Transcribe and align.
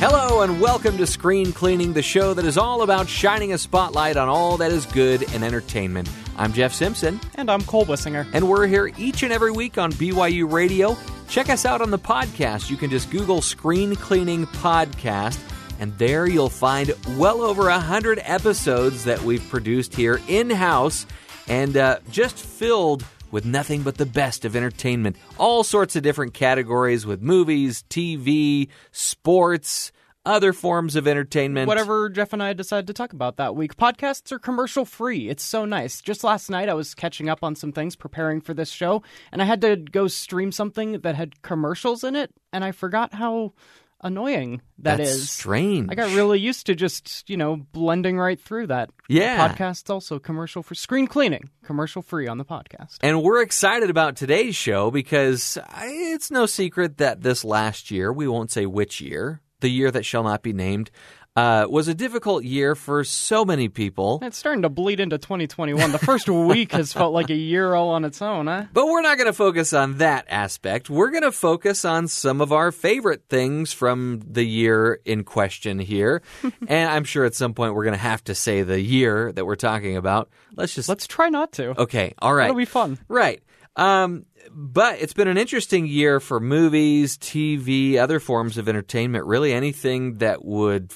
Hello 0.00 0.40
and 0.40 0.62
welcome 0.62 0.96
to 0.96 1.06
Screen 1.06 1.52
Cleaning, 1.52 1.92
the 1.92 2.00
show 2.00 2.32
that 2.32 2.46
is 2.46 2.56
all 2.56 2.80
about 2.80 3.06
shining 3.06 3.52
a 3.52 3.58
spotlight 3.58 4.16
on 4.16 4.28
all 4.30 4.56
that 4.56 4.72
is 4.72 4.86
good 4.86 5.22
in 5.34 5.42
entertainment. 5.42 6.08
I'm 6.38 6.54
Jeff 6.54 6.72
Simpson, 6.72 7.20
And 7.34 7.50
I'm 7.50 7.60
Cole 7.62 7.84
Wissinger. 7.84 8.26
and 8.32 8.48
we're 8.48 8.66
here 8.66 8.90
each 8.96 9.22
and 9.22 9.30
every 9.32 9.50
week 9.52 9.76
on 9.76 9.92
BYU 9.92 10.50
Radio. 10.50 10.96
Check 11.28 11.50
us 11.50 11.66
out 11.66 11.82
on 11.82 11.90
the 11.90 11.98
podcast. 11.98 12.70
You 12.70 12.78
can 12.78 12.88
just 12.88 13.10
Google 13.10 13.42
Screen 13.42 13.94
Cleaning 13.94 14.46
Podcast, 14.46 15.38
and 15.78 15.96
there 15.98 16.26
you'll 16.26 16.48
find 16.48 16.94
well 17.18 17.42
over 17.42 17.68
a 17.68 17.78
hundred 17.78 18.20
episodes 18.22 19.04
that 19.04 19.20
we've 19.20 19.46
produced 19.50 19.94
here 19.94 20.18
in 20.28 20.48
house, 20.48 21.04
and 21.46 21.76
uh, 21.76 21.98
just 22.10 22.38
filled 22.38 23.04
with 23.30 23.44
nothing 23.44 23.82
but 23.82 23.96
the 23.96 24.06
best 24.06 24.44
of 24.44 24.56
entertainment. 24.56 25.14
All 25.38 25.62
sorts 25.62 25.94
of 25.94 26.02
different 26.02 26.34
categories 26.34 27.06
with 27.06 27.22
movies, 27.22 27.84
TV, 27.88 28.66
sports, 28.90 29.92
other 30.26 30.52
forms 30.52 30.96
of 30.96 31.08
entertainment. 31.08 31.66
Whatever 31.66 32.10
Jeff 32.10 32.32
and 32.32 32.42
I 32.42 32.52
decide 32.52 32.86
to 32.88 32.92
talk 32.92 33.12
about 33.12 33.36
that 33.38 33.56
week. 33.56 33.76
Podcasts 33.76 34.30
are 34.32 34.38
commercial 34.38 34.84
free. 34.84 35.28
It's 35.28 35.42
so 35.42 35.64
nice. 35.64 36.00
Just 36.00 36.22
last 36.24 36.50
night, 36.50 36.68
I 36.68 36.74
was 36.74 36.94
catching 36.94 37.28
up 37.28 37.42
on 37.42 37.54
some 37.54 37.72
things 37.72 37.96
preparing 37.96 38.40
for 38.40 38.52
this 38.54 38.70
show, 38.70 39.02
and 39.32 39.40
I 39.40 39.44
had 39.46 39.60
to 39.62 39.76
go 39.76 40.08
stream 40.08 40.52
something 40.52 41.00
that 41.00 41.14
had 41.14 41.40
commercials 41.42 42.04
in 42.04 42.16
it, 42.16 42.30
and 42.52 42.62
I 42.64 42.72
forgot 42.72 43.14
how 43.14 43.54
annoying 44.02 44.62
that 44.78 44.96
That's 44.96 45.10
is. 45.10 45.30
strange. 45.30 45.88
I 45.90 45.94
got 45.94 46.14
really 46.14 46.38
used 46.40 46.64
to 46.66 46.74
just, 46.74 47.28
you 47.28 47.36
know, 47.36 47.56
blending 47.72 48.18
right 48.18 48.40
through 48.40 48.68
that. 48.68 48.88
Yeah. 49.10 49.46
Podcast's 49.48 49.90
also 49.90 50.18
commercial 50.18 50.62
for 50.62 50.74
screen 50.74 51.06
cleaning, 51.06 51.50
commercial 51.64 52.00
free 52.00 52.26
on 52.26 52.38
the 52.38 52.44
podcast. 52.46 52.96
And 53.02 53.22
we're 53.22 53.42
excited 53.42 53.90
about 53.90 54.16
today's 54.16 54.56
show 54.56 54.90
because 54.90 55.58
I- 55.68 55.88
it's 56.14 56.30
no 56.30 56.46
secret 56.46 56.96
that 56.96 57.20
this 57.20 57.44
last 57.44 57.90
year, 57.90 58.10
we 58.10 58.26
won't 58.26 58.50
say 58.50 58.64
which 58.64 59.02
year, 59.02 59.42
the 59.60 59.68
year 59.68 59.90
that 59.90 60.04
shall 60.04 60.22
not 60.22 60.42
be 60.42 60.52
named, 60.52 60.90
uh, 61.36 61.66
was 61.70 61.88
a 61.88 61.94
difficult 61.94 62.44
year 62.44 62.74
for 62.74 63.04
so 63.04 63.44
many 63.44 63.68
people. 63.68 64.18
It's 64.22 64.36
starting 64.36 64.62
to 64.62 64.68
bleed 64.68 65.00
into 65.00 65.16
2021. 65.16 65.92
The 65.92 65.98
first 65.98 66.28
week 66.28 66.72
has 66.72 66.92
felt 66.92 67.14
like 67.14 67.30
a 67.30 67.36
year 67.36 67.72
all 67.74 67.90
on 67.90 68.04
its 68.04 68.20
own, 68.20 68.46
huh? 68.46 68.64
But 68.72 68.86
we're 68.86 69.00
not 69.02 69.16
going 69.16 69.28
to 69.28 69.32
focus 69.32 69.72
on 69.72 69.98
that 69.98 70.26
aspect. 70.28 70.90
We're 70.90 71.10
going 71.10 71.22
to 71.22 71.32
focus 71.32 71.84
on 71.84 72.08
some 72.08 72.40
of 72.40 72.52
our 72.52 72.72
favorite 72.72 73.24
things 73.28 73.72
from 73.72 74.20
the 74.28 74.44
year 74.44 75.00
in 75.04 75.22
question 75.24 75.78
here. 75.78 76.22
and 76.66 76.90
I'm 76.90 77.04
sure 77.04 77.24
at 77.24 77.34
some 77.34 77.54
point 77.54 77.74
we're 77.74 77.84
going 77.84 77.94
to 77.94 77.98
have 77.98 78.24
to 78.24 78.34
say 78.34 78.62
the 78.62 78.80
year 78.80 79.30
that 79.32 79.46
we're 79.46 79.56
talking 79.56 79.96
about. 79.96 80.30
Let's 80.56 80.74
just. 80.74 80.88
Let's 80.88 81.06
try 81.06 81.28
not 81.28 81.52
to. 81.52 81.80
okay, 81.82 82.12
all 82.18 82.34
right. 82.34 82.44
That'll 82.44 82.56
be 82.56 82.64
fun. 82.64 82.98
Right. 83.08 83.40
Um, 83.76 84.26
but 84.50 85.00
it's 85.00 85.12
been 85.12 85.28
an 85.28 85.38
interesting 85.38 85.86
year 85.86 86.20
for 86.20 86.40
movies, 86.40 87.16
TV, 87.16 87.96
other 87.96 88.20
forms 88.20 88.58
of 88.58 88.68
entertainment, 88.68 89.24
really 89.26 89.52
anything 89.52 90.18
that 90.18 90.44
would, 90.44 90.92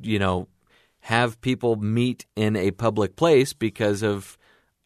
you 0.00 0.18
know, 0.18 0.48
have 1.00 1.40
people 1.40 1.76
meet 1.76 2.26
in 2.36 2.54
a 2.56 2.70
public 2.70 3.16
place 3.16 3.52
because 3.52 4.02
of 4.02 4.36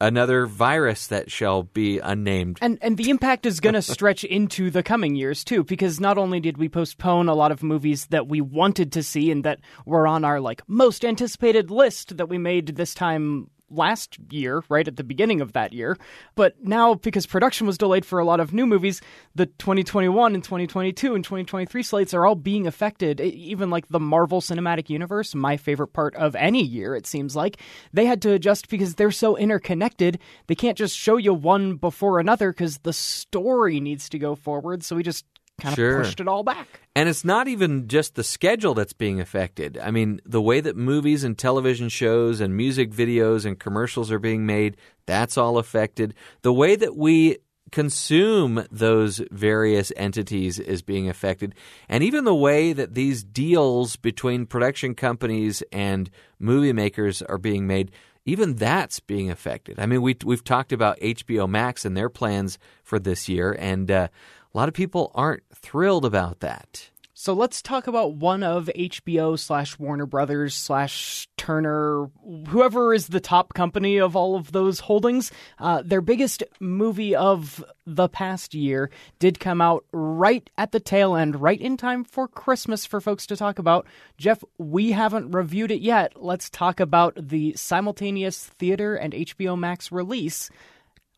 another 0.03 0.47
virus 0.47 1.07
that 1.07 1.31
shall 1.31 1.63
be 1.63 1.98
unnamed. 2.01 2.59
And 2.61 2.79
and 2.83 2.97
the 2.97 3.09
impact 3.09 3.47
is 3.47 3.61
going 3.61 3.75
to 3.81 3.83
stretch 3.83 4.25
into 4.25 4.70
the 4.70 4.83
coming 4.83 5.15
years 5.15 5.45
too 5.45 5.63
because 5.65 6.01
not 6.01 6.19
only 6.19 6.41
did 6.41 6.59
we 6.59 6.69
postpone 6.69 7.29
a 7.29 7.35
lot 7.35 7.53
of 7.53 7.63
movies 7.63 8.07
that 8.07 8.27
we 8.27 8.41
wanted 8.41 8.93
to 8.93 9.03
see 9.03 9.31
and 9.31 9.45
that 9.45 9.61
were 9.87 10.07
on 10.07 10.25
our 10.25 10.41
like 10.41 10.63
most 10.69 11.05
anticipated 11.05 11.70
list 11.70 12.17
that 12.17 12.29
we 12.29 12.37
made 12.37 12.77
this 12.77 12.95
time 12.95 13.48
last 13.73 14.19
year, 14.31 14.62
right 14.69 14.87
at 14.87 14.97
the 14.97 15.05
beginning 15.05 15.41
of 15.41 15.53
that 15.55 15.73
year, 15.73 15.97
but 16.34 16.55
now 16.62 16.95
because 16.95 17.27
production 17.27 17.67
was 17.67 17.79
delayed 17.79 18.05
for 18.05 18.19
a 18.19 18.25
lot 18.25 18.41
of 18.41 18.53
new 18.53 18.67
movies, 18.67 19.01
the 19.34 19.47
2021 19.47 20.34
and 20.34 20.45
2022 20.45 21.14
and 21.14 21.25
2023 21.25 21.83
slates 21.83 22.14
are 22.14 22.27
all 22.27 22.34
being 22.34 22.67
affected. 22.67 23.20
Even 23.20 23.70
like 23.70 23.89
the 23.89 24.01
Marvel 24.01 24.41
Cinematic 24.41 24.91
Universe, 24.91 25.34
my 25.34 25.56
favorite 25.56 25.92
part 25.92 26.14
of 26.17 26.34
any 26.37 26.62
year 26.62 26.95
it 26.95 27.06
seems 27.06 27.34
like, 27.34 27.58
they 27.92 28.07
had 28.07 28.23
to 28.23 28.33
adjust 28.33 28.69
because 28.69 28.95
they're 28.95 29.11
so 29.11 29.36
interconnected. 29.36 30.18
They 30.47 30.55
can't 30.55 30.79
just 30.79 30.97
show 30.97 31.17
you 31.17 31.35
one 31.35 31.77
before 31.77 32.20
another 32.20 32.52
because 32.52 32.79
the 32.79 32.92
story 32.92 33.80
needs 33.80 34.08
to 34.11 34.18
go 34.18 34.35
forward. 34.35 34.83
So 34.83 34.97
we 34.97 35.02
just 35.02 35.24
kind 35.62 35.73
of 35.73 35.77
Sure. 35.77 36.02
pushed 36.02 36.20
it 36.20 36.28
all 36.28 36.42
back. 36.42 36.67
And 36.95 37.08
it's 37.08 37.24
not 37.24 37.48
even 37.48 37.89
just 37.89 38.14
the 38.14 38.24
schedule 38.24 38.74
that's 38.74 38.92
being 38.92 39.20
affected. 39.20 39.78
I 39.78 39.90
mean, 39.90 40.20
the 40.27 40.42
way 40.42 40.61
that 40.61 40.77
movies 40.77 41.24
and 41.24 41.39
television 41.39 41.89
shows 41.89 42.40
and 42.40 42.56
music 42.56 42.90
videos 42.90 43.46
and 43.46 43.58
commercials 43.58 44.11
are 44.11 44.18
being 44.18 44.45
made, 44.45 44.77
that's 45.06 45.39
all 45.39 45.56
affected. 45.58 46.14
The 46.42 46.52
way 46.52 46.77
that 46.77 46.96
we 46.96 47.39
consume 47.70 48.64
those 48.70 49.23
various 49.30 49.90
entities 49.96 50.58
is 50.58 50.83
being 50.83 51.08
affected. 51.08 51.55
And 51.89 52.05
even 52.05 52.24
the 52.24 52.34
way 52.34 52.73
that 52.74 52.94
these 52.94 53.24
deals 53.24 53.96
between 53.96 54.44
production 54.46 54.94
companies 54.94 55.62
and 55.73 56.11
movie 56.39 56.73
makers 56.74 57.23
are 57.23 57.39
being 57.39 57.67
made, 57.67 57.90
even 58.24 58.55
that's 58.56 59.00
being 59.00 59.30
affected. 59.30 59.80
I 59.80 59.86
mean, 59.86 60.02
we, 60.02 60.17
we've 60.24 60.44
talked 60.44 60.73
about 60.73 61.00
HBO 61.00 61.48
Max 61.48 61.84
and 61.84 61.96
their 61.96 62.11
plans 62.11 62.58
for 62.84 62.98
this 62.98 63.29
year, 63.29 63.56
and 63.58 63.90
uh, 63.90 64.08
a 64.55 64.58
lot 64.58 64.68
of 64.68 64.74
people 64.74 65.11
aren't 65.14 65.42
thrilled 65.55 66.05
about 66.05 66.40
that. 66.40 66.90
So 67.14 67.35
let's 67.35 67.63
talk 67.63 67.86
about 67.86 68.14
one 68.14 68.42
of 68.42 68.70
HBO 68.74 69.39
slash 69.39 69.79
Warner 69.79 70.07
Brothers 70.07 70.57
slash 70.57 71.29
Turner, 71.36 72.11
whoever 72.48 72.92
is 72.92 73.07
the 73.07 73.20
top 73.20 73.55
company 73.55 73.98
of 73.98 74.17
all 74.17 74.35
of 74.35 74.51
those 74.51 74.80
holdings. 74.80 75.30
Uh, 75.58 75.83
their 75.85 76.01
biggest 76.01 76.42
movie 76.58 77.14
of 77.14 77.64
the 77.86 78.08
past 78.08 78.55
year 78.55 78.91
did 79.20 79.39
come 79.39 79.61
out 79.61 79.85
right 79.92 80.51
at 80.58 80.73
the 80.73 80.80
tail 80.80 81.14
end, 81.14 81.41
right 81.41 81.61
in 81.61 81.77
time 81.77 82.02
for 82.02 82.27
Christmas 82.27 82.85
for 82.85 83.01
folks 83.01 83.27
to 83.27 83.36
talk 83.36 83.61
about. 83.61 83.86
Jeff, 84.17 84.42
we 84.58 84.91
haven't 84.91 85.30
reviewed 85.30 85.70
it 85.70 85.80
yet. 85.80 86.14
Let's 86.17 86.51
talk 86.51 86.80
about 86.80 87.17
the 87.17 87.55
simultaneous 87.57 88.46
theater 88.58 88.96
and 88.96 89.12
HBO 89.12 89.57
Max 89.57 89.92
release 89.92 90.51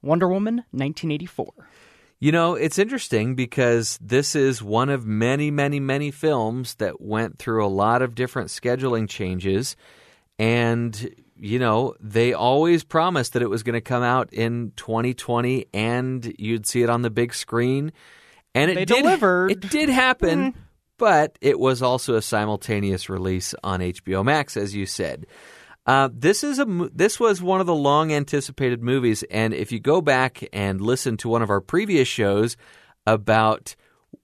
Wonder 0.03 0.28
Woman 0.28 0.56
1984. 0.73 1.55
You 2.25 2.33
know, 2.33 2.55
it's 2.55 2.79
interesting 2.79 3.35
because 3.35 3.99
this 4.01 4.35
is 4.35 4.62
one 4.62 4.89
of 4.89 5.05
many, 5.05 5.51
many, 5.51 5.79
many 5.79 6.11
films 6.11 6.75
that 6.77 6.99
went 6.99 7.39
through 7.39 7.62
a 7.62 7.69
lot 7.69 8.01
of 8.01 8.15
different 8.15 8.49
scheduling 8.49 9.07
changes. 9.07 9.77
And, 10.39 11.15
you 11.39 11.59
know, 11.59 11.95
they 12.01 12.33
always 12.33 12.83
promised 12.83 13.35
that 13.35 13.43
it 13.43 13.51
was 13.51 13.62
going 13.62 13.75
to 13.75 13.83
come 13.83 14.03
out 14.03 14.33
in 14.33 14.73
2020 14.77 15.67
and 15.75 16.35
you'd 16.39 16.65
see 16.65 16.83
it 16.83 16.89
on 16.89 17.03
the 17.03 17.11
big 17.11 17.35
screen. 17.35 17.93
And 18.55 18.71
it 18.71 18.75
They 18.75 18.85
did, 18.87 19.03
delivered. 19.03 19.51
It 19.51 19.61
did 19.61 19.91
happen, 19.91 20.53
mm-hmm. 20.53 20.61
but 20.97 21.37
it 21.43 21.59
was 21.61 21.83
also 21.83 22.15
a 22.15 22.23
simultaneous 22.23 23.11
release 23.11 23.55
on 23.62 23.81
HBO 23.81 24.25
Max, 24.25 24.56
as 24.56 24.75
you 24.75 24.87
said. 24.87 25.27
Uh, 25.87 26.09
this 26.12 26.43
is 26.43 26.59
a 26.59 26.65
this 26.95 27.21
was 27.21 27.43
one 27.43 27.61
of 27.61 27.67
the 27.67 27.75
long 27.75 28.12
anticipated 28.12 28.83
movies, 28.83 29.22
and 29.31 29.53
if 29.53 29.71
you 29.71 29.78
go 29.78 30.00
back 30.00 30.43
and 30.53 30.81
listen 30.81 31.17
to 31.19 31.28
one 31.28 31.43
of 31.43 31.50
our 31.50 31.61
previous 31.61 32.09
shows 32.09 32.56
about 33.06 33.77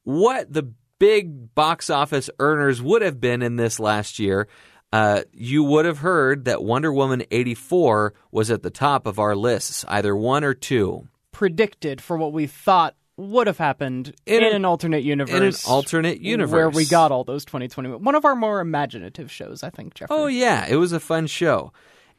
what 0.05 0.51
the 0.53 0.73
big 0.99 1.55
box 1.55 1.91
office 1.91 2.31
earners 2.39 2.81
would 2.81 3.03
have 3.03 3.21
been 3.21 3.43
in 3.43 3.57
this 3.57 3.79
last 3.79 4.19
year, 4.19 4.49
uh, 4.93 5.23
you 5.33 5.63
would 5.63 5.85
have 5.85 5.99
heard 5.99 6.47
that 6.47 6.65
Wonder 6.65 6.93
Woman 6.93 7.25
eighty 7.31 7.55
four 7.55 8.15
was 8.31 8.51
at 8.51 8.63
the 8.63 8.71
top 8.71 9.07
of 9.07 9.19
our 9.19 9.37
lists, 9.37 9.85
either 9.87 10.17
one 10.17 10.45
or 10.45 10.55
two. 10.55 11.09
predicted 11.33 12.01
for 12.03 12.17
what 12.17 12.33
we 12.33 12.47
thought 12.47 12.95
would 13.21 13.47
have 13.47 13.59
happened 13.59 14.15
In 14.27 14.37
in, 14.43 14.45
an- 14.45 14.57
an 14.57 14.65
alternate 14.65 15.03
universe. 15.05 15.35
in 15.37 15.43
an 15.43 15.55
alternate 15.75 16.21
universe. 16.21 16.53
Where 16.53 16.71
we 16.71 16.87
got 16.87 17.13
all 17.13 17.25
those 17.25 17.45
2020. 17.45 17.91
One 17.91 18.15
of 18.15 18.25
our 18.25 18.35
more 18.35 18.61
imaginative 18.61 19.31
shows, 19.31 19.63
I 19.63 19.71
think, 19.71 19.95
Jeffrey. 19.95 20.17
Oh 20.17 20.27
yeah, 20.27 20.67
it 20.69 20.77
was 20.77 20.93
a 20.93 21.01
fun 21.01 21.27
show. 21.27 21.73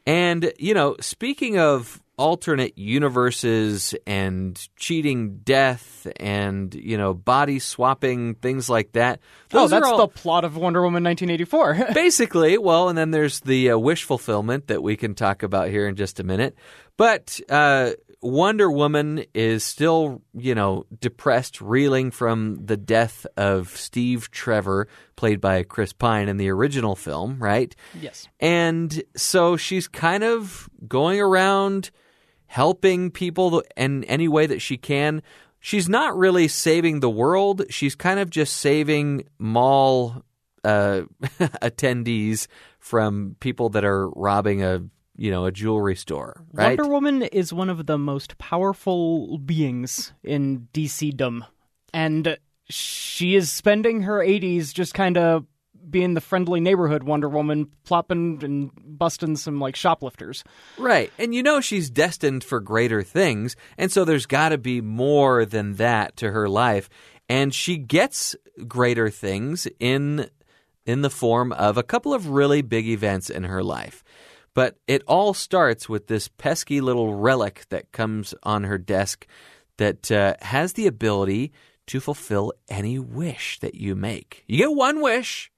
And 0.06 0.52
you 0.58 0.74
know, 0.74 0.96
speaking 1.00 1.58
of 1.58 2.00
alternate 2.18 2.76
universes 2.76 3.94
and 4.06 4.68
cheating 4.76 5.38
death 5.38 6.06
and 6.18 6.74
you 6.74 6.96
know 6.98 7.14
body 7.14 7.58
swapping 7.58 8.34
things 8.34 8.68
like 8.68 8.92
that. 8.92 9.20
Oh, 9.52 9.60
those 9.60 9.72
are 9.72 9.80
that's 9.80 9.92
all- 9.92 9.98
the 9.98 10.08
plot 10.08 10.44
of 10.44 10.56
Wonder 10.56 10.82
Woman 10.82 11.02
1984. 11.04 11.92
basically 11.94 12.58
well, 12.58 12.88
and 12.88 12.98
then 12.98 13.10
there's 13.12 13.40
the 13.40 13.70
uh, 13.72 13.78
wish 13.78 14.04
fulfillment 14.04 14.66
that 14.68 14.82
we 14.82 14.96
can 14.96 15.14
talk 15.14 15.42
about 15.42 15.68
here 15.68 15.86
in 15.88 15.96
just 15.96 16.20
a 16.20 16.24
minute. 16.24 16.56
But 16.96 17.40
uh, 17.48 17.92
Wonder 18.22 18.70
Woman 18.70 19.24
is 19.34 19.64
still, 19.64 20.22
you 20.32 20.54
know, 20.54 20.86
depressed, 21.00 21.60
reeling 21.60 22.12
from 22.12 22.64
the 22.64 22.76
death 22.76 23.26
of 23.36 23.76
Steve 23.76 24.30
Trevor, 24.30 24.86
played 25.16 25.40
by 25.40 25.64
Chris 25.64 25.92
Pine 25.92 26.28
in 26.28 26.36
the 26.36 26.48
original 26.48 26.94
film, 26.94 27.42
right? 27.42 27.74
yes. 28.00 28.28
And 28.38 29.02
so 29.16 29.56
she's 29.56 29.88
kind 29.88 30.22
of 30.22 30.70
going 30.86 31.20
around 31.20 31.90
helping 32.46 33.10
people 33.10 33.62
in 33.76 34.04
any 34.04 34.28
way 34.28 34.46
that 34.46 34.62
she 34.62 34.76
can. 34.76 35.22
She's 35.58 35.88
not 35.88 36.16
really 36.16 36.48
saving 36.48 37.00
the 37.00 37.10
world. 37.10 37.62
She's 37.70 37.94
kind 37.94 38.20
of 38.20 38.30
just 38.30 38.56
saving 38.56 39.24
mall 39.38 40.22
uh, 40.62 41.02
attendees 41.40 42.46
from 42.78 43.36
people 43.40 43.70
that 43.70 43.84
are 43.84 44.08
robbing 44.10 44.62
a 44.62 44.82
you 45.16 45.30
know 45.30 45.44
a 45.44 45.52
jewelry 45.52 45.96
store, 45.96 46.44
right? 46.52 46.78
Wonder 46.78 46.92
Woman 46.92 47.22
is 47.22 47.52
one 47.52 47.70
of 47.70 47.86
the 47.86 47.98
most 47.98 48.38
powerful 48.38 49.38
beings 49.38 50.12
in 50.22 50.68
DCdom, 50.72 51.46
and 51.92 52.36
she 52.68 53.34
is 53.34 53.50
spending 53.50 54.02
her 54.02 54.18
80s 54.18 54.72
just 54.72 54.94
kind 54.94 55.16
of 55.16 55.46
being 55.88 56.14
the 56.14 56.20
friendly 56.20 56.60
neighborhood 56.60 57.02
Wonder 57.02 57.28
Woman, 57.28 57.70
plopping 57.84 58.42
and 58.42 58.70
busting 58.76 59.36
some 59.36 59.60
like 59.60 59.76
shoplifters. 59.76 60.44
Right. 60.78 61.12
And 61.18 61.34
you 61.34 61.42
know 61.42 61.60
she's 61.60 61.90
destined 61.90 62.44
for 62.44 62.60
greater 62.60 63.02
things, 63.02 63.56
and 63.76 63.90
so 63.90 64.04
there's 64.04 64.26
got 64.26 64.50
to 64.50 64.58
be 64.58 64.80
more 64.80 65.44
than 65.44 65.74
that 65.74 66.16
to 66.18 66.30
her 66.30 66.48
life, 66.48 66.88
and 67.28 67.54
she 67.54 67.76
gets 67.76 68.34
greater 68.66 69.10
things 69.10 69.66
in 69.78 70.28
in 70.84 71.02
the 71.02 71.10
form 71.10 71.52
of 71.52 71.76
a 71.76 71.82
couple 71.82 72.12
of 72.12 72.28
really 72.28 72.62
big 72.62 72.88
events 72.88 73.30
in 73.30 73.44
her 73.44 73.62
life. 73.62 74.02
But 74.54 74.76
it 74.86 75.02
all 75.06 75.32
starts 75.34 75.88
with 75.88 76.08
this 76.08 76.28
pesky 76.28 76.80
little 76.80 77.14
relic 77.14 77.64
that 77.70 77.92
comes 77.92 78.34
on 78.42 78.64
her 78.64 78.78
desk 78.78 79.26
that 79.78 80.10
uh, 80.10 80.34
has 80.42 80.74
the 80.74 80.86
ability 80.86 81.52
to 81.86 82.00
fulfill 82.00 82.52
any 82.68 82.98
wish 82.98 83.58
that 83.60 83.74
you 83.74 83.94
make. 83.94 84.44
You 84.46 84.58
get 84.58 84.74
one 84.74 85.00
wish, 85.00 85.50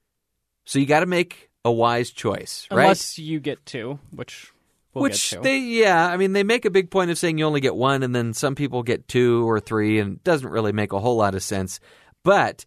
so 0.65 0.79
you 0.79 0.85
got 0.85 1.01
to 1.01 1.05
make 1.05 1.49
a 1.63 1.71
wise 1.71 2.11
choice, 2.11 2.67
right? 2.71 2.83
Unless 2.83 3.19
you 3.19 3.39
get 3.39 3.65
two, 3.65 3.99
which 4.11 4.51
we'll 4.93 5.03
Which 5.03 5.31
they, 5.41 5.57
yeah, 5.59 6.07
I 6.07 6.17
mean, 6.17 6.33
they 6.33 6.43
make 6.43 6.65
a 6.65 6.71
big 6.71 6.89
point 6.89 7.11
of 7.11 7.17
saying 7.17 7.37
you 7.37 7.45
only 7.45 7.61
get 7.61 7.75
one, 7.75 8.01
and 8.01 8.15
then 8.15 8.33
some 8.33 8.55
people 8.55 8.81
get 8.81 9.07
two 9.07 9.47
or 9.49 9.59
three, 9.59 9.99
and 9.99 10.15
it 10.17 10.23
doesn't 10.23 10.49
really 10.49 10.71
make 10.71 10.93
a 10.93 10.99
whole 10.99 11.17
lot 11.17 11.35
of 11.35 11.43
sense. 11.43 11.79
But 12.23 12.65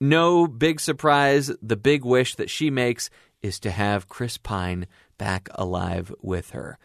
no 0.00 0.46
big 0.46 0.80
surprise. 0.80 1.50
The 1.60 1.76
big 1.76 2.04
wish 2.04 2.36
that 2.36 2.48
she 2.48 2.70
makes 2.70 3.10
is 3.42 3.60
to 3.60 3.70
have 3.70 4.08
Chris 4.08 4.38
Pine 4.38 4.86
back 5.18 5.48
alive 5.54 6.12
with 6.22 6.50
her. 6.50 6.78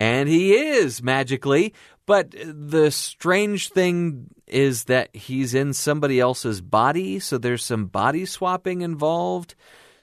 And 0.00 0.28
he 0.28 0.54
is 0.54 1.02
magically, 1.02 1.74
but 2.06 2.34
the 2.44 2.90
strange 2.90 3.68
thing 3.68 4.26
is 4.48 4.84
that 4.84 5.14
he's 5.14 5.54
in 5.54 5.72
somebody 5.72 6.18
else's 6.18 6.60
body, 6.60 7.20
so 7.20 7.38
there's 7.38 7.64
some 7.64 7.86
body 7.86 8.24
swapping 8.24 8.80
involved. 8.80 9.54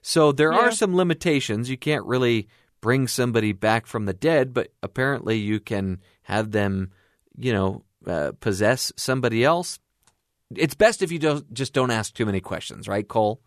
So 0.02 0.32
there 0.32 0.54
Yeah. 0.54 0.60
are 0.60 0.72
some 0.72 0.96
limitations. 0.96 1.70
You 1.70 1.78
can't 1.78 2.06
really 2.06 2.48
bring 2.82 3.08
somebody 3.10 3.52
back 3.52 3.86
from 3.86 4.06
the 4.06 4.14
dead, 4.14 4.54
but 4.54 4.72
apparently 4.82 5.38
you 5.38 5.60
can 5.60 6.00
have 6.24 6.52
them, 6.52 6.92
you 7.38 7.52
know, 7.52 7.84
uh, 8.08 8.32
possess 8.40 8.94
somebody 8.96 9.44
else. 9.44 9.80
It's 10.56 10.76
best 10.76 11.02
if 11.02 11.12
you 11.12 11.20
don't 11.20 11.54
just 11.54 11.74
don't 11.74 11.92
ask 11.92 12.14
too 12.14 12.26
many 12.26 12.40
questions, 12.40 12.88
right, 12.88 13.06
Cole? 13.08 13.42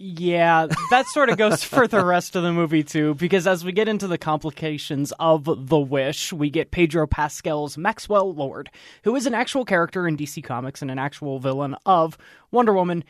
Yeah, 0.00 0.68
that 0.90 1.08
sort 1.08 1.28
of 1.28 1.38
goes 1.38 1.64
for 1.64 1.88
the 1.88 2.04
rest 2.04 2.36
of 2.36 2.44
the 2.44 2.52
movie 2.52 2.84
too, 2.84 3.14
because 3.14 3.48
as 3.48 3.64
we 3.64 3.72
get 3.72 3.88
into 3.88 4.06
the 4.06 4.16
complications 4.16 5.12
of 5.18 5.42
the 5.68 5.78
wish, 5.78 6.32
we 6.32 6.50
get 6.50 6.70
Pedro 6.70 7.08
Pascal's 7.08 7.76
Maxwell 7.76 8.32
Lord, 8.32 8.70
who 9.02 9.16
is 9.16 9.26
an 9.26 9.34
actual 9.34 9.64
character 9.64 10.06
in 10.06 10.16
DC 10.16 10.44
Comics 10.44 10.82
and 10.82 10.90
an 10.92 11.00
actual 11.00 11.40
villain 11.40 11.74
of 11.84 12.16
Wonder 12.52 12.72
Woman. 12.74 13.02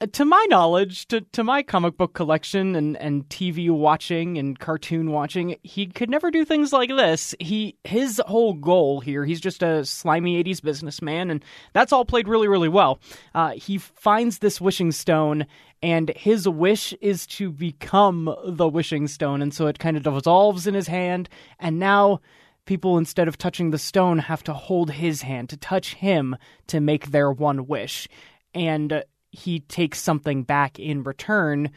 Uh, 0.00 0.06
To 0.12 0.24
my 0.24 0.46
knowledge, 0.48 1.08
to, 1.08 1.22
to 1.32 1.42
my 1.42 1.62
comic 1.62 1.96
book 1.96 2.12
collection 2.14 2.76
and, 2.76 2.96
and 2.98 3.28
TV 3.28 3.68
watching 3.68 4.38
and 4.38 4.56
cartoon 4.58 5.10
watching, 5.10 5.56
he 5.64 5.86
could 5.86 6.08
never 6.08 6.30
do 6.30 6.44
things 6.44 6.72
like 6.72 6.90
this. 6.90 7.34
He 7.40 7.76
his 7.82 8.22
whole 8.26 8.54
goal 8.54 9.00
here, 9.00 9.24
he's 9.24 9.40
just 9.40 9.62
a 9.62 9.84
slimy 9.84 10.42
'80s 10.42 10.62
businessman, 10.62 11.30
and 11.30 11.44
that's 11.72 11.92
all 11.92 12.04
played 12.04 12.28
really, 12.28 12.46
really 12.46 12.68
well. 12.68 13.00
Uh, 13.34 13.50
he 13.50 13.78
finds 13.78 14.38
this 14.38 14.60
wishing 14.60 14.92
stone, 14.92 15.46
and 15.82 16.10
his 16.10 16.48
wish 16.48 16.92
is 17.00 17.26
to 17.26 17.50
become 17.50 18.32
the 18.46 18.68
wishing 18.68 19.08
stone, 19.08 19.42
and 19.42 19.52
so 19.52 19.66
it 19.66 19.80
kind 19.80 19.96
of 19.96 20.04
dissolves 20.04 20.68
in 20.68 20.74
his 20.74 20.86
hand, 20.86 21.28
and 21.58 21.80
now 21.80 22.20
people 22.66 22.98
instead 22.98 23.26
of 23.26 23.36
touching 23.36 23.70
the 23.70 23.78
stone 23.78 24.18
have 24.18 24.44
to 24.44 24.52
hold 24.52 24.92
his 24.92 25.22
hand 25.22 25.48
to 25.48 25.56
touch 25.56 25.94
him 25.94 26.36
to 26.68 26.78
make 26.80 27.10
their 27.10 27.32
one 27.32 27.66
wish 27.66 28.06
and 28.54 28.92
uh, 28.92 29.02
he 29.30 29.60
takes 29.60 30.00
something 30.00 30.42
back 30.42 30.78
in 30.78 31.02
return 31.02 31.70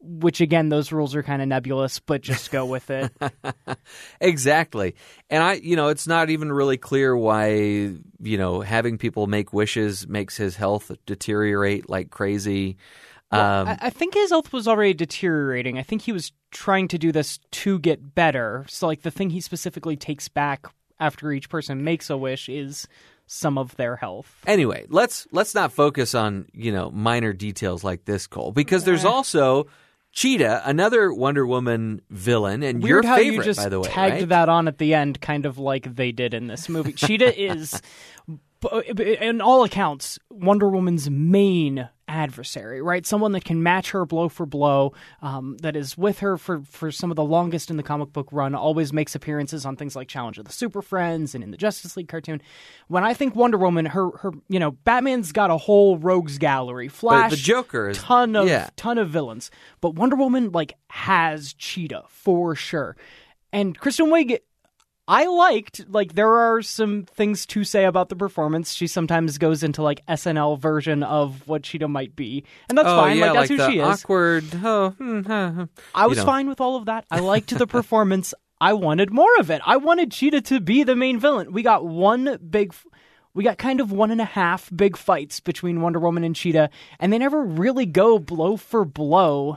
which 0.00 0.40
again 0.40 0.68
those 0.68 0.92
rules 0.92 1.14
are 1.14 1.22
kind 1.22 1.42
of 1.42 1.48
nebulous 1.48 1.98
but 1.98 2.20
just 2.20 2.50
go 2.50 2.64
with 2.64 2.90
it 2.90 3.12
Exactly. 4.20 4.94
And 5.30 5.42
I, 5.42 5.54
you 5.54 5.76
know, 5.76 5.88
it's 5.88 6.06
not 6.06 6.30
even 6.30 6.52
really 6.52 6.76
clear 6.76 7.16
why, 7.16 7.50
you 7.50 8.38
know, 8.38 8.60
having 8.60 8.98
people 8.98 9.26
make 9.26 9.52
wishes 9.52 10.08
makes 10.08 10.36
his 10.36 10.56
health 10.56 10.90
deteriorate 11.06 11.88
like 11.88 12.10
crazy. 12.10 12.76
Um, 13.30 13.68
I, 13.68 13.78
I 13.82 13.90
think 13.90 14.14
his 14.14 14.30
health 14.30 14.54
was 14.54 14.66
already 14.66 14.94
deteriorating 14.94 15.76
i 15.76 15.82
think 15.82 16.00
he 16.00 16.12
was 16.12 16.32
trying 16.50 16.88
to 16.88 16.96
do 16.96 17.12
this 17.12 17.38
to 17.50 17.78
get 17.78 18.14
better 18.14 18.64
so 18.70 18.86
like 18.86 19.02
the 19.02 19.10
thing 19.10 19.28
he 19.28 19.42
specifically 19.42 19.98
takes 19.98 20.28
back 20.28 20.66
after 20.98 21.30
each 21.30 21.50
person 21.50 21.84
makes 21.84 22.08
a 22.08 22.16
wish 22.16 22.48
is 22.48 22.88
some 23.28 23.58
of 23.58 23.76
their 23.76 23.96
health 23.96 24.34
anyway, 24.46 24.86
let's 24.88 25.26
let's 25.32 25.54
not 25.54 25.72
focus 25.72 26.14
on, 26.14 26.46
you 26.52 26.72
know, 26.72 26.90
minor 26.90 27.32
details 27.32 27.84
like 27.84 28.04
this, 28.04 28.26
Cole, 28.26 28.52
because 28.52 28.84
there's 28.84 29.04
also 29.04 29.68
Cheetah, 30.12 30.62
another 30.64 31.12
Wonder 31.12 31.46
Woman 31.46 32.00
villain, 32.10 32.62
and 32.62 32.82
Weird 32.82 33.04
your 33.04 33.10
how 33.10 33.16
favorite, 33.16 33.36
you 33.36 33.42
just 33.42 33.60
by 33.60 33.68
the 33.68 33.80
way. 33.80 33.88
tagged 33.88 34.14
right? 34.14 34.28
that 34.30 34.48
on 34.48 34.66
at 34.66 34.78
the 34.78 34.94
end, 34.94 35.20
kind 35.20 35.46
of 35.46 35.58
like 35.58 35.94
they 35.94 36.12
did 36.12 36.34
in 36.34 36.46
this 36.46 36.68
movie. 36.68 36.92
Cheetah 36.92 37.40
is, 37.40 37.80
in 38.98 39.40
all 39.40 39.64
accounts, 39.64 40.18
Wonder 40.30 40.68
Woman's 40.70 41.08
main 41.10 41.88
adversary, 42.08 42.82
right? 42.82 43.06
Someone 43.06 43.32
that 43.32 43.44
can 43.44 43.62
match 43.62 43.90
her 43.90 44.04
blow 44.04 44.28
for 44.28 44.46
blow, 44.46 44.92
um, 45.22 45.56
that 45.58 45.76
is 45.76 45.96
with 45.96 46.20
her 46.20 46.36
for, 46.36 46.60
for 46.62 46.90
some 46.90 47.10
of 47.10 47.16
the 47.16 47.24
longest 47.24 47.70
in 47.70 47.76
the 47.76 47.82
comic 47.82 48.12
book 48.12 48.28
run, 48.32 48.54
always 48.54 48.92
makes 48.92 49.14
appearances 49.14 49.64
on 49.64 49.76
things 49.76 49.94
like 49.94 50.08
Challenge 50.08 50.38
of 50.38 50.46
the 50.46 50.52
Super 50.52 50.82
Friends 50.82 51.34
and 51.34 51.44
in 51.44 51.50
the 51.50 51.56
Justice 51.56 51.96
League 51.96 52.08
cartoon. 52.08 52.40
When 52.88 53.04
I 53.04 53.14
think 53.14 53.36
Wonder 53.36 53.58
Woman, 53.58 53.86
her, 53.86 54.10
her 54.18 54.32
you 54.48 54.58
know, 54.58 54.72
Batman's 54.72 55.32
got 55.32 55.50
a 55.50 55.56
whole 55.56 55.98
rogues 55.98 56.38
gallery. 56.38 56.88
Flash, 56.88 57.30
the 57.30 57.36
Joker 57.36 57.90
is- 57.90 57.98
ton 57.98 58.34
of 58.34 58.48
yeah. 58.48 58.70
ton 58.76 58.98
of 58.98 59.10
villains, 59.10 59.50
but 59.80 59.94
Wonder 59.94 60.16
Woman 60.16 60.50
like 60.52 60.74
has 60.88 61.52
Cheetah 61.52 62.04
for 62.08 62.54
sure. 62.54 62.96
And 63.52 63.78
Kristen 63.78 64.06
Wiig, 64.06 64.38
I 65.10 65.24
liked 65.24 65.86
like 65.88 66.14
there 66.14 66.36
are 66.36 66.60
some 66.60 67.04
things 67.04 67.46
to 67.46 67.64
say 67.64 67.86
about 67.86 68.10
the 68.10 68.14
performance. 68.14 68.74
She 68.74 68.86
sometimes 68.86 69.38
goes 69.38 69.62
into 69.62 69.82
like 69.82 70.04
SNL 70.06 70.60
version 70.60 71.02
of 71.02 71.48
what 71.48 71.62
Cheetah 71.62 71.88
might 71.88 72.14
be, 72.14 72.44
and 72.68 72.76
that's 72.76 72.90
oh, 72.90 72.96
fine. 72.96 73.16
Yeah, 73.16 73.32
like 73.32 73.48
that's 73.48 73.50
like 73.50 73.60
who 73.60 73.72
she 73.72 73.78
is. 73.78 73.86
awkward. 73.86 74.44
Oh, 74.62 74.90
hmm, 74.90 75.22
huh, 75.22 75.52
huh. 75.52 75.66
I 75.94 76.06
was 76.06 76.18
you 76.18 76.22
know. 76.24 76.26
fine 76.26 76.46
with 76.46 76.60
all 76.60 76.76
of 76.76 76.84
that. 76.84 77.06
I 77.10 77.20
liked 77.20 77.56
the 77.56 77.66
performance. 77.66 78.34
I 78.60 78.74
wanted 78.74 79.10
more 79.10 79.34
of 79.38 79.50
it. 79.50 79.62
I 79.64 79.78
wanted 79.78 80.12
Cheetah 80.12 80.42
to 80.42 80.60
be 80.60 80.82
the 80.82 80.94
main 80.94 81.18
villain. 81.18 81.52
We 81.52 81.62
got 81.62 81.86
one 81.86 82.38
big. 82.50 82.72
f- 82.72 82.86
We 83.32 83.44
got 83.44 83.56
kind 83.56 83.80
of 83.80 83.90
one 83.90 84.10
and 84.10 84.20
a 84.20 84.26
half 84.26 84.68
big 84.76 84.98
fights 84.98 85.40
between 85.40 85.80
Wonder 85.80 86.00
Woman 86.00 86.22
and 86.22 86.36
Cheetah, 86.36 86.68
and 87.00 87.10
they 87.12 87.18
never 87.18 87.42
really 87.42 87.86
go 87.86 88.18
blow 88.18 88.58
for 88.58 88.84
blow 88.84 89.56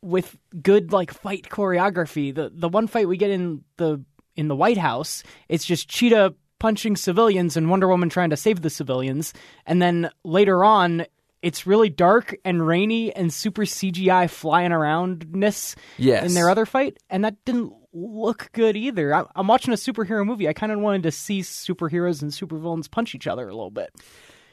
with 0.00 0.38
good 0.62 0.92
like 0.92 1.12
fight 1.12 1.48
choreography. 1.50 2.34
The 2.34 2.50
the 2.54 2.68
one 2.70 2.86
fight 2.86 3.06
we 3.08 3.18
get 3.18 3.30
in 3.30 3.64
the 3.76 4.02
in 4.38 4.48
the 4.48 4.56
White 4.56 4.78
House, 4.78 5.22
it's 5.50 5.66
just 5.66 5.88
Cheetah 5.90 6.34
punching 6.58 6.96
civilians 6.96 7.56
and 7.56 7.68
Wonder 7.68 7.88
Woman 7.88 8.08
trying 8.08 8.30
to 8.30 8.36
save 8.36 8.62
the 8.62 8.70
civilians, 8.70 9.34
and 9.66 9.82
then 9.82 10.10
later 10.24 10.64
on. 10.64 11.04
It's 11.40 11.68
really 11.68 11.88
dark 11.88 12.36
and 12.44 12.66
rainy 12.66 13.14
and 13.14 13.32
super 13.32 13.62
CGI 13.62 14.28
flying 14.28 14.72
aroundness 14.72 15.76
Yes. 15.96 16.26
in 16.26 16.34
their 16.34 16.50
other 16.50 16.66
fight, 16.66 16.96
and 17.08 17.24
that 17.24 17.36
didn't 17.44 17.72
look 17.92 18.50
good 18.50 18.76
either. 18.76 19.14
I, 19.14 19.22
I'm 19.36 19.46
watching 19.46 19.72
a 19.72 19.76
superhero 19.76 20.26
movie. 20.26 20.48
I 20.48 20.52
kind 20.52 20.72
of 20.72 20.80
wanted 20.80 21.04
to 21.04 21.12
see 21.12 21.42
superheroes 21.42 22.22
and 22.22 22.32
supervillains 22.32 22.90
punch 22.90 23.14
each 23.14 23.28
other 23.28 23.44
a 23.48 23.54
little 23.54 23.70
bit. 23.70 23.94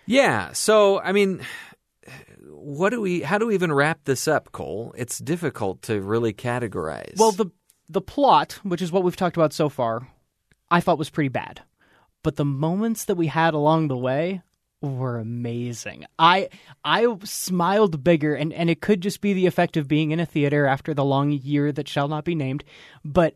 Yeah. 0.05 0.51
So, 0.53 0.99
I 0.99 1.11
mean, 1.11 1.41
what 2.51 2.91
do 2.91 3.01
we? 3.01 3.21
How 3.21 3.39
do 3.39 3.47
we 3.47 3.55
even 3.55 3.73
wrap 3.73 4.01
this 4.03 4.27
up, 4.27 4.51
Cole? 4.51 4.93
It's 4.95 5.17
difficult 5.17 5.81
to 5.83 5.99
really 6.01 6.33
categorize. 6.33 7.17
Well, 7.17 7.31
the 7.31 7.47
the 7.89 8.01
plot, 8.01 8.59
which 8.63 8.81
is 8.81 8.91
what 8.91 9.03
we've 9.03 9.15
talked 9.15 9.37
about 9.37 9.53
so 9.53 9.69
far, 9.69 10.07
I 10.69 10.81
thought 10.81 10.97
was 10.97 11.09
pretty 11.09 11.29
bad. 11.29 11.61
But 12.23 12.37
the 12.37 12.45
moments 12.45 13.05
that 13.05 13.15
we 13.15 13.27
had 13.27 13.53
along 13.53 13.87
the 13.87 13.97
way 13.97 14.41
were 14.81 15.17
amazing. 15.17 16.05
I 16.19 16.49
I 16.83 17.07
smiled 17.23 18.03
bigger 18.03 18.35
and 18.35 18.53
and 18.53 18.69
it 18.69 18.81
could 18.81 19.01
just 19.01 19.21
be 19.21 19.33
the 19.33 19.45
effect 19.45 19.77
of 19.77 19.87
being 19.87 20.11
in 20.11 20.19
a 20.19 20.25
theater 20.25 20.65
after 20.65 20.93
the 20.93 21.05
long 21.05 21.31
year 21.31 21.71
that 21.71 21.87
shall 21.87 22.07
not 22.07 22.25
be 22.25 22.35
named, 22.35 22.63
but 23.03 23.35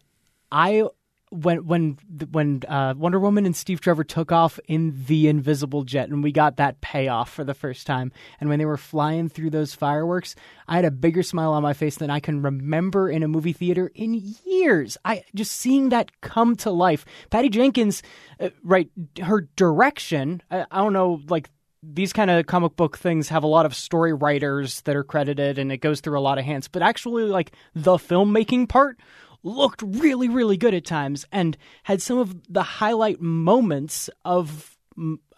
I 0.52 0.86
when 1.32 1.66
when 1.66 1.98
when 2.32 2.64
uh, 2.68 2.96
Wonder 2.98 3.20
Woman 3.20 3.46
and 3.46 3.56
Steve 3.56 3.82
Trevor 3.82 4.04
took 4.04 4.32
off 4.32 4.60
in 4.68 4.94
the 5.06 5.28
invisible 5.28 5.84
jet 5.84 6.10
and 6.10 6.24
we 6.24 6.32
got 6.32 6.58
that 6.58 6.82
payoff 6.82 7.32
for 7.32 7.44
the 7.44 7.54
first 7.54 7.86
time. 7.86 8.12
And 8.40 8.50
when 8.50 8.60
they 8.60 8.66
were 8.66 8.78
flying 8.78 9.30
through 9.30 9.52
those 9.52 9.74
fireworks 9.74 10.36
I 10.68 10.76
had 10.76 10.86
a 10.86 10.92
bigger 10.92 11.24
smile 11.24 11.52
on 11.52 11.64
my 11.64 11.74
face 11.74 11.98
than 11.98 12.10
I 12.10 12.20
can 12.20 12.42
remember 12.42 13.10
in 13.10 13.24
a 13.24 13.28
movie 13.28 13.54
theater 13.54 13.92
in 13.94 14.22
years. 14.46 14.98
I 15.06 15.24
just 15.36 15.52
seeing 15.52 15.90
that 15.90 16.20
come 16.22 16.56
to 16.58 16.72
life. 16.72 17.06
Patty 17.30 17.50
Jenkins 17.50 18.02
uh, 18.40 18.50
right 18.64 18.90
her 19.22 19.42
direction 19.56 20.42
I, 20.50 20.66
I 20.72 20.78
don't 20.78 20.94
know 20.94 21.22
like 21.30 21.50
these 21.82 22.12
kind 22.12 22.30
of 22.30 22.46
comic 22.46 22.76
book 22.76 22.98
things 22.98 23.30
have 23.30 23.44
a 23.44 23.48
lot 23.48 23.66
of 23.66 23.74
story 23.74 24.14
writers 24.14 24.82
that 24.82 24.96
are 24.96 25.04
credited 25.04 25.58
and 25.58 25.72
it 25.72 25.78
goes 25.78 26.02
through 26.02 26.20
a 26.20 26.22
lot 26.22 26.38
of 26.38 26.44
hands 26.44 26.68
but 26.68 26.82
actually 26.82 27.24
like 27.24 27.54
the 27.74 27.94
filmmaking 27.94 28.68
part 28.68 28.98
looked 29.44 29.82
really 29.82 30.28
really 30.30 30.58
good 30.58 30.74
at 30.74 30.86
times 30.86 31.26
and 31.32 31.58
had 31.84 32.02
some 32.02 32.18
of 32.18 32.36
the 32.52 32.64
highlight 32.64 33.22
moments 33.22 34.10
of 34.26 34.78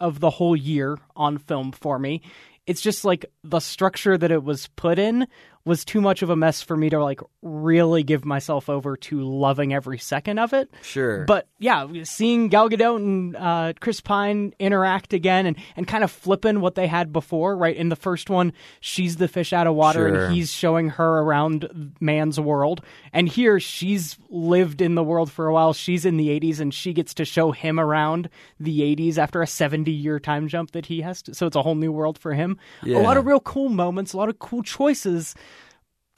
of 0.00 0.20
the 0.20 0.30
whole 0.30 0.56
year 0.56 0.98
on 1.14 1.38
film 1.38 1.72
for 1.72 1.98
me. 1.98 2.22
It's 2.66 2.80
just 2.80 3.04
like 3.04 3.26
the 3.42 3.60
structure 3.60 4.16
that 4.16 4.30
it 4.30 4.42
was 4.42 4.68
put 4.68 4.98
in 4.98 5.26
was 5.64 5.84
too 5.84 6.00
much 6.00 6.22
of 6.22 6.30
a 6.30 6.34
mess 6.36 6.60
for 6.60 6.76
me 6.76 6.90
to 6.90 7.02
like 7.02 7.20
really 7.40 8.02
give 8.02 8.24
myself 8.24 8.68
over 8.68 8.96
to 8.96 9.20
loving 9.22 9.72
every 9.72 9.98
second 9.98 10.38
of 10.38 10.52
it. 10.52 10.68
Sure. 10.82 11.24
But 11.24 11.48
yeah, 11.60 11.86
seeing 12.02 12.48
Gal 12.48 12.68
Gadot 12.68 12.96
and 12.96 13.36
uh, 13.36 13.72
Chris 13.80 14.00
Pine 14.00 14.54
interact 14.58 15.12
again 15.12 15.46
and, 15.46 15.56
and 15.76 15.86
kind 15.86 16.02
of 16.02 16.10
flipping 16.10 16.60
what 16.60 16.74
they 16.74 16.86
had 16.88 17.12
before, 17.12 17.56
right? 17.56 17.76
In 17.76 17.90
the 17.90 17.96
first 17.96 18.28
one, 18.28 18.52
she's 18.80 19.16
the 19.16 19.28
fish 19.28 19.52
out 19.52 19.66
of 19.66 19.74
water 19.74 20.08
Sure. 20.08 20.24
and 20.26 20.34
he's 20.34 20.50
showing 20.50 20.88
her 20.90 21.18
around 21.20 21.94
man's 22.00 22.40
world. 22.40 22.80
And 23.12 23.28
here, 23.28 23.60
she's 23.60 24.18
lived 24.30 24.80
in 24.80 24.94
the 24.96 25.04
world 25.04 25.30
for 25.30 25.46
a 25.46 25.52
while. 25.52 25.72
She's 25.72 26.04
in 26.04 26.16
the 26.16 26.28
80s 26.40 26.58
and 26.60 26.72
she 26.74 26.92
gets 26.92 27.14
to 27.14 27.24
show 27.24 27.52
him 27.52 27.78
around 27.78 28.28
the 28.58 28.80
80s 28.96 29.16
after 29.18 29.42
a 29.42 29.46
70 29.46 29.90
year 29.92 30.18
time 30.18 30.48
jump 30.48 30.72
that 30.72 30.86
he 30.86 31.02
has 31.02 31.22
to. 31.22 31.34
So 31.34 31.46
it's 31.46 31.56
a 31.56 31.62
whole 31.62 31.74
new 31.76 31.92
world 31.92 32.18
for 32.18 32.32
him. 32.34 32.58
Yeah. 32.82 32.98
A 32.98 33.02
lot 33.02 33.16
of 33.16 33.26
real 33.26 33.40
cool 33.40 33.68
moments, 33.68 34.12
a 34.12 34.16
lot 34.16 34.28
of 34.28 34.38
cool 34.38 34.62
choices 34.62 35.34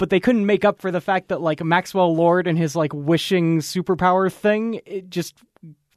but 0.04 0.11
they 0.11 0.20
couldn't 0.20 0.44
make 0.44 0.66
up 0.66 0.82
for 0.82 0.90
the 0.90 1.00
fact 1.00 1.28
that 1.28 1.40
like 1.40 1.64
Maxwell 1.64 2.14
Lord 2.14 2.46
and 2.46 2.58
his 2.58 2.76
like 2.76 2.92
wishing 2.92 3.61
superpower 3.61 4.30
thing, 4.30 4.82
it 4.84 5.08
just 5.08 5.34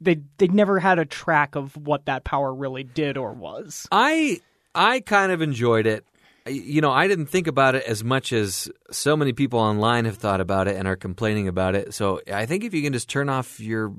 they 0.00 0.22
they 0.38 0.48
never 0.48 0.78
had 0.78 0.98
a 0.98 1.04
track 1.04 1.56
of 1.56 1.76
what 1.76 2.06
that 2.06 2.24
power 2.24 2.54
really 2.54 2.84
did 2.84 3.18
or 3.18 3.34
was. 3.34 3.86
I 3.92 4.40
I 4.74 5.00
kind 5.00 5.30
of 5.30 5.42
enjoyed 5.42 5.86
it. 5.86 6.06
You 6.46 6.80
know, 6.80 6.90
I 6.90 7.06
didn't 7.06 7.26
think 7.26 7.48
about 7.48 7.74
it 7.74 7.84
as 7.84 8.02
much 8.02 8.32
as 8.32 8.70
so 8.90 9.14
many 9.14 9.34
people 9.34 9.60
online 9.60 10.06
have 10.06 10.16
thought 10.16 10.40
about 10.40 10.68
it 10.68 10.76
and 10.76 10.88
are 10.88 10.96
complaining 10.96 11.46
about 11.46 11.74
it. 11.74 11.92
So 11.92 12.22
I 12.32 12.46
think 12.46 12.64
if 12.64 12.72
you 12.72 12.80
can 12.80 12.94
just 12.94 13.10
turn 13.10 13.28
off 13.28 13.60
your 13.60 13.92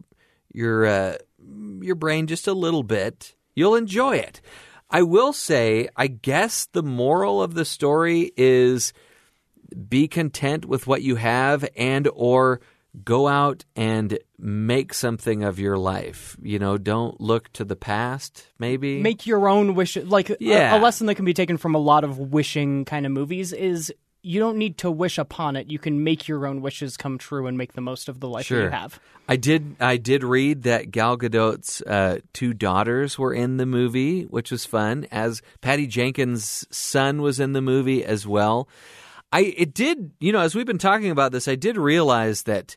your 0.52 0.88
uh, 0.88 1.18
your 1.82 1.94
brain 1.94 2.26
just 2.26 2.48
a 2.48 2.54
little 2.54 2.82
bit, 2.82 3.36
you'll 3.54 3.76
enjoy 3.76 4.16
it. 4.16 4.42
I 4.90 5.04
will 5.04 5.34
say, 5.34 5.88
I 5.96 6.08
guess 6.08 6.66
the 6.66 6.82
moral 6.82 7.44
of 7.44 7.54
the 7.54 7.64
story 7.64 8.32
is 8.36 8.92
be 9.88 10.08
content 10.08 10.66
with 10.66 10.88
what 10.88 11.02
you 11.02 11.16
have 11.16 11.68
and 11.76 12.08
or 12.14 12.62
go 13.04 13.28
out 13.28 13.66
and 13.76 14.18
make 14.40 14.94
something 14.94 15.44
of 15.44 15.60
your 15.60 15.78
life. 15.78 16.36
You 16.42 16.58
know, 16.58 16.78
don't 16.78 17.22
look 17.22 17.52
to 17.54 17.64
the 17.64 17.76
past 17.76 18.48
maybe. 18.58 19.00
Make 19.02 19.28
your 19.28 19.48
own 19.48 19.76
wish. 19.76 19.96
Like 19.96 20.32
a- 20.32 20.38
Yeah. 20.40 20.76
a, 20.76 20.80
lesson 20.80 21.06
that 21.08 21.16
can 21.16 21.26
be 21.26 21.34
taken 21.36 21.58
from 21.58 21.76
a 21.76 21.80
lot 21.80 22.04
of 22.04 22.18
wishing 22.18 22.86
kind 22.86 23.06
of 23.06 23.12
movies 23.12 23.54
is 23.54 23.94
you 24.22 24.40
don't 24.40 24.58
need 24.58 24.78
to 24.80 24.92
wish 24.92 25.18
upon 25.18 25.56
it. 25.56 25.70
You 25.72 25.80
can 25.80 26.04
make 26.04 26.28
your 26.28 26.46
own 26.46 26.62
wishes 26.62 26.98
come 26.98 27.18
true 27.18 27.48
and 27.48 27.58
make 27.58 27.74
the 27.74 27.82
most 27.82 28.10
of 28.10 28.20
the 28.20 28.28
life 28.28 28.48
Sure. 28.48 28.64
you 28.64 28.70
have. 28.70 29.00
I 29.30 29.36
did. 29.38 29.76
I 29.80 29.96
did 29.98 30.24
read 30.24 30.64
that 30.64 30.90
Gal 30.92 31.16
Gadot's 31.16 31.82
uh, 31.84 32.18
two 32.34 32.54
daughters 32.54 33.18
were 33.20 33.34
in 33.34 33.58
the 33.58 33.66
movie, 33.68 34.24
which 34.24 34.52
was 34.52 34.66
fun. 34.66 35.06
As 35.12 35.42
Patty 35.62 35.86
Jenkins' 35.88 36.66
son 36.72 37.22
was 37.22 37.40
in 37.40 37.54
the 37.54 37.62
movie 37.62 38.04
as 38.04 38.26
well. 38.28 38.68
I 39.32 39.42
it 39.42 39.74
did. 39.74 40.12
You 40.20 40.32
know, 40.32 40.40
as 40.40 40.56
we've 40.56 40.66
been 40.66 40.78
talking 40.78 41.12
about 41.12 41.32
this, 41.32 41.48
I 41.48 41.56
did 41.56 41.78
realize 41.78 42.44
that. 42.44 42.76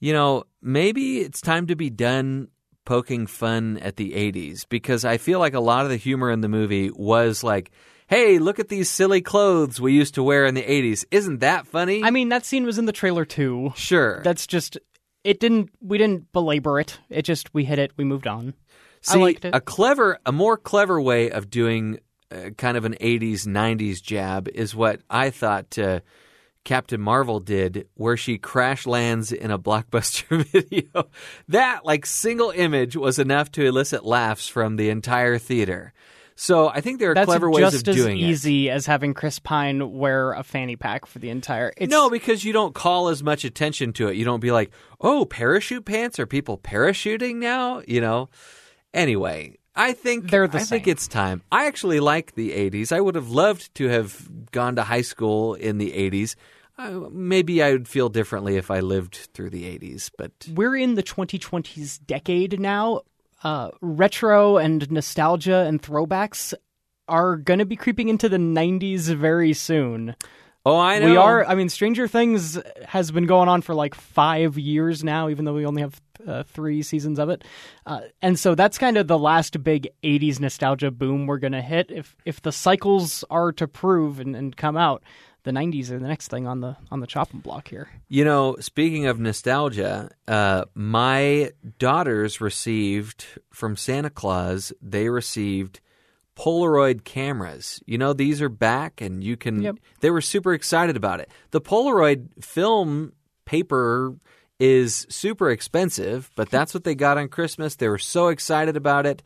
You 0.00 0.12
know, 0.12 0.44
maybe 0.60 1.20
it's 1.20 1.40
time 1.40 1.68
to 1.68 1.76
be 1.76 1.88
done 1.88 2.48
poking 2.84 3.28
fun 3.28 3.78
at 3.78 3.96
the 3.96 4.12
'80s 4.12 4.68
because 4.68 5.04
I 5.04 5.16
feel 5.18 5.38
like 5.38 5.54
a 5.54 5.60
lot 5.60 5.84
of 5.84 5.90
the 5.90 5.96
humor 5.96 6.30
in 6.30 6.40
the 6.40 6.48
movie 6.48 6.90
was 6.90 7.44
like. 7.44 7.70
Hey, 8.08 8.38
look 8.38 8.58
at 8.58 8.68
these 8.68 8.90
silly 8.90 9.22
clothes 9.22 9.80
we 9.80 9.94
used 9.94 10.16
to 10.16 10.22
wear 10.22 10.44
in 10.44 10.54
the 10.54 10.62
80s. 10.62 11.06
Isn't 11.10 11.38
that 11.38 11.66
funny? 11.66 12.04
I 12.04 12.10
mean, 12.10 12.28
that 12.28 12.44
scene 12.44 12.66
was 12.66 12.76
in 12.76 12.84
the 12.84 12.92
trailer 12.92 13.24
too. 13.24 13.72
sure. 13.74 14.20
That's 14.22 14.46
just 14.46 14.76
it. 15.24 15.40
Didn't 15.40 15.70
we 15.80 15.96
didn't 15.96 16.30
belabor 16.30 16.78
it? 16.78 16.98
It 17.08 17.22
just 17.22 17.54
we 17.54 17.64
hit 17.64 17.78
it. 17.78 17.92
We 17.96 18.04
moved 18.04 18.26
on. 18.26 18.52
See, 19.00 19.18
I 19.18 19.22
liked 19.22 19.44
it. 19.46 19.54
a 19.54 19.62
clever, 19.62 20.18
a 20.26 20.32
more 20.32 20.58
clever 20.58 21.00
way 21.00 21.30
of 21.30 21.48
doing 21.48 22.00
uh, 22.32 22.50
kind 22.50 22.76
of 22.76 22.84
an 22.84 22.94
'80s 23.00 23.46
'90s 23.46 24.02
jab 24.02 24.48
is 24.48 24.74
what 24.74 25.00
I 25.10 25.30
thought 25.30 25.78
uh, 25.78 26.00
Captain 26.64 27.00
Marvel 27.00 27.40
did, 27.40 27.88
where 27.94 28.16
she 28.16 28.38
crash 28.38 28.86
lands 28.86 29.32
in 29.32 29.50
a 29.50 29.58
blockbuster 29.58 30.44
video. 30.52 31.08
that 31.48 31.84
like 31.84 32.06
single 32.06 32.50
image 32.50 32.96
was 32.96 33.18
enough 33.18 33.50
to 33.52 33.64
elicit 33.66 34.04
laughs 34.04 34.48
from 34.48 34.76
the 34.76 34.88
entire 34.90 35.38
theater. 35.38 35.92
So 36.34 36.68
I 36.68 36.80
think 36.80 36.98
there 36.98 37.10
are 37.10 37.14
That's 37.14 37.26
clever 37.26 37.50
ways 37.50 37.74
of 37.74 37.82
doing 37.82 38.16
it. 38.18 38.22
easy 38.22 38.70
as 38.70 38.86
having 38.86 39.12
Chris 39.12 39.38
Pine 39.38 39.92
wear 39.92 40.32
a 40.32 40.42
fanny 40.42 40.76
pack 40.76 41.04
for 41.04 41.18
the 41.18 41.28
entire. 41.28 41.72
It's, 41.76 41.90
No, 41.90 42.08
because 42.08 42.42
you 42.42 42.54
don't 42.54 42.74
call 42.74 43.08
as 43.08 43.22
much 43.22 43.44
attention 43.44 43.92
to 43.94 44.08
it. 44.08 44.16
You 44.16 44.24
don't 44.24 44.40
be 44.40 44.50
like, 44.50 44.70
"Oh, 45.00 45.26
parachute 45.26 45.84
pants? 45.84 46.18
Are 46.18 46.26
people 46.26 46.56
parachuting 46.58 47.36
now?" 47.36 47.82
You 47.86 48.00
know. 48.00 48.30
Anyway, 48.94 49.58
I 49.74 49.92
think 49.92 50.30
They're 50.30 50.48
the 50.48 50.58
I 50.58 50.64
think 50.64 50.86
it's 50.86 51.08
time. 51.08 51.42
I 51.50 51.66
actually 51.66 52.00
like 52.00 52.34
the 52.34 52.50
'80s. 52.50 52.92
I 52.92 53.00
would 53.00 53.14
have 53.14 53.30
loved 53.30 53.74
to 53.76 53.88
have 53.88 54.50
gone 54.50 54.76
to 54.76 54.82
high 54.82 55.02
school 55.02 55.54
in 55.54 55.78
the 55.78 55.92
'80s. 55.92 56.34
Uh, 56.78 57.08
maybe 57.10 57.62
I 57.62 57.72
would 57.72 57.88
feel 57.88 58.08
differently 58.08 58.56
if 58.56 58.70
I 58.70 58.80
lived 58.80 59.28
through 59.34 59.50
the 59.50 59.64
'80s, 59.64 60.10
but 60.16 60.32
we're 60.52 60.76
in 60.76 60.94
the 60.94 61.02
2020s 61.02 62.00
decade 62.06 62.60
now. 62.60 63.02
Uh, 63.44 63.70
retro 63.80 64.56
and 64.56 64.88
nostalgia 64.90 65.64
and 65.66 65.82
throwbacks 65.82 66.54
are 67.08 67.36
going 67.36 67.58
to 67.58 67.64
be 67.64 67.74
creeping 67.74 68.08
into 68.08 68.28
the 68.28 68.36
90s 68.36 69.12
very 69.14 69.52
soon. 69.52 70.14
oh, 70.64 70.78
I 70.78 71.00
know 71.00 71.10
We 71.10 71.16
are. 71.16 71.44
I 71.44 71.56
mean, 71.56 71.68
Stranger 71.68 72.06
Things 72.06 72.58
has 72.86 73.10
been 73.10 73.26
going 73.26 73.48
on 73.48 73.62
for 73.62 73.74
like 73.74 73.94
five 73.94 74.58
years 74.58 75.02
now, 75.02 75.28
even 75.28 75.44
though 75.44 75.54
we 75.54 75.66
only 75.66 75.82
have 75.82 76.00
uh, 76.26 76.42
three 76.44 76.82
seasons 76.82 77.18
of 77.18 77.28
it. 77.28 77.44
Uh, 77.86 78.02
and 78.20 78.38
so 78.38 78.54
that's 78.54 78.78
kind 78.78 78.96
of 78.96 79.06
the 79.06 79.18
last 79.18 79.62
big 79.62 79.88
'80s 80.02 80.40
nostalgia 80.40 80.90
boom 80.90 81.26
we're 81.26 81.38
going 81.38 81.52
to 81.52 81.62
hit. 81.62 81.90
If 81.90 82.16
if 82.24 82.42
the 82.42 82.52
cycles 82.52 83.24
are 83.30 83.52
to 83.52 83.68
prove 83.68 84.20
and, 84.20 84.34
and 84.34 84.56
come 84.56 84.76
out, 84.76 85.02
the 85.44 85.50
'90s 85.50 85.90
are 85.90 85.98
the 85.98 86.08
next 86.08 86.28
thing 86.28 86.46
on 86.46 86.60
the 86.60 86.76
on 86.90 87.00
the 87.00 87.06
chopping 87.06 87.40
block 87.40 87.68
here. 87.68 87.88
You 88.08 88.24
know, 88.24 88.56
speaking 88.60 89.06
of 89.06 89.18
nostalgia, 89.18 90.10
uh, 90.28 90.64
my 90.74 91.52
daughters 91.78 92.40
received 92.40 93.26
from 93.52 93.76
Santa 93.76 94.10
Claus. 94.10 94.72
They 94.80 95.08
received 95.08 95.80
Polaroid 96.36 97.04
cameras. 97.04 97.82
You 97.86 97.98
know, 97.98 98.12
these 98.12 98.40
are 98.40 98.48
back, 98.48 99.00
and 99.00 99.22
you 99.22 99.36
can. 99.36 99.62
Yep. 99.62 99.76
They 100.00 100.10
were 100.10 100.20
super 100.20 100.54
excited 100.54 100.96
about 100.96 101.20
it. 101.20 101.30
The 101.50 101.60
Polaroid 101.60 102.42
film 102.44 103.12
paper 103.44 104.14
is 104.62 105.08
super 105.10 105.50
expensive, 105.50 106.30
but 106.36 106.48
that's 106.48 106.72
what 106.72 106.84
they 106.84 106.94
got 106.94 107.18
on 107.18 107.26
Christmas. 107.26 107.74
They 107.74 107.88
were 107.88 107.98
so 107.98 108.28
excited 108.28 108.76
about 108.76 109.06
it. 109.06 109.20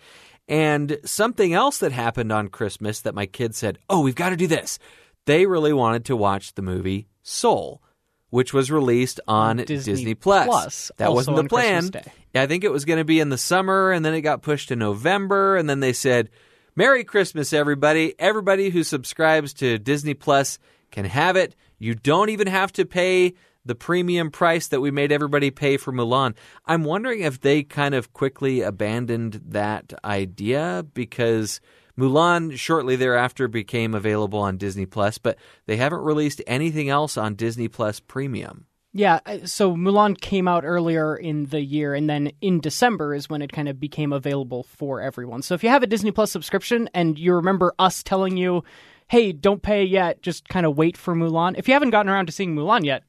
And 0.49 0.99
something 1.05 1.52
else 1.52 1.76
that 1.78 1.93
happened 1.93 2.33
on 2.33 2.49
Christmas 2.49 3.02
that 3.02 3.14
my 3.14 3.26
kids 3.26 3.59
said, 3.59 3.78
"Oh, 3.90 4.00
we've 4.00 4.14
got 4.14 4.31
to 4.31 4.37
do 4.37 4.47
this." 4.47 4.78
They 5.26 5.45
really 5.45 5.75
wanted 5.75 6.07
to 6.07 6.16
watch 6.16 6.55
the 6.55 6.62
movie 6.62 7.09
Soul, 7.23 7.83
which 8.31 8.55
was 8.55 8.71
released 8.71 9.21
on 9.28 9.59
Disney 9.59 9.93
Disney, 9.93 10.14
Plus. 10.14 10.47
Plus, 10.47 10.93
That 10.97 11.12
wasn't 11.12 11.37
the 11.37 11.45
plan. 11.45 11.90
I 12.35 12.47
think 12.47 12.64
it 12.64 12.73
was 12.73 12.87
going 12.87 12.99
to 12.99 13.05
be 13.05 13.21
in 13.21 13.28
the 13.28 13.37
summer, 13.37 13.93
and 13.93 14.07
then 14.07 14.14
it 14.14 14.23
got 14.23 14.40
pushed 14.40 14.69
to 14.69 14.76
November, 14.76 15.57
and 15.57 15.69
then 15.69 15.81
they 15.81 15.93
said, 15.93 16.31
"Merry 16.75 17.05
Christmas, 17.05 17.52
everybody! 17.52 18.14
Everybody 18.19 18.71
who 18.71 18.85
subscribes 18.85 19.52
to 19.55 19.78
Disney 19.78 20.14
Plus 20.14 20.59
can 20.90 21.05
have 21.05 21.37
it. 21.37 21.55
You 21.78 21.95
don't 21.95 22.31
even 22.31 22.47
have 22.47 22.73
to 22.73 22.87
pay." 22.87 23.35
The 23.66 23.75
premium 23.75 24.30
price 24.30 24.68
that 24.68 24.80
we 24.80 24.92
made 24.92 25.11
everybody 25.11 25.50
pay 25.50 25.76
for 25.76 25.92
Mulan. 25.92 26.37
I'm 26.66 26.85
wondering 26.85 27.20
if 27.20 27.40
they 27.40 27.64
kind 27.64 27.96
of 27.96 28.12
quickly 28.12 28.61
abandoned 28.61 29.42
that 29.49 29.92
idea 30.04 30.87
because 30.94 31.61
Mulan 31.99 32.56
shortly 32.56 32.94
thereafter 32.94 33.49
became 33.49 33.92
available 33.94 34.38
on 34.38 34.56
Disney 34.56 34.87
Plus, 34.87 35.18
but 35.18 35.37
they 35.66 35.76
haven't 35.76 36.02
released 36.02 36.40
anything 36.46 36.88
else 36.88 37.16
on 37.16 37.35
Disney 37.35 37.66
Plus 37.66 37.99
Premium. 37.99 38.66
Yeah, 38.92 39.20
uh, 39.26 39.38
so 39.44 39.75
Mulan 39.75 40.18
came 40.18 40.46
out 40.46 40.64
earlier 40.64 41.16
in 41.16 41.46
the 41.46 41.61
year, 41.61 41.92
and 41.94 42.08
then 42.08 42.32
in 42.40 42.61
December 42.61 43.14
is 43.14 43.28
when 43.28 43.42
it 43.42 43.52
kind 43.52 43.68
of 43.68 43.80
became 43.80 44.12
available 44.12 44.62
for 44.62 45.00
everyone. 45.00 45.42
So 45.42 45.54
if 45.54 45.62
you 45.62 45.70
have 45.70 45.82
a 45.82 45.87
Disney 45.87 46.12
Plus 46.12 46.30
subscription 46.30 46.88
and 46.94 47.18
you 47.18 47.35
remember 47.35 47.75
us 47.78 48.02
telling 48.02 48.37
you, 48.37 48.62
hey, 49.08 49.32
don't 49.32 49.62
pay 49.62 49.85
yet, 49.85 50.23
just 50.23 50.49
kind 50.49 50.64
of 50.64 50.76
wait 50.76 50.96
for 50.96 51.14
Mulan. 51.14 51.58
If 51.58 51.68
you 51.68 51.75
haven't 51.75 51.90
gotten 51.90 52.11
around 52.11 52.26
to 52.26 52.32
seeing 52.32 52.54
Mulan 52.54 52.85
yet, 52.85 53.04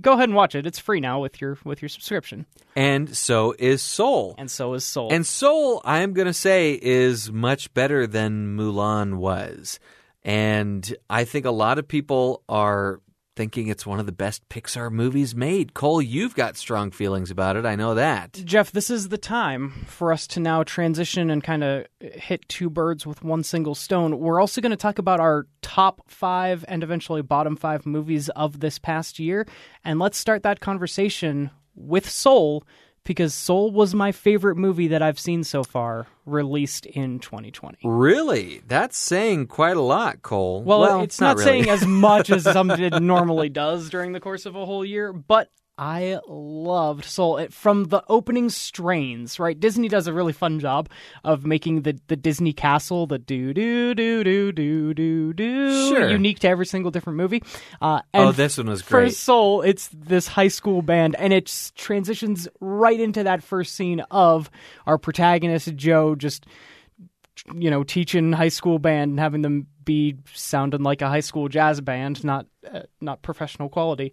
go 0.00 0.12
ahead 0.12 0.28
and 0.28 0.34
watch 0.34 0.54
it. 0.54 0.66
It's 0.66 0.78
free 0.78 1.00
now 1.00 1.20
with 1.20 1.40
your 1.40 1.58
with 1.64 1.82
your 1.82 1.88
subscription. 1.88 2.46
And 2.76 3.16
so 3.16 3.54
is 3.58 3.82
Soul. 3.82 4.34
And 4.38 4.50
so 4.50 4.74
is 4.74 4.84
Soul. 4.84 5.12
And 5.12 5.26
Soul, 5.26 5.80
I 5.84 6.00
am 6.00 6.12
going 6.12 6.26
to 6.26 6.34
say, 6.34 6.78
is 6.80 7.30
much 7.30 7.72
better 7.74 8.06
than 8.06 8.56
Mulan 8.56 9.16
was. 9.16 9.78
And 10.24 10.94
I 11.10 11.24
think 11.24 11.46
a 11.46 11.50
lot 11.50 11.78
of 11.78 11.88
people 11.88 12.42
are 12.48 13.00
thinking 13.34 13.68
it's 13.68 13.86
one 13.86 13.98
of 13.98 14.06
the 14.06 14.12
best 14.12 14.48
Pixar 14.48 14.90
movies 14.90 15.34
made. 15.34 15.74
Cole, 15.74 16.02
you've 16.02 16.34
got 16.34 16.56
strong 16.56 16.90
feelings 16.90 17.30
about 17.30 17.56
it. 17.56 17.64
I 17.64 17.76
know 17.76 17.94
that. 17.94 18.32
Jeff, 18.44 18.70
this 18.72 18.90
is 18.90 19.08
the 19.08 19.18
time 19.18 19.70
for 19.86 20.12
us 20.12 20.26
to 20.28 20.40
now 20.40 20.62
transition 20.62 21.30
and 21.30 21.42
kind 21.42 21.64
of 21.64 21.86
hit 22.00 22.48
two 22.48 22.68
birds 22.68 23.06
with 23.06 23.24
one 23.24 23.42
single 23.42 23.74
stone. 23.74 24.18
We're 24.18 24.40
also 24.40 24.60
going 24.60 24.70
to 24.70 24.76
talk 24.76 24.98
about 24.98 25.20
our 25.20 25.46
top 25.62 26.02
five 26.08 26.64
and 26.68 26.82
eventually 26.82 27.22
bottom 27.22 27.56
five 27.56 27.86
movies 27.86 28.28
of 28.30 28.60
this 28.60 28.78
past 28.78 29.18
year. 29.18 29.46
And 29.84 29.98
let's 29.98 30.18
start 30.18 30.42
that 30.42 30.60
conversation 30.60 31.50
with 31.74 32.08
Soul 32.08 32.64
because 33.04 33.34
Soul 33.34 33.70
was 33.70 33.94
my 33.94 34.12
favorite 34.12 34.56
movie 34.56 34.88
that 34.88 35.02
I've 35.02 35.18
seen 35.18 35.44
so 35.44 35.64
far, 35.64 36.06
released 36.24 36.86
in 36.86 37.18
2020. 37.18 37.78
Really? 37.84 38.62
That's 38.66 38.96
saying 38.96 39.48
quite 39.48 39.76
a 39.76 39.80
lot, 39.80 40.22
Cole. 40.22 40.62
Well, 40.62 41.02
it's 41.02 41.20
not, 41.20 41.36
really. 41.36 41.44
saying 41.44 41.70
as 41.70 41.86
much 41.86 42.30
as 42.30 42.44
something 42.44 42.90
normally 43.06 43.48
does 43.48 43.90
during 43.90 44.12
the 44.12 44.20
course 44.20 44.46
of 44.46 44.54
a 44.54 44.64
whole 44.64 44.84
year, 44.84 45.12
but 45.12 45.50
I 45.78 46.20
loved 46.28 47.04
Soul 47.06 47.38
it, 47.38 47.52
from 47.52 47.84
the 47.84 48.02
opening 48.08 48.50
strains. 48.50 49.40
Right, 49.40 49.58
Disney 49.58 49.88
does 49.88 50.06
a 50.06 50.12
really 50.12 50.32
fun 50.34 50.60
job 50.60 50.88
of 51.24 51.46
making 51.46 51.82
the, 51.82 51.98
the 52.08 52.16
Disney 52.16 52.52
Castle 52.52 53.06
the 53.06 53.18
do 53.18 53.54
do 53.54 53.94
do 53.94 54.22
do 54.22 54.52
do 54.52 54.94
do 54.94 55.32
do 55.32 55.88
Sure. 55.88 56.10
unique 56.10 56.40
to 56.40 56.48
every 56.48 56.66
single 56.66 56.90
different 56.90 57.16
movie. 57.16 57.42
Uh, 57.80 58.02
Oh, 58.14 58.28
and 58.28 58.36
this 58.36 58.58
one 58.58 58.68
was 58.68 58.82
great. 58.82 59.08
for. 59.10 59.14
Soul, 59.14 59.62
it's 59.62 59.88
this 59.88 60.26
high 60.28 60.48
school 60.48 60.82
band, 60.82 61.16
and 61.18 61.32
it 61.32 61.70
transitions 61.74 62.46
right 62.60 63.00
into 63.00 63.24
that 63.24 63.42
first 63.42 63.74
scene 63.74 64.00
of 64.10 64.50
our 64.86 64.98
protagonist 64.98 65.74
Joe 65.74 66.14
just 66.14 66.46
you 67.54 67.70
know 67.70 67.82
teaching 67.82 68.32
high 68.32 68.48
school 68.50 68.78
band 68.78 69.12
and 69.12 69.18
having 69.18 69.42
them 69.42 69.66
be 69.84 70.16
sounding 70.32 70.82
like 70.82 71.02
a 71.02 71.08
high 71.08 71.20
school 71.20 71.48
jazz 71.48 71.80
band, 71.80 72.22
not 72.22 72.46
uh, 72.72 72.82
not 73.00 73.22
professional 73.22 73.68
quality. 73.68 74.12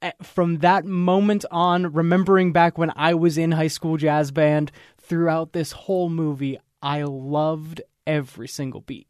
Uh, 0.00 0.12
From 0.22 0.58
that 0.58 0.84
moment 0.84 1.44
on, 1.50 1.92
remembering 1.92 2.52
back 2.52 2.78
when 2.78 2.92
I 2.94 3.14
was 3.14 3.36
in 3.36 3.52
high 3.52 3.68
school 3.68 3.96
jazz 3.96 4.30
band, 4.30 4.70
throughout 5.00 5.52
this 5.52 5.72
whole 5.72 6.08
movie, 6.08 6.58
I 6.82 7.02
loved 7.02 7.80
every 8.06 8.48
single 8.48 8.80
beat. 8.80 9.08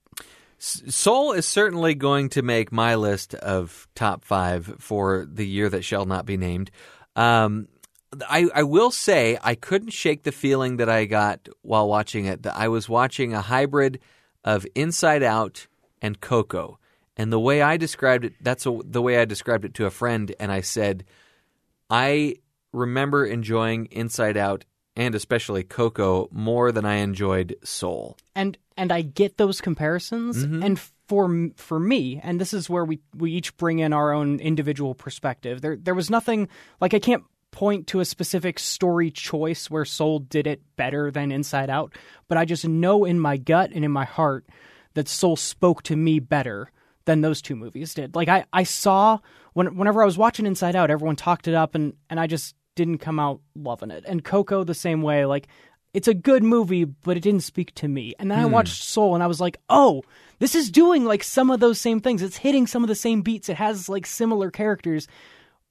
Soul 0.58 1.32
is 1.32 1.46
certainly 1.46 1.94
going 1.94 2.30
to 2.30 2.42
make 2.42 2.72
my 2.72 2.96
list 2.96 3.34
of 3.34 3.86
top 3.94 4.24
five 4.24 4.74
for 4.78 5.26
the 5.30 5.46
year 5.46 5.68
that 5.68 5.84
shall 5.84 6.04
not 6.04 6.26
be 6.26 6.36
named. 6.36 6.70
Um, 7.14 7.68
I, 8.28 8.48
I 8.54 8.62
will 8.62 8.90
say 8.90 9.38
I 9.42 9.54
couldn't 9.54 9.90
shake 9.90 10.22
the 10.22 10.32
feeling 10.32 10.78
that 10.78 10.88
I 10.88 11.04
got 11.04 11.48
while 11.62 11.88
watching 11.88 12.24
it 12.24 12.42
that 12.42 12.56
I 12.56 12.68
was 12.68 12.88
watching 12.88 13.34
a 13.34 13.42
hybrid 13.42 14.00
of 14.44 14.66
Inside 14.74 15.22
Out 15.22 15.66
and 16.00 16.20
Coco. 16.20 16.78
And 17.18 17.32
the 17.32 17.40
way 17.40 17.60
I 17.60 17.76
described 17.76 18.24
it, 18.24 18.34
that's 18.40 18.64
a, 18.64 18.78
the 18.84 19.02
way 19.02 19.18
I 19.18 19.24
described 19.24 19.64
it 19.64 19.74
to 19.74 19.86
a 19.86 19.90
friend. 19.90 20.32
And 20.38 20.50
I 20.52 20.60
said, 20.60 21.04
I 21.90 22.36
remember 22.72 23.26
enjoying 23.26 23.86
Inside 23.86 24.36
Out 24.36 24.64
and 24.96 25.14
especially 25.14 25.62
Coco 25.62 26.28
more 26.32 26.72
than 26.72 26.84
I 26.84 26.96
enjoyed 26.96 27.56
Soul. 27.62 28.16
and 28.34 28.58
and 28.76 28.92
I 28.92 29.02
get 29.02 29.36
those 29.38 29.60
comparisons. 29.60 30.44
Mm-hmm. 30.44 30.62
And 30.62 30.80
for 31.08 31.50
for 31.56 31.80
me, 31.80 32.20
and 32.22 32.40
this 32.40 32.52
is 32.52 32.68
where 32.68 32.84
we 32.84 33.00
we 33.14 33.32
each 33.32 33.56
bring 33.56 33.78
in 33.78 33.92
our 33.92 34.12
own 34.12 34.40
individual 34.40 34.94
perspective. 34.94 35.60
There 35.60 35.76
there 35.76 35.94
was 35.94 36.10
nothing 36.10 36.48
like 36.80 36.94
I 36.94 36.98
can't 36.98 37.24
point 37.50 37.86
to 37.88 38.00
a 38.00 38.04
specific 38.04 38.58
story 38.58 39.10
choice 39.10 39.70
where 39.70 39.84
Soul 39.84 40.18
did 40.18 40.46
it 40.46 40.62
better 40.76 41.10
than 41.10 41.32
Inside 41.32 41.70
Out, 41.70 41.94
but 42.28 42.36
I 42.36 42.44
just 42.44 42.66
know 42.66 43.04
in 43.04 43.18
my 43.18 43.36
gut 43.36 43.70
and 43.72 43.84
in 43.84 43.90
my 43.90 44.04
heart 44.04 44.46
that 44.94 45.08
Soul 45.08 45.36
spoke 45.36 45.82
to 45.84 45.96
me 45.96 46.18
better 46.18 46.70
than 47.08 47.22
those 47.22 47.40
two 47.40 47.56
movies 47.56 47.94
did. 47.94 48.14
Like 48.14 48.28
I, 48.28 48.44
I 48.52 48.64
saw 48.64 49.18
when 49.54 49.78
whenever 49.78 50.02
I 50.02 50.04
was 50.04 50.18
watching 50.18 50.44
Inside 50.44 50.76
Out, 50.76 50.90
everyone 50.90 51.16
talked 51.16 51.48
it 51.48 51.54
up 51.54 51.74
and 51.74 51.94
and 52.10 52.20
I 52.20 52.26
just 52.26 52.54
didn't 52.74 52.98
come 52.98 53.18
out 53.18 53.40
loving 53.56 53.90
it. 53.90 54.04
And 54.06 54.22
Coco 54.22 54.62
the 54.62 54.74
same 54.74 55.00
way, 55.00 55.24
like 55.24 55.48
it's 55.94 56.06
a 56.06 56.12
good 56.12 56.42
movie, 56.42 56.84
but 56.84 57.16
it 57.16 57.22
didn't 57.22 57.44
speak 57.44 57.74
to 57.76 57.88
me. 57.88 58.14
And 58.18 58.30
then 58.30 58.38
I 58.38 58.42
hmm. 58.42 58.52
watched 58.52 58.82
Soul 58.82 59.14
and 59.14 59.24
I 59.24 59.26
was 59.26 59.40
like, 59.40 59.58
"Oh, 59.70 60.02
this 60.38 60.54
is 60.54 60.70
doing 60.70 61.06
like 61.06 61.24
some 61.24 61.50
of 61.50 61.60
those 61.60 61.80
same 61.80 61.98
things. 61.98 62.20
It's 62.20 62.36
hitting 62.36 62.66
some 62.66 62.84
of 62.84 62.88
the 62.88 62.94
same 62.94 63.22
beats. 63.22 63.48
It 63.48 63.56
has 63.56 63.88
like 63.88 64.06
similar 64.06 64.50
characters." 64.50 65.08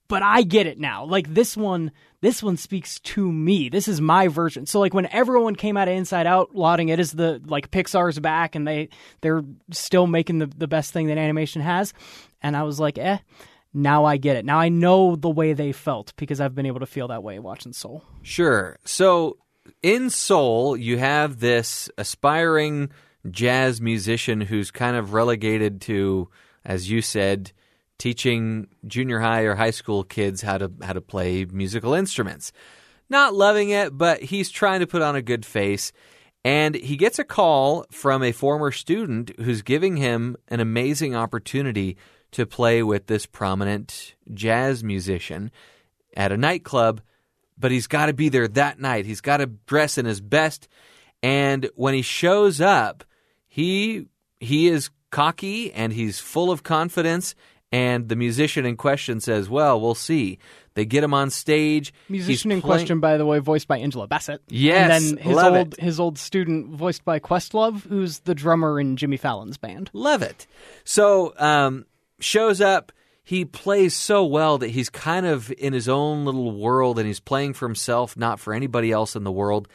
But 0.08 0.22
I 0.22 0.42
get 0.42 0.66
it 0.66 0.78
now. 0.78 1.04
Like 1.04 1.32
this 1.32 1.56
one, 1.56 1.92
this 2.20 2.42
one 2.42 2.56
speaks 2.56 2.98
to 3.00 3.30
me. 3.30 3.68
This 3.68 3.88
is 3.88 4.00
my 4.00 4.28
version. 4.28 4.66
So 4.66 4.80
like 4.80 4.94
when 4.94 5.06
everyone 5.06 5.54
came 5.54 5.76
out 5.76 5.88
of 5.88 5.94
Inside 5.94 6.26
Out 6.26 6.54
lauding 6.54 6.88
it 6.88 6.98
as 6.98 7.12
the 7.12 7.40
like 7.46 7.70
Pixar's 7.70 8.18
back 8.18 8.54
and 8.54 8.66
they 8.66 8.88
they're 9.20 9.42
still 9.70 10.06
making 10.06 10.38
the 10.38 10.46
the 10.46 10.68
best 10.68 10.92
thing 10.92 11.06
that 11.08 11.18
animation 11.18 11.62
has, 11.62 11.92
and 12.42 12.56
I 12.56 12.62
was 12.62 12.80
like, 12.80 12.98
eh. 12.98 13.18
Now 13.74 14.06
I 14.06 14.16
get 14.16 14.36
it. 14.36 14.46
Now 14.46 14.58
I 14.58 14.70
know 14.70 15.14
the 15.14 15.28
way 15.28 15.52
they 15.52 15.72
felt 15.72 16.14
because 16.16 16.40
I've 16.40 16.54
been 16.54 16.64
able 16.64 16.80
to 16.80 16.86
feel 16.86 17.08
that 17.08 17.22
way 17.22 17.38
watching 17.38 17.74
Soul. 17.74 18.02
Sure. 18.22 18.78
So 18.86 19.36
in 19.82 20.08
Soul, 20.08 20.74
you 20.74 20.96
have 20.96 21.38
this 21.38 21.90
aspiring 21.98 22.90
jazz 23.30 23.80
musician 23.80 24.40
who's 24.40 24.70
kind 24.70 24.96
of 24.96 25.12
relegated 25.12 25.82
to, 25.82 26.28
as 26.64 26.90
you 26.90 27.02
said, 27.02 27.52
teaching 27.98 28.68
junior 28.86 29.18
high 29.18 29.42
or 29.42 29.54
high 29.54 29.70
school 29.70 30.04
kids 30.04 30.42
how 30.42 30.58
to 30.58 30.72
how 30.82 30.92
to 30.92 31.00
play 31.00 31.44
musical 31.44 31.94
instruments. 31.94 32.52
Not 33.10 33.34
loving 33.34 33.70
it, 33.70 33.96
but 33.96 34.22
he's 34.22 34.50
trying 34.50 34.80
to 34.80 34.86
put 34.86 35.02
on 35.02 35.16
a 35.16 35.22
good 35.22 35.44
face. 35.44 35.92
And 36.44 36.74
he 36.74 36.96
gets 36.96 37.18
a 37.18 37.24
call 37.24 37.84
from 37.90 38.22
a 38.22 38.32
former 38.32 38.70
student 38.70 39.32
who's 39.40 39.62
giving 39.62 39.96
him 39.96 40.36
an 40.48 40.60
amazing 40.60 41.16
opportunity 41.16 41.96
to 42.32 42.46
play 42.46 42.82
with 42.82 43.06
this 43.06 43.26
prominent 43.26 44.14
jazz 44.34 44.84
musician 44.84 45.50
at 46.16 46.32
a 46.32 46.36
nightclub, 46.36 47.00
but 47.58 47.70
he's 47.70 47.86
got 47.86 48.06
to 48.06 48.12
be 48.12 48.28
there 48.28 48.48
that 48.48 48.78
night. 48.78 49.06
He's 49.06 49.20
got 49.20 49.38
to 49.38 49.46
dress 49.46 49.98
in 49.98 50.06
his 50.06 50.20
best. 50.20 50.68
And 51.22 51.68
when 51.74 51.94
he 51.94 52.02
shows 52.02 52.60
up, 52.60 53.04
he 53.46 54.06
he 54.40 54.68
is 54.68 54.90
cocky 55.10 55.72
and 55.72 55.92
he's 55.92 56.20
full 56.20 56.50
of 56.50 56.62
confidence 56.62 57.34
and 57.70 58.08
the 58.08 58.16
musician 58.16 58.64
in 58.64 58.76
question 58.76 59.20
says, 59.20 59.48
"Well, 59.48 59.80
we'll 59.80 59.94
see." 59.94 60.38
They 60.78 60.84
get 60.84 61.02
him 61.02 61.12
on 61.12 61.30
stage. 61.30 61.92
Musician 62.08 62.52
in 62.52 62.62
question, 62.62 63.00
by 63.00 63.16
the 63.16 63.26
way, 63.26 63.40
voiced 63.40 63.66
by 63.66 63.78
Angela 63.78 64.06
Bassett. 64.06 64.40
Yes, 64.48 65.02
and 65.02 65.18
then 65.18 65.24
his 65.24 65.34
love 65.34 65.54
old 65.54 65.74
it. 65.74 65.80
his 65.80 65.98
old 65.98 66.18
student, 66.18 66.68
voiced 66.68 67.04
by 67.04 67.18
Questlove, 67.18 67.82
who's 67.88 68.20
the 68.20 68.34
drummer 68.34 68.78
in 68.78 68.96
Jimmy 68.96 69.16
Fallon's 69.16 69.56
band. 69.56 69.90
Love 69.92 70.22
it. 70.22 70.46
So 70.84 71.34
um, 71.36 71.84
shows 72.20 72.60
up. 72.60 72.92
He 73.24 73.44
plays 73.44 73.92
so 73.92 74.24
well 74.24 74.56
that 74.58 74.70
he's 74.70 74.88
kind 74.88 75.26
of 75.26 75.52
in 75.58 75.72
his 75.72 75.88
own 75.88 76.24
little 76.24 76.56
world, 76.56 76.96
and 76.98 77.06
he's 77.06 77.20
playing 77.20 77.54
for 77.54 77.66
himself, 77.66 78.16
not 78.16 78.40
for 78.40 78.54
anybody 78.54 78.90
else 78.90 79.16
in 79.16 79.24
the 79.24 79.32
world. 79.32 79.68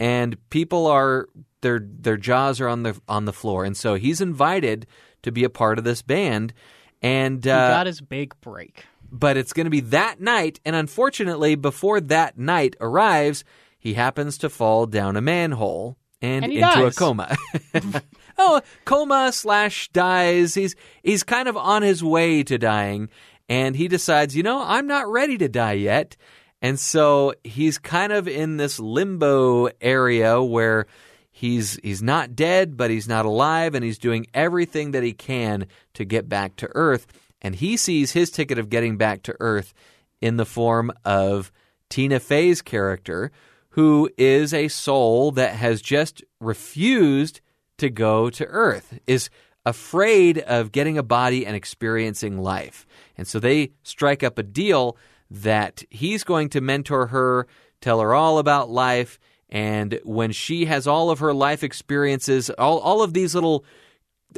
And 0.00 0.36
people 0.48 0.86
are 0.86 1.28
their 1.60 1.80
their 1.82 2.16
jaws 2.16 2.60
are 2.62 2.68
on 2.68 2.82
the 2.82 2.98
on 3.08 3.26
the 3.26 3.32
floor, 3.32 3.64
and 3.66 3.76
so 3.76 3.94
he's 3.94 4.22
invited 4.22 4.86
to 5.22 5.30
be 5.30 5.44
a 5.44 5.50
part 5.50 5.78
of 5.78 5.84
this 5.84 6.00
band. 6.00 6.54
And 7.02 7.44
He 7.44 7.50
uh, 7.50 7.68
got 7.68 7.86
his 7.86 8.00
big 8.00 8.34
break. 8.40 8.84
but 9.10 9.36
it's 9.36 9.52
going 9.52 9.66
to 9.66 9.70
be 9.70 9.80
that 9.80 10.20
night. 10.20 10.60
And 10.64 10.74
unfortunately, 10.76 11.54
before 11.54 12.00
that 12.00 12.38
night 12.38 12.76
arrives, 12.80 13.44
he 13.78 13.94
happens 13.94 14.38
to 14.38 14.48
fall 14.48 14.86
down 14.86 15.16
a 15.16 15.20
manhole 15.20 15.96
and, 16.22 16.44
And 16.44 16.52
into 16.52 16.60
dies. 16.66 16.96
a 16.96 16.98
coma. 16.98 17.36
oh, 18.38 18.60
coma 18.84 19.30
slash 19.32 19.88
dies. 19.90 20.54
He's 20.54 20.74
he's 21.02 21.22
kind 21.22 21.48
of 21.48 21.56
on 21.56 21.82
his 21.82 22.02
way 22.02 22.42
to 22.44 22.58
dying, 22.58 23.08
and 23.48 23.76
he 23.76 23.86
decides, 23.88 24.34
you 24.36 24.42
know, 24.42 24.62
I'm 24.62 24.86
not 24.86 25.08
ready 25.08 25.36
to 25.38 25.48
die 25.48 25.74
yet. 25.74 26.16
And 26.62 26.80
so 26.80 27.34
he's 27.44 27.76
kind 27.78 28.12
of 28.12 28.26
in 28.26 28.56
this 28.56 28.80
limbo 28.80 29.68
area 29.80 30.42
where 30.42 30.86
he's 31.36 31.78
he's 31.82 32.02
not 32.02 32.34
dead, 32.34 32.78
but 32.78 32.90
he's 32.90 33.06
not 33.06 33.26
alive, 33.26 33.74
and 33.74 33.84
he's 33.84 33.98
doing 33.98 34.26
everything 34.32 34.92
that 34.92 35.02
he 35.02 35.12
can 35.12 35.66
to 35.92 36.04
get 36.04 36.30
back 36.30 36.56
to 36.56 36.68
Earth. 36.74 37.06
And 37.42 37.54
he 37.54 37.76
sees 37.76 38.12
his 38.12 38.30
ticket 38.30 38.58
of 38.58 38.70
getting 38.70 38.96
back 38.96 39.22
to 39.24 39.36
Earth 39.38 39.74
in 40.22 40.38
the 40.38 40.46
form 40.46 40.90
of 41.04 41.52
Tina 41.90 42.20
Fey's 42.20 42.62
character, 42.62 43.30
who 43.70 44.08
is 44.16 44.54
a 44.54 44.68
soul 44.68 45.30
that 45.32 45.54
has 45.56 45.82
just 45.82 46.24
refused 46.40 47.42
to 47.76 47.90
go 47.90 48.30
to 48.30 48.46
Earth, 48.46 48.98
is 49.06 49.28
afraid 49.66 50.38
of 50.38 50.72
getting 50.72 50.96
a 50.96 51.02
body 51.02 51.44
and 51.44 51.54
experiencing 51.54 52.38
life. 52.38 52.86
And 53.18 53.28
so 53.28 53.38
they 53.38 53.72
strike 53.82 54.22
up 54.22 54.38
a 54.38 54.42
deal 54.42 54.96
that 55.30 55.82
he's 55.90 56.24
going 56.24 56.48
to 56.50 56.62
mentor 56.62 57.08
her, 57.08 57.46
tell 57.82 58.00
her 58.00 58.14
all 58.14 58.38
about 58.38 58.70
life, 58.70 59.18
and 59.48 60.00
when 60.04 60.32
she 60.32 60.64
has 60.64 60.86
all 60.86 61.10
of 61.10 61.20
her 61.20 61.32
life 61.32 61.62
experiences, 61.62 62.50
all, 62.50 62.78
all 62.78 63.02
of 63.02 63.12
these 63.12 63.34
little 63.34 63.64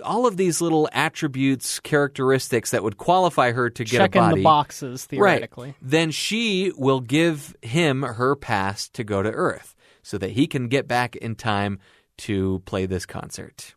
all 0.04 0.26
of 0.26 0.36
these 0.36 0.60
little 0.60 0.88
attributes, 0.92 1.80
characteristics 1.80 2.70
that 2.70 2.84
would 2.84 2.98
qualify 2.98 3.52
her 3.52 3.70
to 3.70 3.84
get 3.84 3.98
Checking 3.98 4.22
a 4.22 4.24
body, 4.26 4.40
the 4.40 4.44
boxes 4.44 5.06
theoretically. 5.06 5.68
Right. 5.68 5.76
Then 5.82 6.10
she 6.10 6.72
will 6.76 7.00
give 7.00 7.56
him 7.62 8.02
her 8.02 8.36
pass 8.36 8.88
to 8.90 9.02
go 9.02 9.22
to 9.22 9.30
Earth 9.30 9.74
so 10.02 10.18
that 10.18 10.32
he 10.32 10.46
can 10.46 10.68
get 10.68 10.86
back 10.86 11.16
in 11.16 11.34
time 11.34 11.80
to 12.18 12.62
play 12.64 12.86
this 12.86 13.06
concert. 13.06 13.74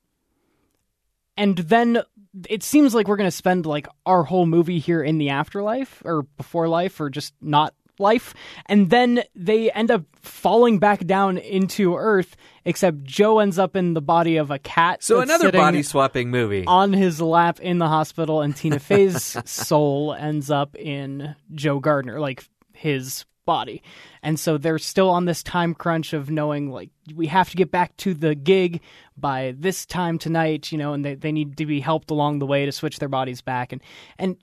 And 1.37 1.57
then 1.57 2.03
it 2.47 2.63
seems 2.63 2.93
like 2.93 3.07
we're 3.07 3.17
going 3.17 3.27
to 3.27 3.35
spend 3.35 3.65
like 3.65 3.87
our 4.05 4.23
whole 4.23 4.45
movie 4.45 4.79
here 4.79 5.01
in 5.01 5.17
the 5.17 5.29
afterlife 5.29 6.01
or 6.05 6.23
before 6.37 6.67
life 6.67 6.99
or 6.99 7.09
just 7.09 7.33
not 7.41 7.73
life. 7.99 8.33
And 8.65 8.89
then 8.89 9.23
they 9.35 9.71
end 9.71 9.91
up 9.91 10.03
falling 10.21 10.79
back 10.79 11.05
down 11.05 11.37
into 11.37 11.95
Earth, 11.95 12.35
except 12.65 13.03
Joe 13.03 13.39
ends 13.39 13.57
up 13.59 13.75
in 13.75 13.93
the 13.93 14.01
body 14.01 14.37
of 14.37 14.51
a 14.51 14.59
cat. 14.59 15.03
So 15.03 15.19
another 15.19 15.51
body 15.51 15.83
swapping 15.83 16.29
movie. 16.29 16.65
on 16.65 16.93
his 16.93 17.21
lap 17.21 17.59
in 17.59 17.77
the 17.77 17.87
hospital, 17.87 18.41
and 18.41 18.55
Tina 18.55 18.79
Fey's 18.79 19.37
soul 19.49 20.13
ends 20.13 20.51
up 20.51 20.75
in 20.75 21.35
Joe 21.53 21.79
Gardner, 21.79 22.19
like 22.19 22.43
his 22.73 23.25
body. 23.45 23.81
And 24.23 24.39
so 24.39 24.57
they're 24.57 24.79
still 24.79 25.09
on 25.09 25.25
this 25.25 25.43
time 25.43 25.73
crunch 25.73 26.13
of 26.13 26.29
knowing 26.29 26.71
like 26.71 26.89
we 27.15 27.27
have 27.27 27.49
to 27.49 27.57
get 27.57 27.71
back 27.71 27.97
to 27.97 28.13
the 28.13 28.35
gig 28.35 28.81
by 29.17 29.55
this 29.57 29.85
time 29.85 30.17
tonight, 30.17 30.71
you 30.71 30.77
know, 30.77 30.93
and 30.93 31.03
they, 31.03 31.15
they 31.15 31.31
need 31.31 31.57
to 31.57 31.65
be 31.65 31.79
helped 31.79 32.11
along 32.11 32.39
the 32.39 32.45
way 32.45 32.65
to 32.65 32.71
switch 32.71 32.99
their 32.99 33.09
bodies 33.09 33.41
back. 33.41 33.71
And 33.71 33.81
and 34.19 34.37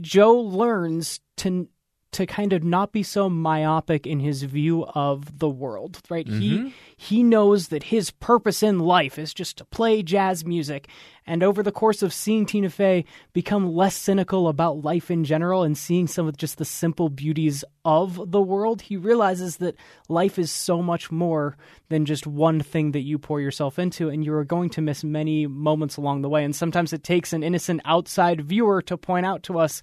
Joe 0.00 0.34
learns 0.34 1.20
to 1.38 1.68
to 2.14 2.26
kind 2.26 2.52
of 2.52 2.64
not 2.64 2.92
be 2.92 3.02
so 3.02 3.28
myopic 3.28 4.06
in 4.06 4.20
his 4.20 4.42
view 4.44 4.84
of 4.94 5.38
the 5.38 5.48
world, 5.48 6.00
right? 6.08 6.26
Mm-hmm. 6.26 6.40
He 6.40 6.74
he 6.96 7.22
knows 7.22 7.68
that 7.68 7.84
his 7.84 8.10
purpose 8.10 8.62
in 8.62 8.78
life 8.78 9.18
is 9.18 9.34
just 9.34 9.58
to 9.58 9.64
play 9.64 10.02
jazz 10.02 10.44
music. 10.44 10.88
And 11.26 11.42
over 11.42 11.62
the 11.62 11.72
course 11.72 12.02
of 12.02 12.12
seeing 12.12 12.46
Tina 12.46 12.70
Fey 12.70 13.04
become 13.32 13.72
less 13.72 13.96
cynical 13.96 14.46
about 14.46 14.84
life 14.84 15.10
in 15.10 15.24
general 15.24 15.62
and 15.62 15.76
seeing 15.76 16.06
some 16.06 16.28
of 16.28 16.36
just 16.36 16.58
the 16.58 16.64
simple 16.64 17.08
beauties 17.08 17.64
of 17.84 18.30
the 18.30 18.42
world, 18.42 18.82
he 18.82 18.96
realizes 18.96 19.56
that 19.56 19.76
life 20.08 20.38
is 20.38 20.52
so 20.52 20.82
much 20.82 21.10
more 21.10 21.56
than 21.88 22.04
just 22.04 22.26
one 22.26 22.60
thing 22.60 22.92
that 22.92 23.00
you 23.00 23.18
pour 23.18 23.40
yourself 23.40 23.78
into, 23.78 24.08
and 24.08 24.24
you 24.24 24.34
are 24.34 24.44
going 24.44 24.70
to 24.70 24.82
miss 24.82 25.02
many 25.02 25.46
moments 25.46 25.96
along 25.96 26.22
the 26.22 26.28
way. 26.28 26.44
And 26.44 26.54
sometimes 26.54 26.92
it 26.92 27.02
takes 27.02 27.32
an 27.32 27.42
innocent 27.42 27.80
outside 27.84 28.42
viewer 28.42 28.82
to 28.82 28.96
point 28.96 29.26
out 29.26 29.42
to 29.44 29.58
us, 29.58 29.82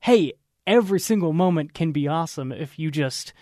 hey, 0.00 0.34
every 0.66 1.00
single 1.00 1.32
moment 1.32 1.74
can 1.74 1.92
be 1.92 2.08
awesome 2.08 2.52
if 2.52 2.78
you 2.78 2.90
just 2.90 3.32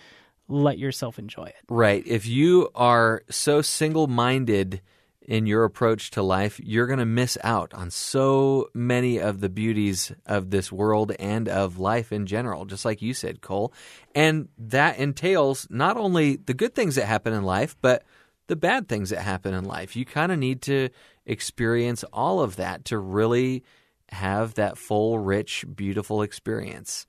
let 0.47 0.77
yourself 0.77 1.17
enjoy 1.17 1.45
it. 1.45 1.55
Right. 1.69 2.05
If 2.05 2.25
you 2.25 2.69
are 2.75 3.23
so 3.29 3.61
single 3.61 4.07
minded 4.07 4.81
in 5.21 5.45
your 5.45 5.63
approach 5.63 6.11
to 6.11 6.21
life, 6.21 6.59
you're 6.61 6.87
going 6.87 6.99
to 6.99 7.05
miss 7.05 7.37
out 7.43 7.73
on 7.73 7.89
so 7.89 8.67
many 8.73 9.19
of 9.19 9.39
the 9.39 9.49
beauties 9.49 10.11
of 10.25 10.49
this 10.49 10.71
world 10.71 11.13
and 11.17 11.47
of 11.47 11.79
life 11.79 12.11
in 12.11 12.25
general, 12.25 12.65
just 12.65 12.83
like 12.83 13.01
you 13.01 13.13
said, 13.13 13.41
Cole. 13.41 13.73
And 14.13 14.49
that 14.57 14.97
entails 14.97 15.65
not 15.69 15.95
only 15.95 16.35
the 16.35 16.53
good 16.53 16.75
things 16.75 16.95
that 16.95 17.05
happen 17.05 17.33
in 17.33 17.43
life, 17.43 17.75
but 17.81 18.03
the 18.47 18.55
bad 18.57 18.89
things 18.89 19.11
that 19.11 19.21
happen 19.21 19.53
in 19.53 19.63
life. 19.63 19.95
You 19.95 20.03
kind 20.03 20.31
of 20.31 20.39
need 20.39 20.61
to 20.63 20.89
experience 21.25 22.03
all 22.11 22.41
of 22.41 22.57
that 22.57 22.85
to 22.85 22.97
really 22.97 23.63
have 24.09 24.55
that 24.55 24.77
full, 24.77 25.19
rich, 25.19 25.65
beautiful 25.75 26.21
experience. 26.21 27.05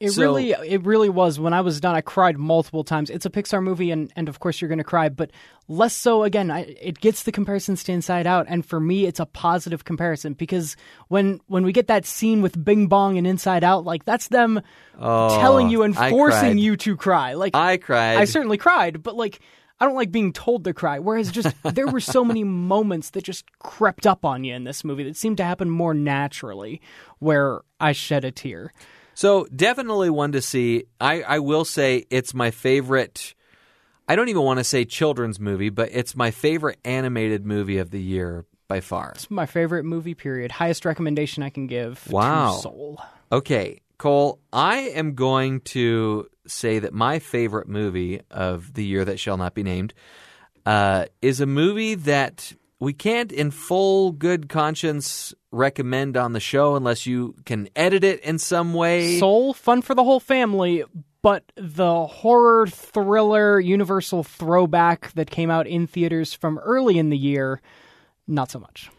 It 0.00 0.12
So- 0.12 0.22
really, 0.22 0.52
it 0.52 0.86
really 0.86 1.08
was. 1.08 1.40
When 1.40 1.52
I 1.52 1.60
was 1.60 1.80
done, 1.80 1.96
I 1.96 2.02
cried 2.02 2.38
multiple 2.38 2.84
times. 2.84 3.10
It's 3.10 3.26
a 3.26 3.30
Pixar 3.30 3.60
movie, 3.60 3.90
and, 3.90 4.12
and 4.14 4.28
of 4.28 4.38
course 4.38 4.60
you're 4.60 4.68
going 4.68 4.78
to 4.78 4.84
cry, 4.84 5.08
but 5.08 5.32
less 5.66 5.92
so. 5.92 6.22
Again, 6.22 6.52
I, 6.52 6.60
it 6.80 7.00
gets 7.00 7.24
the 7.24 7.32
comparisons 7.32 7.82
to 7.84 7.92
Inside 7.92 8.24
Out, 8.24 8.46
and 8.48 8.64
for 8.64 8.78
me, 8.78 9.06
it's 9.06 9.18
a 9.18 9.26
positive 9.26 9.84
comparison 9.84 10.34
because 10.34 10.76
when 11.08 11.40
when 11.48 11.64
we 11.64 11.72
get 11.72 11.88
that 11.88 12.06
scene 12.06 12.42
with 12.42 12.64
Bing 12.64 12.86
Bong 12.86 13.18
and 13.18 13.26
Inside 13.26 13.64
Out, 13.64 13.84
like 13.84 14.04
that's 14.04 14.28
them 14.28 14.60
oh, 15.00 15.36
telling 15.40 15.68
you 15.68 15.82
and 15.82 15.96
Oh, 15.98 16.10
forcing 16.10 16.58
you 16.58 16.76
to 16.76 16.96
cry. 16.96 17.34
Like 17.34 17.56
I 17.56 17.76
cried. 17.76 18.18
I 18.18 18.24
certainly 18.24 18.56
cried, 18.56 19.02
but 19.02 19.16
like 19.16 19.40
I 19.80 19.86
don't 19.86 19.94
like 19.94 20.10
being 20.10 20.32
told 20.32 20.64
to 20.64 20.74
cry. 20.74 20.98
Whereas 20.98 21.30
just 21.30 21.54
there 21.62 21.86
were 21.86 22.00
so 22.00 22.24
many 22.24 22.44
moments 22.44 23.10
that 23.10 23.24
just 23.24 23.44
crept 23.58 24.06
up 24.06 24.24
on 24.24 24.44
you 24.44 24.54
in 24.54 24.64
this 24.64 24.84
movie 24.84 25.04
that 25.04 25.16
seemed 25.16 25.36
to 25.38 25.44
happen 25.44 25.70
more 25.70 25.94
naturally, 25.94 26.80
where 27.18 27.60
I 27.80 27.92
shed 27.92 28.24
a 28.24 28.30
tear. 28.32 28.72
So 29.14 29.46
definitely 29.54 30.10
one 30.10 30.32
to 30.32 30.42
see. 30.42 30.84
I, 31.00 31.22
I 31.22 31.38
will 31.40 31.64
say 31.64 32.06
it's 32.10 32.34
my 32.34 32.50
favorite. 32.50 33.34
I 34.06 34.16
don't 34.16 34.28
even 34.28 34.42
want 34.42 34.58
to 34.58 34.64
say 34.64 34.84
children's 34.84 35.40
movie, 35.40 35.70
but 35.70 35.90
it's 35.92 36.16
my 36.16 36.30
favorite 36.30 36.78
animated 36.84 37.44
movie 37.44 37.78
of 37.78 37.90
the 37.90 38.00
year 38.00 38.46
by 38.68 38.80
far. 38.80 39.12
It's 39.16 39.30
my 39.30 39.46
favorite 39.46 39.84
movie. 39.84 40.14
Period. 40.14 40.52
Highest 40.52 40.84
recommendation 40.84 41.42
I 41.42 41.50
can 41.50 41.66
give. 41.66 42.06
Wow. 42.10 42.54
To 42.56 42.62
Soul. 42.62 43.02
Okay, 43.32 43.80
Cole, 43.98 44.38
I 44.52 44.76
am 44.76 45.14
going 45.14 45.60
to 45.60 46.28
say 46.46 46.78
that 46.78 46.94
my 46.94 47.18
favorite 47.18 47.68
movie 47.68 48.20
of 48.30 48.74
the 48.74 48.84
year 48.84 49.04
that 49.04 49.18
shall 49.18 49.36
not 49.36 49.54
be 49.54 49.62
named 49.62 49.92
uh, 50.64 51.06
is 51.20 51.40
a 51.40 51.46
movie 51.46 51.96
that 51.96 52.52
we 52.80 52.92
can't, 52.92 53.32
in 53.32 53.50
full 53.50 54.12
good 54.12 54.48
conscience, 54.48 55.34
recommend 55.50 56.16
on 56.16 56.32
the 56.32 56.40
show 56.40 56.76
unless 56.76 57.06
you 57.06 57.34
can 57.44 57.68
edit 57.74 58.04
it 58.04 58.20
in 58.20 58.38
some 58.38 58.72
way. 58.72 59.18
Soul, 59.18 59.52
fun 59.52 59.82
for 59.82 59.96
the 59.96 60.04
whole 60.04 60.20
family, 60.20 60.84
but 61.20 61.42
the 61.56 62.06
horror 62.06 62.68
thriller 62.68 63.58
Universal 63.58 64.22
throwback 64.22 65.12
that 65.14 65.30
came 65.30 65.50
out 65.50 65.66
in 65.66 65.88
theaters 65.88 66.32
from 66.32 66.58
early 66.58 66.98
in 66.98 67.10
the 67.10 67.18
year, 67.18 67.60
not 68.28 68.50
so 68.50 68.60
much. 68.60 68.90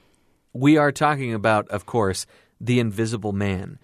We 0.52 0.76
are 0.76 0.92
talking 0.92 1.34
about, 1.34 1.70
of 1.70 1.86
course, 1.86 2.26
The 2.60 2.82
Invisible 2.82 3.32
Man. 3.32 3.80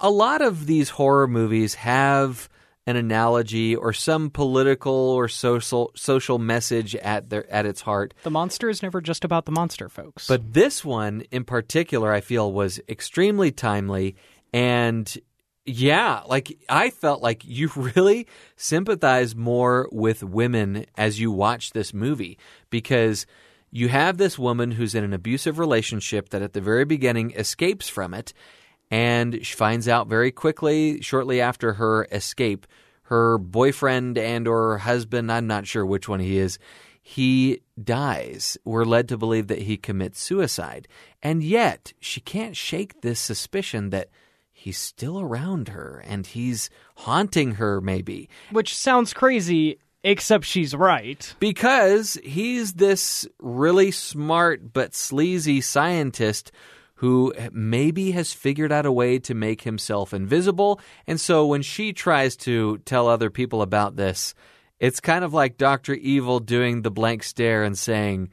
A 0.00 0.10
lot 0.10 0.42
of 0.42 0.66
these 0.66 0.90
horror 0.90 1.26
movies 1.26 1.74
have 1.74 2.48
an 2.86 2.96
analogy 2.96 3.74
or 3.74 3.92
some 3.92 4.30
political 4.30 4.92
or 4.92 5.28
social 5.28 5.90
social 5.96 6.38
message 6.38 6.94
at 6.96 7.30
their 7.30 7.50
at 7.50 7.66
its 7.66 7.80
heart. 7.80 8.14
The 8.22 8.30
monster 8.30 8.68
is 8.68 8.82
never 8.82 9.00
just 9.00 9.24
about 9.24 9.44
the 9.44 9.52
monster, 9.52 9.88
folks. 9.88 10.26
But 10.28 10.52
this 10.52 10.84
one 10.84 11.22
in 11.32 11.44
particular, 11.44 12.12
I 12.12 12.20
feel, 12.20 12.52
was 12.52 12.80
extremely 12.88 13.50
timely. 13.50 14.14
And 14.52 15.12
yeah, 15.64 16.22
like 16.26 16.56
I 16.68 16.90
felt 16.90 17.22
like 17.22 17.44
you 17.44 17.70
really 17.76 18.28
sympathize 18.56 19.34
more 19.34 19.88
with 19.90 20.22
women 20.22 20.86
as 20.96 21.18
you 21.18 21.32
watch 21.32 21.72
this 21.72 21.92
movie 21.92 22.38
because 22.70 23.26
you 23.72 23.88
have 23.88 24.16
this 24.16 24.38
woman 24.38 24.70
who's 24.70 24.94
in 24.94 25.02
an 25.02 25.12
abusive 25.12 25.58
relationship 25.58 26.28
that 26.28 26.40
at 26.40 26.52
the 26.52 26.60
very 26.60 26.84
beginning 26.84 27.32
escapes 27.32 27.88
from 27.88 28.14
it. 28.14 28.32
And 28.90 29.44
she 29.44 29.54
finds 29.54 29.88
out 29.88 30.08
very 30.08 30.30
quickly, 30.30 31.00
shortly 31.00 31.40
after 31.40 31.74
her 31.74 32.06
escape, 32.12 32.66
her 33.02 33.38
boyfriend 33.38 34.18
and 34.18 34.46
or 34.46 34.78
husband, 34.78 35.30
I'm 35.30 35.46
not 35.46 35.66
sure 35.66 35.84
which 35.84 36.08
one 36.08 36.20
he 36.20 36.38
is, 36.38 36.58
he 37.02 37.60
dies. 37.82 38.58
We're 38.64 38.84
led 38.84 39.08
to 39.10 39.16
believe 39.16 39.46
that 39.46 39.62
he 39.62 39.76
commits 39.76 40.20
suicide. 40.20 40.88
And 41.22 41.42
yet, 41.42 41.92
she 42.00 42.20
can't 42.20 42.56
shake 42.56 43.00
this 43.00 43.20
suspicion 43.20 43.90
that 43.90 44.08
he's 44.52 44.78
still 44.78 45.20
around 45.20 45.68
her 45.68 46.02
and 46.04 46.26
he's 46.26 46.68
haunting 46.96 47.52
her, 47.52 47.80
maybe. 47.80 48.28
Which 48.50 48.76
sounds 48.76 49.12
crazy, 49.12 49.78
except 50.02 50.44
she's 50.44 50.74
right. 50.74 51.32
Because 51.38 52.18
he's 52.24 52.72
this 52.74 53.28
really 53.38 53.92
smart 53.92 54.72
but 54.72 54.94
sleazy 54.94 55.60
scientist 55.60 56.50
who 56.96 57.32
maybe 57.52 58.12
has 58.12 58.32
figured 58.32 58.72
out 58.72 58.86
a 58.86 58.92
way 58.92 59.18
to 59.18 59.34
make 59.34 59.62
himself 59.62 60.14
invisible. 60.14 60.80
And 61.06 61.20
so 61.20 61.46
when 61.46 61.62
she 61.62 61.92
tries 61.92 62.36
to 62.38 62.78
tell 62.78 63.08
other 63.08 63.30
people 63.30 63.62
about 63.62 63.96
this, 63.96 64.34
it's 64.80 65.00
kind 65.00 65.24
of 65.24 65.34
like 65.34 65.58
Dr. 65.58 65.94
Evil 65.94 66.40
doing 66.40 66.82
the 66.82 66.90
blank 66.90 67.22
stare 67.22 67.64
and 67.64 67.78
saying, 67.78 68.30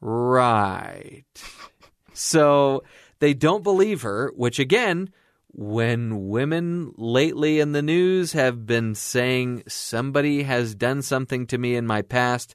Right. 0.00 1.24
so 2.12 2.82
they 3.20 3.32
don't 3.32 3.64
believe 3.64 4.02
her, 4.02 4.32
which 4.36 4.58
again, 4.58 5.10
when 5.48 6.28
women 6.28 6.92
lately 6.96 7.60
in 7.60 7.72
the 7.72 7.82
news 7.82 8.32
have 8.32 8.66
been 8.66 8.94
saying 8.94 9.62
somebody 9.68 10.42
has 10.42 10.74
done 10.74 11.00
something 11.00 11.46
to 11.46 11.56
me 11.56 11.76
in 11.76 11.86
my 11.86 12.02
past, 12.02 12.54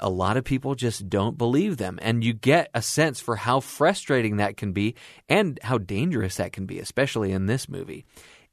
a 0.00 0.08
lot 0.08 0.36
of 0.36 0.44
people 0.44 0.74
just 0.74 1.08
don't 1.08 1.38
believe 1.38 1.76
them. 1.76 1.98
And 2.02 2.24
you 2.24 2.32
get 2.32 2.70
a 2.74 2.82
sense 2.82 3.20
for 3.20 3.36
how 3.36 3.60
frustrating 3.60 4.36
that 4.36 4.56
can 4.56 4.72
be 4.72 4.94
and 5.28 5.58
how 5.62 5.78
dangerous 5.78 6.36
that 6.36 6.52
can 6.52 6.66
be, 6.66 6.78
especially 6.78 7.32
in 7.32 7.46
this 7.46 7.68
movie. 7.68 8.04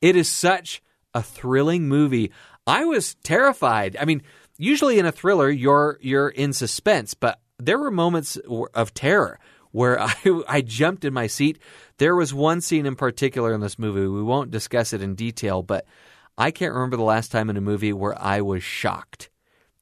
It 0.01 0.15
is 0.15 0.29
such 0.29 0.81
a 1.13 1.21
thrilling 1.21 1.87
movie. 1.87 2.31
I 2.65 2.85
was 2.85 3.15
terrified. 3.23 3.97
I 3.99 4.05
mean, 4.05 4.21
usually 4.57 4.99
in 4.99 5.05
a 5.05 5.11
thriller, 5.11 5.49
you're 5.49 5.97
you're 6.01 6.29
in 6.29 6.53
suspense, 6.53 7.13
but 7.13 7.39
there 7.57 7.77
were 7.77 7.91
moments 7.91 8.37
of 8.73 8.93
terror 8.93 9.39
where 9.71 9.99
I, 10.01 10.15
I 10.47 10.61
jumped 10.61 11.05
in 11.05 11.13
my 11.13 11.27
seat. 11.27 11.59
There 11.97 12.15
was 12.15 12.33
one 12.33 12.61
scene 12.61 12.85
in 12.85 12.95
particular 12.95 13.53
in 13.53 13.61
this 13.61 13.79
movie. 13.79 14.07
We 14.07 14.23
won't 14.23 14.51
discuss 14.51 14.93
it 14.93 15.01
in 15.01 15.15
detail, 15.15 15.63
but 15.63 15.85
I 16.37 16.51
can't 16.51 16.73
remember 16.73 16.97
the 16.97 17.03
last 17.03 17.31
time 17.31 17.49
in 17.49 17.57
a 17.57 17.61
movie 17.61 17.93
where 17.93 18.19
I 18.19 18.41
was 18.41 18.63
shocked. 18.63 19.29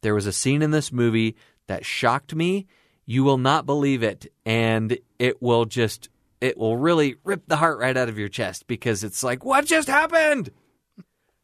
There 0.01 0.15
was 0.15 0.25
a 0.25 0.33
scene 0.33 0.61
in 0.61 0.71
this 0.71 0.91
movie 0.91 1.35
that 1.69 1.85
shocked 1.85 2.35
me. 2.35 2.67
You 3.05 3.23
will 3.23 3.37
not 3.37 3.65
believe 3.65 4.03
it, 4.03 4.31
and 4.45 4.99
it 5.17 5.41
will 5.41 5.65
just 5.65 6.09
it 6.41 6.57
will 6.57 6.77
really 6.77 7.15
rip 7.23 7.47
the 7.47 7.55
heart 7.55 7.79
right 7.79 7.95
out 7.95 8.09
of 8.09 8.19
your 8.19 8.29
chest 8.29 8.67
because 8.67 9.03
it's 9.03 9.23
like, 9.23 9.43
what 9.43 9.65
just 9.65 9.87
happened? 9.87 10.51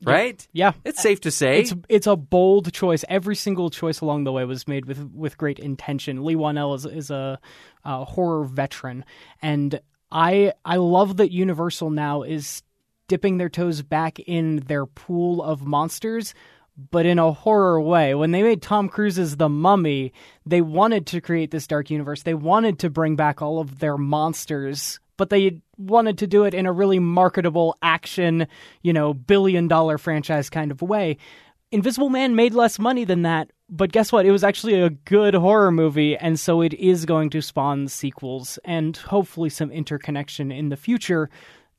Right? 0.04 0.48
Yeah. 0.54 0.74
It's 0.84 1.02
safe 1.02 1.22
to 1.22 1.32
say. 1.32 1.62
It's 1.62 1.74
it's 1.90 2.08
a 2.08 2.16
bold 2.16 2.72
choice. 2.74 3.04
Every 3.10 3.36
single 3.36 3.70
choice 3.70 4.02
along 4.02 4.26
the 4.26 4.32
way 4.32 4.46
was 4.46 4.68
made 4.68 4.86
with 4.86 5.10
with 5.14 5.38
great 5.38 5.58
intention. 5.58 6.24
Leigh 6.24 6.36
Whannell 6.36 6.76
is 6.76 6.86
is 6.86 7.10
a, 7.10 7.40
a 7.84 8.06
horror 8.06 8.44
veteran, 8.44 9.06
and 9.42 9.80
I 10.12 10.54
I 10.64 10.76
love 10.76 11.18
that 11.18 11.32
Universal 11.32 11.90
now 11.90 12.22
is 12.22 12.62
dipping 13.08 13.38
their 13.38 13.50
toes 13.50 13.82
back 13.82 14.20
in 14.20 14.58
their 14.68 14.86
pool 14.86 15.42
of 15.42 15.66
monsters, 15.66 16.34
but 16.92 17.06
in 17.06 17.20
a 17.20 17.32
horror 17.32 17.82
way. 17.82 18.16
When 18.16 18.32
they 18.32 18.44
made 18.44 18.62
Tom 18.62 18.90
Cruise's 18.90 19.38
The 19.38 19.50
Mummy, 19.50 20.14
they 20.46 20.62
wanted 20.62 21.06
to 21.08 21.22
create 21.22 21.52
this 21.52 21.68
dark 21.68 21.90
universe. 21.90 22.24
They 22.24 22.34
wanted 22.34 22.80
to 22.80 22.90
bring 22.90 23.16
back 23.16 23.42
all 23.42 23.60
of 23.60 23.80
their 23.80 23.98
monsters, 23.98 25.00
but 25.18 25.30
they 25.30 25.62
wanted 25.78 26.18
to 26.20 26.28
do 26.28 26.44
it 26.44 26.54
in 26.54 26.66
a 26.66 26.74
really 26.74 27.00
marketable 27.00 27.78
action, 27.82 28.48
you 28.82 28.94
know, 28.94 29.14
billion 29.14 29.68
dollar 29.68 29.98
franchise 29.98 30.50
kind 30.50 30.72
of 30.72 30.82
way. 30.82 31.18
Invisible 31.72 32.10
Man 32.10 32.36
made 32.36 32.54
less 32.54 32.78
money 32.78 33.06
than 33.06 33.24
that, 33.24 33.52
but 33.70 33.92
guess 33.92 34.12
what? 34.12 34.26
It 34.26 34.32
was 34.32 34.44
actually 34.44 34.80
a 34.80 34.90
good 34.90 35.34
horror 35.34 35.72
movie, 35.72 36.16
and 36.16 36.40
so 36.40 36.62
it 36.62 36.74
is 36.74 37.06
going 37.06 37.30
to 37.32 37.42
spawn 37.42 37.88
sequels 37.88 38.60
and 38.64 38.96
hopefully 38.96 39.50
some 39.50 39.72
interconnection 39.72 40.52
in 40.52 40.70
the 40.70 40.78
future 40.78 41.30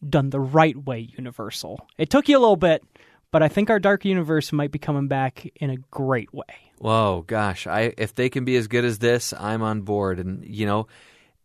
done 0.07 0.31
the 0.31 0.41
right 0.41 0.77
way, 0.77 1.09
Universal. 1.17 1.87
It 1.99 2.11
took 2.11 2.29
you 2.29 2.37
a 2.37 2.41
little 2.41 2.57
bit, 2.57 2.85
but 3.31 3.43
I 3.43 3.49
think 3.49 3.71
our 3.71 3.79
Dark 3.79 4.05
Universe 4.05 4.53
might 4.53 4.71
be 4.71 4.79
coming 4.79 5.09
back 5.09 5.51
in 5.57 5.71
a 5.71 5.77
great 5.91 6.33
way. 6.33 6.45
Whoa, 6.79 7.25
gosh! 7.27 7.67
I 7.67 7.95
if 7.97 8.15
they 8.15 8.29
can 8.29 8.45
be 8.45 8.57
as 8.57 8.69
good 8.69 8.85
as 8.85 8.99
this, 8.99 9.33
I'm 9.33 9.63
on 9.63 9.83
board. 9.83 10.19
And 10.19 10.45
you 10.45 10.67
know, 10.67 10.89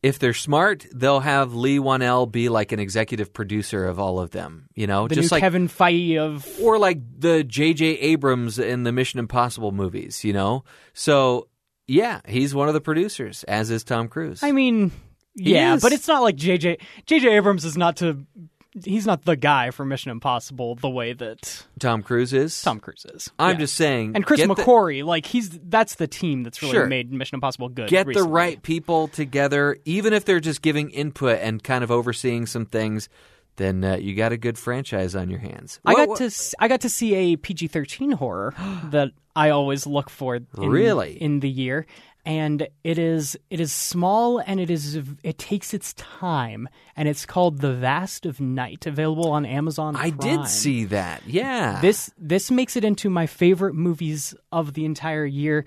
if 0.03 0.19
they're 0.19 0.33
smart, 0.33 0.85
they'll 0.93 1.19
have 1.19 1.53
Leigh 1.53 1.79
Whannell 1.79 2.29
be 2.29 2.49
like 2.49 2.71
an 2.71 2.79
executive 2.79 3.33
producer 3.33 3.85
of 3.85 3.99
all 3.99 4.19
of 4.19 4.31
them. 4.31 4.67
You 4.75 4.87
know, 4.87 5.07
The 5.07 5.15
just 5.15 5.31
like 5.31 5.41
Kevin 5.41 5.67
Feige 5.67 6.17
of 6.17 6.47
or 6.61 6.79
like 6.79 6.99
the 7.19 7.43
J.J. 7.43 7.85
Abrams 7.85 8.59
in 8.59 8.83
the 8.83 8.91
Mission 8.91 9.19
Impossible 9.19 9.71
movies. 9.71 10.23
You 10.23 10.33
know, 10.33 10.63
so 10.93 11.47
yeah, 11.87 12.21
he's 12.27 12.55
one 12.55 12.67
of 12.67 12.73
the 12.73 12.81
producers, 12.81 13.43
as 13.45 13.69
is 13.69 13.83
Tom 13.83 14.07
Cruise. 14.07 14.43
I 14.43 14.51
mean, 14.51 14.91
yeah, 15.35 15.75
is. 15.75 15.81
but 15.81 15.91
it's 15.91 16.07
not 16.07 16.21
like 16.21 16.35
JJ 16.35 16.81
JJ 17.05 17.31
Abrams 17.31 17.63
is 17.63 17.77
not 17.77 17.97
to 17.97 18.25
he's 18.83 19.05
not 19.05 19.25
the 19.25 19.35
guy 19.35 19.71
for 19.71 19.85
Mission 19.85 20.11
Impossible 20.11 20.75
the 20.75 20.89
way 20.89 21.13
that 21.13 21.65
Tom 21.79 22.01
Cruise 22.03 22.33
is. 22.33 22.61
Tom 22.61 22.79
Cruise 22.79 23.05
is. 23.13 23.29
I'm 23.39 23.55
Yeah. 23.55 23.59
just 23.59 23.75
saying. 23.75 24.13
and 24.15 24.25
Chris 24.25 24.39
get 24.39 24.47
the- 24.47 24.55
McQuarrie, 24.55 25.03
like 25.03 25.25
he's 25.25 25.49
that's 25.63 25.95
the 25.95 26.07
team 26.07 26.43
that's 26.43 26.61
really 26.61 26.73
Sure. 26.73 26.87
made 26.87 27.11
Mission 27.11 27.35
Impossible 27.35 27.69
good. 27.69 27.89
get 27.89 28.07
recently. 28.07 28.27
the 28.27 28.33
right 28.33 28.61
people 28.63 29.07
together, 29.07 29.77
even 29.85 30.13
if 30.13 30.25
they're 30.25 30.39
just 30.39 30.61
giving 30.61 30.89
input 30.91 31.39
and 31.41 31.63
kind 31.63 31.83
of 31.83 31.91
overseeing 31.91 32.45
some 32.45 32.65
things. 32.65 33.09
Then 33.57 33.83
uh, 33.83 33.97
you 33.97 34.15
got 34.15 34.31
a 34.31 34.37
good 34.37 34.57
franchise 34.57 35.13
on 35.13 35.29
your 35.29 35.39
hands. 35.39 35.81
I 35.85 35.93
got 35.93 36.07
what- 36.07 36.17
to 36.19 36.31
I 36.59 36.67
got 36.69 36.81
to 36.81 36.89
see 36.89 37.13
a 37.13 37.35
PG-13 37.35 38.13
horror 38.13 38.53
that 38.85 39.09
I 39.35 39.49
always 39.49 39.85
look 39.85 40.09
for 40.09 40.37
in, 40.37 40.47
Really? 40.55 41.21
in 41.21 41.41
the 41.41 41.49
year 41.49 41.85
and 42.25 42.67
it 42.83 42.97
is 42.99 43.37
it 43.49 43.59
is 43.59 43.71
small 43.71 44.39
and 44.39 44.59
it 44.59 44.69
is 44.69 44.99
it 45.23 45.37
takes 45.37 45.73
its 45.73 45.93
time 45.93 46.69
and 46.95 47.07
it's 47.07 47.25
called 47.25 47.59
The 47.59 47.73
Vast 47.73 48.25
of 48.25 48.39
Night 48.39 48.85
available 48.85 49.31
on 49.31 49.45
Amazon 49.45 49.95
I 49.95 50.11
did 50.11 50.47
see 50.47 50.85
that. 50.85 51.23
Yeah. 51.25 51.79
This 51.81 52.11
this 52.17 52.51
makes 52.51 52.75
it 52.75 52.83
into 52.83 53.09
my 53.09 53.25
favorite 53.25 53.73
movies 53.73 54.35
of 54.51 54.73
the 54.73 54.85
entire 54.85 55.25
year 55.25 55.65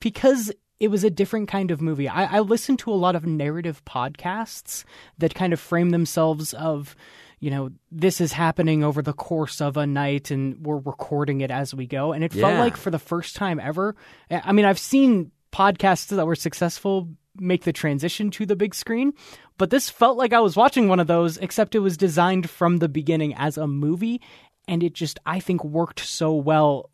because 0.00 0.52
it 0.80 0.88
was 0.88 1.04
a 1.04 1.10
different 1.10 1.48
kind 1.48 1.70
of 1.70 1.80
movie. 1.80 2.08
I, 2.08 2.36
I 2.36 2.40
listen 2.40 2.76
to 2.78 2.92
a 2.92 2.94
lot 2.94 3.16
of 3.16 3.24
narrative 3.24 3.82
podcasts 3.84 4.84
that 5.18 5.34
kind 5.34 5.52
of 5.52 5.60
frame 5.60 5.90
themselves 5.90 6.52
of, 6.52 6.96
you 7.38 7.50
know, 7.50 7.70
this 7.90 8.20
is 8.20 8.32
happening 8.32 8.82
over 8.84 9.00
the 9.00 9.12
course 9.12 9.60
of 9.60 9.76
a 9.76 9.86
night 9.86 10.30
and 10.30 10.66
we're 10.66 10.78
recording 10.78 11.40
it 11.40 11.50
as 11.50 11.74
we 11.74 11.86
go. 11.86 12.12
And 12.12 12.24
it 12.24 12.32
felt 12.32 12.58
like 12.58 12.76
for 12.76 12.90
the 12.90 12.98
first 12.98 13.36
time 13.36 13.60
ever, 13.60 13.94
I 14.30 14.52
mean, 14.52 14.64
I've 14.64 14.78
seen 14.78 15.30
podcasts 15.54 16.08
that 16.08 16.26
were 16.26 16.34
successful 16.34 17.08
make 17.36 17.64
the 17.64 17.72
transition 17.72 18.30
to 18.32 18.46
the 18.46 18.56
big 18.56 18.74
screen, 18.74 19.12
but 19.56 19.70
this 19.70 19.88
felt 19.88 20.18
like 20.18 20.32
I 20.32 20.40
was 20.40 20.56
watching 20.56 20.88
one 20.88 21.00
of 21.00 21.06
those, 21.06 21.36
except 21.38 21.74
it 21.74 21.80
was 21.80 21.96
designed 21.96 22.50
from 22.50 22.78
the 22.78 22.88
beginning 22.88 23.34
as 23.34 23.56
a 23.56 23.66
movie, 23.66 24.20
and 24.66 24.82
it 24.82 24.94
just, 24.94 25.18
I 25.26 25.40
think, 25.40 25.64
worked 25.64 26.00
so 26.00 26.34
well. 26.34 26.90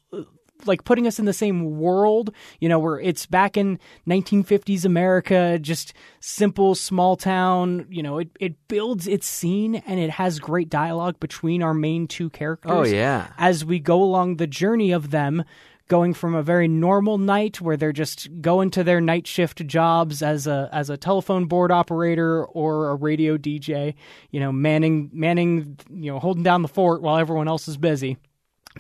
Like 0.67 0.85
putting 0.85 1.07
us 1.07 1.19
in 1.19 1.25
the 1.25 1.33
same 1.33 1.79
world, 1.79 2.35
you 2.59 2.69
know, 2.69 2.79
where 2.79 3.01
it's 3.01 3.25
back 3.25 3.57
in 3.57 3.79
1950s 4.07 4.85
America, 4.85 5.59
just 5.59 5.95
simple 6.21 6.75
small 6.75 7.17
town. 7.17 7.87
You 7.89 8.03
know, 8.03 8.19
it, 8.19 8.29
it 8.39 8.69
builds 8.69 9.07
its 9.07 9.27
scene 9.27 9.77
and 9.77 9.99
it 9.99 10.11
has 10.11 10.39
great 10.39 10.69
dialogue 10.69 11.19
between 11.19 11.63
our 11.63 11.73
main 11.73 12.07
two 12.07 12.29
characters 12.29 12.73
oh 12.75 12.85
yeah. 12.85 13.29
as 13.39 13.65
we 13.65 13.79
go 13.79 14.03
along 14.03 14.37
the 14.37 14.47
journey 14.47 14.93
of 14.93 15.13
them 15.13 15.45
going 15.91 16.15
from 16.15 16.37
a 16.37 16.43
very 16.43 16.69
normal 16.69 17.19
night 17.19 17.61
where 17.61 17.77
they're 17.77 17.93
just 17.93 18.29
going 18.41 18.71
to 18.71 18.85
their 18.85 19.01
night 19.01 19.27
shift 19.27 19.67
jobs 19.67 20.23
as 20.23 20.47
a 20.47 20.71
as 20.73 20.89
a 20.89 20.97
telephone 20.97 21.47
board 21.47 21.73
operator 21.73 22.47
or 22.47 22.91
a 22.91 22.95
radio 22.95 23.37
DJ, 23.37 23.95
you 24.31 24.41
know, 24.41 24.53
manning 24.53 25.11
manning, 25.13 25.77
you 25.91 26.11
know, 26.11 26.21
holding 26.21 26.45
down 26.45 26.63
the 26.63 26.69
fort 26.69 27.03
while 27.03 27.19
everyone 27.19 27.49
else 27.49 27.69
is 27.69 27.77
busy 27.77 28.17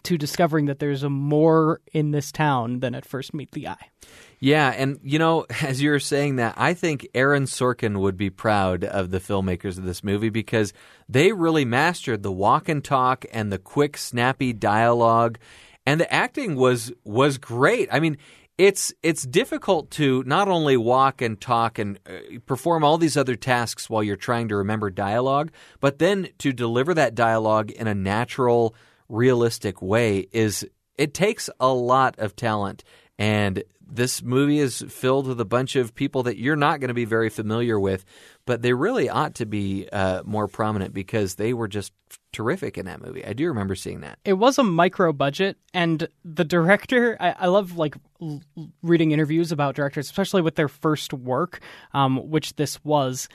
to 0.05 0.17
discovering 0.17 0.67
that 0.67 0.79
there's 0.79 1.03
a 1.03 1.11
more 1.11 1.81
in 1.93 2.13
this 2.13 2.31
town 2.31 2.79
than 2.79 2.95
at 2.95 3.05
first 3.05 3.35
meet 3.35 3.51
the 3.51 3.67
eye. 3.67 3.91
Yeah, 4.39 4.71
and 4.71 5.01
you 5.03 5.19
know, 5.19 5.47
as 5.63 5.83
you 5.83 5.91
were 5.91 5.99
saying 5.99 6.37
that, 6.37 6.55
I 6.57 6.75
think 6.75 7.09
Aaron 7.13 7.45
Sorkin 7.45 7.99
would 7.99 8.17
be 8.17 8.31
proud 8.31 8.85
of 8.85 9.11
the 9.11 9.19
filmmakers 9.19 9.79
of 9.79 9.85
this 9.85 10.05
movie 10.05 10.31
because 10.31 10.73
they 11.09 11.33
really 11.33 11.65
mastered 11.65 12.23
the 12.23 12.33
walk 12.33 12.69
and 12.69 12.85
talk 12.85 13.25
and 13.33 13.53
the 13.53 13.59
quick, 13.59 13.97
snappy 13.97 14.53
dialogue, 14.53 15.39
and 15.87 16.01
the 16.01 16.13
acting 16.13 16.57
was 16.57 16.93
was 17.05 17.39
great. 17.39 17.89
I 17.93 18.01
mean, 18.01 18.19
it's 18.59 18.93
it's 19.03 19.23
difficult 19.23 19.91
to 19.93 20.23
not 20.27 20.49
only 20.49 20.77
walk 20.77 21.23
and 21.23 21.41
talk 21.41 21.79
and 21.79 21.99
uh, 22.07 22.39
perform 22.47 22.85
all 22.85 22.99
these 22.99 23.17
other 23.17 23.37
tasks 23.37 23.89
while 23.89 24.03
you're 24.03 24.17
trying 24.17 24.49
to 24.49 24.57
remember 24.57 24.91
dialogue, 24.91 25.51
but 25.81 25.99
then 25.99 26.29
to 26.39 26.53
deliver 26.53 26.93
that 26.95 27.15
dialogue 27.15 27.71
in 27.71 27.87
a 27.87 27.95
natural, 27.95 28.75
realistic 29.09 29.83
way 29.83 30.29
is 30.33 30.67
it 30.97 31.15
takes 31.15 31.49
a 31.59 31.73
lot 31.73 32.19
of 32.19 32.37
talent 32.37 32.85
and 33.19 33.63
this 33.91 34.23
movie 34.23 34.59
is 34.59 34.85
filled 34.89 35.27
with 35.27 35.41
a 35.41 35.45
bunch 35.45 35.77
of 35.77 35.95
people 35.95 36.23
that 36.25 36.39
you're 36.39 36.57
not 36.57 36.81
going 36.81 36.89
to 36.89 36.95
be 36.95 37.05
very 37.05 37.29
familiar 37.29 37.79
with, 37.79 38.05
but 38.47 38.63
they 38.63 38.73
really 38.73 39.09
ought 39.09 39.35
to 39.37 39.47
be 39.47 39.89
uh, 39.93 40.23
more 40.25 40.49
prominent 40.49 40.95
because 40.95 41.35
they 41.37 41.53
were 41.53 41.69
just 41.69 41.93
terrific 42.33 42.79
in 42.79 42.87
that 42.87 43.01
movie. 43.03 43.25
I 43.25 43.33
do 43.33 43.47
remember 43.49 43.75
seeing 43.75 44.01
that. 44.01 44.19
it 44.25 44.35
was 44.35 44.59
a 44.59 44.63
micro 44.63 45.13
budget 45.13 45.57
and 45.75 46.09
the 46.25 46.45
director 46.45 47.17
I, 47.21 47.31
I 47.41 47.47
love 47.47 47.77
like 47.77 47.95
l- 48.21 48.43
reading 48.83 49.11
interviews 49.13 49.53
about 49.53 49.75
directors 49.77 50.07
especially 50.07 50.43
with 50.43 50.55
their 50.57 50.69
first 50.69 51.13
work 51.13 51.61
um, 51.93 52.17
which 52.31 52.57
this 52.57 52.83
was 52.85 53.29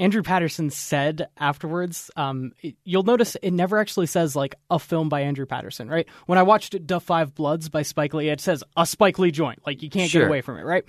andrew 0.00 0.22
patterson 0.22 0.70
said 0.70 1.28
afterwards 1.38 2.10
um, 2.16 2.52
you'll 2.84 3.04
notice 3.04 3.36
it 3.42 3.52
never 3.52 3.78
actually 3.78 4.06
says 4.06 4.34
like 4.34 4.54
a 4.70 4.78
film 4.78 5.08
by 5.08 5.20
andrew 5.20 5.46
patterson 5.46 5.88
right? 5.88 6.08
When 6.26 6.38
i 6.38 6.42
watched 6.42 6.74
the 6.88 6.98
five 7.00 7.34
bloods 7.34 7.68
by 7.68 7.82
spike 7.82 8.14
lee 8.14 8.28
it 8.30 8.40
says 8.40 8.64
a 8.76 8.84
spike 8.86 9.18
lee 9.18 9.30
joint. 9.30 9.60
Like 9.66 9.82
you 9.82 9.90
can't 9.90 10.10
Sure. 10.10 10.22
get 10.22 10.28
away 10.28 10.40
from 10.40 10.58
it 10.58 10.64
right? 10.64 10.84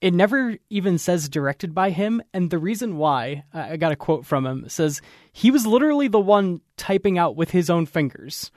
It 0.00 0.14
never 0.14 0.56
even 0.70 0.96
says 0.96 1.28
directed 1.28 1.74
by 1.74 1.90
him 1.90 2.22
and 2.32 2.48
the 2.50 2.58
reason 2.58 2.96
why 2.96 3.44
i 3.52 3.72
I 3.72 3.76
got 3.76 3.92
a 3.92 3.96
quote 3.96 4.24
from 4.24 4.46
him 4.46 4.68
says 4.68 5.00
he 5.32 5.50
was 5.50 5.66
literally 5.66 6.08
the 6.08 6.20
one 6.20 6.60
typing 6.76 7.18
out 7.18 7.36
with 7.36 7.50
his 7.50 7.68
own 7.70 7.86
fingers 7.86 8.50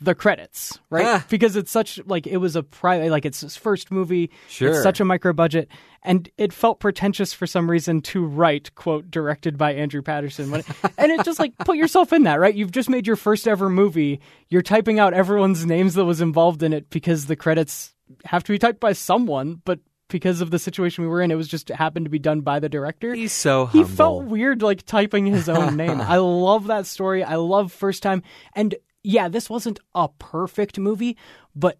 the 0.00 0.14
credits 0.14 0.78
right 0.90 1.04
Ah. 1.06 1.26
because 1.28 1.56
it's 1.56 1.70
such 1.72 1.98
like 2.06 2.26
it 2.26 2.36
was 2.36 2.54
a 2.54 2.62
private 2.62 3.10
like 3.10 3.24
it's 3.24 3.40
his 3.40 3.56
first 3.56 3.90
movie 3.90 4.30
Sure. 4.48 4.70
it's 4.70 4.82
such 4.82 5.00
a 5.00 5.04
micro 5.04 5.32
budget 5.32 5.68
and 6.04 6.28
it 6.38 6.52
felt 6.52 6.78
pretentious 6.78 7.32
for 7.32 7.48
some 7.48 7.68
reason 7.68 8.00
to 8.02 8.24
write 8.24 8.72
quote 8.76 9.10
directed 9.10 9.58
by 9.58 9.74
andrew 9.74 10.00
patterson 10.02 10.52
and 10.98 11.10
it 11.12 11.24
just 11.24 11.40
like 11.40 11.56
put 11.58 11.76
yourself 11.76 12.12
in 12.12 12.22
that 12.22 12.38
right 12.38 12.54
you've 12.54 12.70
just 12.70 12.88
made 12.88 13.06
your 13.08 13.16
first 13.16 13.48
ever 13.48 13.68
movie 13.68 14.20
you're 14.48 14.62
typing 14.62 15.00
out 15.00 15.14
everyone's 15.14 15.66
names 15.66 15.94
that 15.94 16.04
was 16.04 16.20
involved 16.20 16.62
in 16.62 16.72
it 16.72 16.88
because 16.90 17.26
the 17.26 17.34
credits 17.36 17.92
have 18.24 18.44
to 18.44 18.52
be 18.52 18.58
typed 18.58 18.78
by 18.80 18.92
someone 18.92 19.60
but 19.64 19.80
because 20.10 20.40
of 20.40 20.50
the 20.50 20.58
situation 20.58 21.02
we 21.04 21.10
were 21.10 21.20
in 21.20 21.30
it 21.30 21.34
was 21.34 21.48
just 21.48 21.68
happened 21.68 22.06
to 22.06 22.10
be 22.10 22.18
done 22.18 22.40
by 22.40 22.58
the 22.60 22.68
director 22.68 23.12
He's 23.14 23.32
so 23.32 23.66
he 23.66 23.84
felt 23.84 24.24
weird 24.24 24.62
like 24.62 24.86
typing 24.86 25.26
his 25.26 25.50
own 25.50 25.76
name. 25.82 26.00
I 26.00 26.16
love 26.16 26.68
that 26.68 26.86
story. 26.86 27.22
I 27.22 27.34
love 27.34 27.72
first 27.72 28.02
time. 28.02 28.22
And 28.54 28.74
yeah, 29.08 29.28
this 29.28 29.48
wasn't 29.48 29.80
a 29.94 30.06
perfect 30.18 30.78
movie, 30.78 31.16
but 31.56 31.78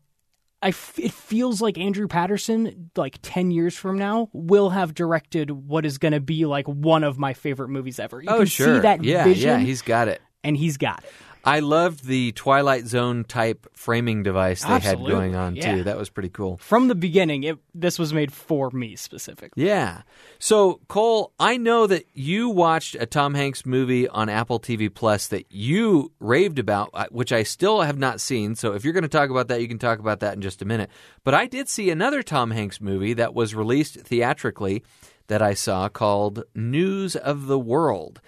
I 0.62 0.68
f- 0.68 0.98
it 0.98 1.12
feels 1.12 1.60
like 1.60 1.76
Andrew 1.76 2.08
Patterson, 2.08 2.90
like 2.96 3.18
10 3.20 3.50
years 3.50 3.76
from 3.76 3.98
now, 3.98 4.30
will 4.32 4.70
have 4.70 4.94
directed 4.94 5.50
what 5.50 5.84
is 5.84 5.98
going 5.98 6.12
to 6.12 6.20
be 6.20 6.46
like 6.46 6.66
one 6.66 7.04
of 7.04 7.18
my 7.18 7.34
favorite 7.34 7.68
movies 7.68 7.98
ever. 8.00 8.22
You 8.22 8.30
oh 8.30 8.38
can 8.38 8.46
sure, 8.46 8.76
see 8.76 8.80
that 8.80 9.04
yeah, 9.04 9.24
vision, 9.24 9.50
yeah, 9.50 9.58
he's 9.58 9.82
got 9.82 10.08
it. 10.08 10.22
and 10.42 10.56
he's 10.56 10.78
got 10.78 11.04
it. 11.04 11.10
I 11.44 11.60
loved 11.60 12.04
the 12.04 12.32
Twilight 12.32 12.86
Zone 12.86 13.24
type 13.24 13.66
framing 13.74 14.22
device 14.22 14.62
they 14.62 14.68
Absolutely, 14.68 15.12
had 15.12 15.18
going 15.18 15.34
on 15.34 15.56
yeah. 15.56 15.76
too. 15.76 15.84
That 15.84 15.96
was 15.96 16.10
pretty 16.10 16.28
cool. 16.28 16.58
From 16.58 16.88
the 16.88 16.94
beginning, 16.94 17.44
it, 17.44 17.58
this 17.74 17.98
was 17.98 18.12
made 18.12 18.32
for 18.32 18.70
me 18.70 18.96
specifically. 18.96 19.64
Yeah. 19.64 20.02
So, 20.38 20.80
Cole, 20.88 21.32
I 21.38 21.56
know 21.56 21.86
that 21.86 22.06
you 22.14 22.48
watched 22.48 22.96
a 22.96 23.06
Tom 23.06 23.34
Hanks 23.34 23.64
movie 23.64 24.08
on 24.08 24.28
Apple 24.28 24.60
TV 24.60 24.92
Plus 24.92 25.28
that 25.28 25.46
you 25.50 26.12
raved 26.20 26.58
about, 26.58 26.90
uh, 26.94 27.06
which 27.10 27.32
I 27.32 27.42
still 27.42 27.82
have 27.82 27.98
not 27.98 28.20
seen. 28.20 28.54
So, 28.54 28.74
if 28.74 28.84
you're 28.84 28.92
going 28.92 29.02
to 29.02 29.08
talk 29.08 29.30
about 29.30 29.48
that, 29.48 29.60
you 29.60 29.68
can 29.68 29.78
talk 29.78 29.98
about 29.98 30.20
that 30.20 30.34
in 30.34 30.40
just 30.40 30.62
a 30.62 30.64
minute. 30.64 30.90
But 31.24 31.34
I 31.34 31.46
did 31.46 31.68
see 31.68 31.90
another 31.90 32.22
Tom 32.22 32.50
Hanks 32.50 32.80
movie 32.80 33.14
that 33.14 33.34
was 33.34 33.54
released 33.54 34.00
theatrically 34.00 34.82
that 35.28 35.42
I 35.42 35.54
saw 35.54 35.88
called 35.88 36.44
News 36.54 37.14
of 37.14 37.46
the 37.46 37.58
World. 37.58 38.20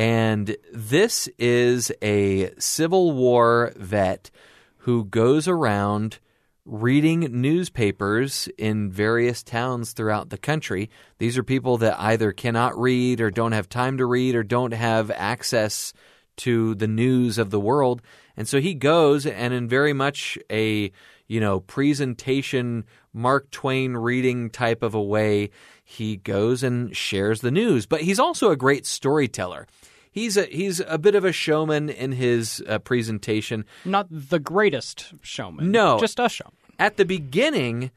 And 0.00 0.56
this 0.72 1.28
is 1.38 1.92
a 2.00 2.54
Civil 2.58 3.12
War 3.12 3.74
vet 3.76 4.30
who 4.78 5.04
goes 5.04 5.46
around 5.46 6.20
reading 6.64 7.28
newspapers 7.42 8.48
in 8.56 8.90
various 8.90 9.42
towns 9.42 9.92
throughout 9.92 10.30
the 10.30 10.38
country. 10.38 10.88
These 11.18 11.36
are 11.36 11.42
people 11.42 11.76
that 11.76 12.00
either 12.00 12.32
cannot 12.32 12.80
read 12.80 13.20
or 13.20 13.30
don't 13.30 13.52
have 13.52 13.68
time 13.68 13.98
to 13.98 14.06
read 14.06 14.34
or 14.34 14.42
don't 14.42 14.72
have 14.72 15.10
access 15.10 15.92
to 16.38 16.74
the 16.76 16.88
news 16.88 17.36
of 17.36 17.50
the 17.50 17.60
world. 17.60 18.00
And 18.38 18.48
so 18.48 18.58
he 18.58 18.72
goes 18.72 19.26
and 19.26 19.52
in 19.52 19.68
very 19.68 19.92
much 19.92 20.38
a 20.50 20.92
you 21.30 21.38
know, 21.38 21.60
presentation, 21.60 22.84
Mark 23.12 23.52
Twain 23.52 23.96
reading 23.96 24.50
type 24.50 24.82
of 24.82 24.94
a 24.94 25.00
way. 25.02 25.50
He 25.84 26.16
goes 26.16 26.64
and 26.64 26.96
shares 26.96 27.40
the 27.40 27.52
news, 27.52 27.86
but 27.86 28.00
he's 28.00 28.18
also 28.18 28.50
a 28.50 28.56
great 28.56 28.84
storyteller. 28.84 29.68
He's 30.10 30.36
a 30.36 30.44
he's 30.44 30.80
a 30.86 30.98
bit 30.98 31.14
of 31.14 31.24
a 31.24 31.32
showman 31.32 31.88
in 31.88 32.12
his 32.12 32.62
uh, 32.68 32.78
presentation. 32.80 33.64
Not 33.84 34.08
the 34.10 34.40
greatest 34.40 35.14
showman. 35.22 35.70
No. 35.70 35.98
just 36.00 36.18
a 36.18 36.28
showman. 36.28 36.54
At 36.78 36.96
the 36.96 37.04
beginning, 37.04 37.90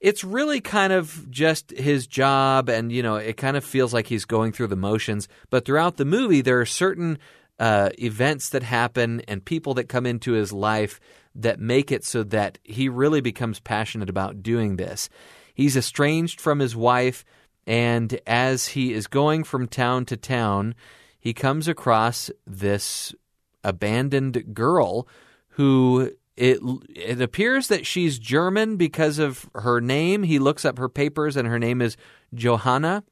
it's 0.00 0.24
really 0.24 0.60
kind 0.60 0.92
of 0.92 1.30
just 1.30 1.70
his 1.72 2.06
job, 2.06 2.68
and 2.68 2.90
you 2.90 3.02
know, 3.02 3.16
it 3.16 3.36
kind 3.36 3.56
of 3.56 3.64
feels 3.64 3.94
like 3.94 4.06
he's 4.06 4.24
going 4.24 4.52
through 4.52 4.68
the 4.68 4.76
motions. 4.76 5.28
But 5.50 5.64
throughout 5.64 5.96
the 5.96 6.04
movie, 6.04 6.40
there 6.40 6.60
are 6.60 6.66
certain 6.66 7.18
uh, 7.58 7.90
events 7.98 8.48
that 8.48 8.62
happen 8.62 9.20
and 9.28 9.44
people 9.44 9.74
that 9.74 9.88
come 9.88 10.06
into 10.06 10.32
his 10.32 10.52
life 10.52 10.98
that 11.34 11.60
make 11.60 11.92
it 11.92 12.04
so 12.04 12.24
that 12.24 12.58
he 12.64 12.88
really 12.88 13.20
becomes 13.20 13.60
passionate 13.60 14.10
about 14.10 14.42
doing 14.42 14.76
this. 14.76 15.08
He's 15.54 15.76
estranged 15.76 16.40
from 16.40 16.58
his 16.58 16.74
wife, 16.74 17.24
and 17.66 18.18
as 18.26 18.68
he 18.68 18.92
is 18.94 19.06
going 19.06 19.44
from 19.44 19.68
town 19.68 20.06
to 20.06 20.16
town, 20.16 20.74
he 21.20 21.34
comes 21.34 21.68
across 21.68 22.30
this 22.46 23.14
abandoned 23.62 24.54
girl 24.54 25.06
who 25.50 26.10
it 26.36 26.58
it 26.88 27.20
appears 27.20 27.68
that 27.68 27.86
she's 27.86 28.18
German 28.18 28.76
because 28.76 29.18
of 29.18 29.48
her 29.54 29.80
name. 29.80 30.22
He 30.22 30.38
looks 30.38 30.64
up 30.64 30.78
her 30.78 30.88
papers 30.88 31.36
and 31.36 31.46
her 31.46 31.58
name 31.58 31.82
is 31.82 31.96
Johanna. 32.32 33.04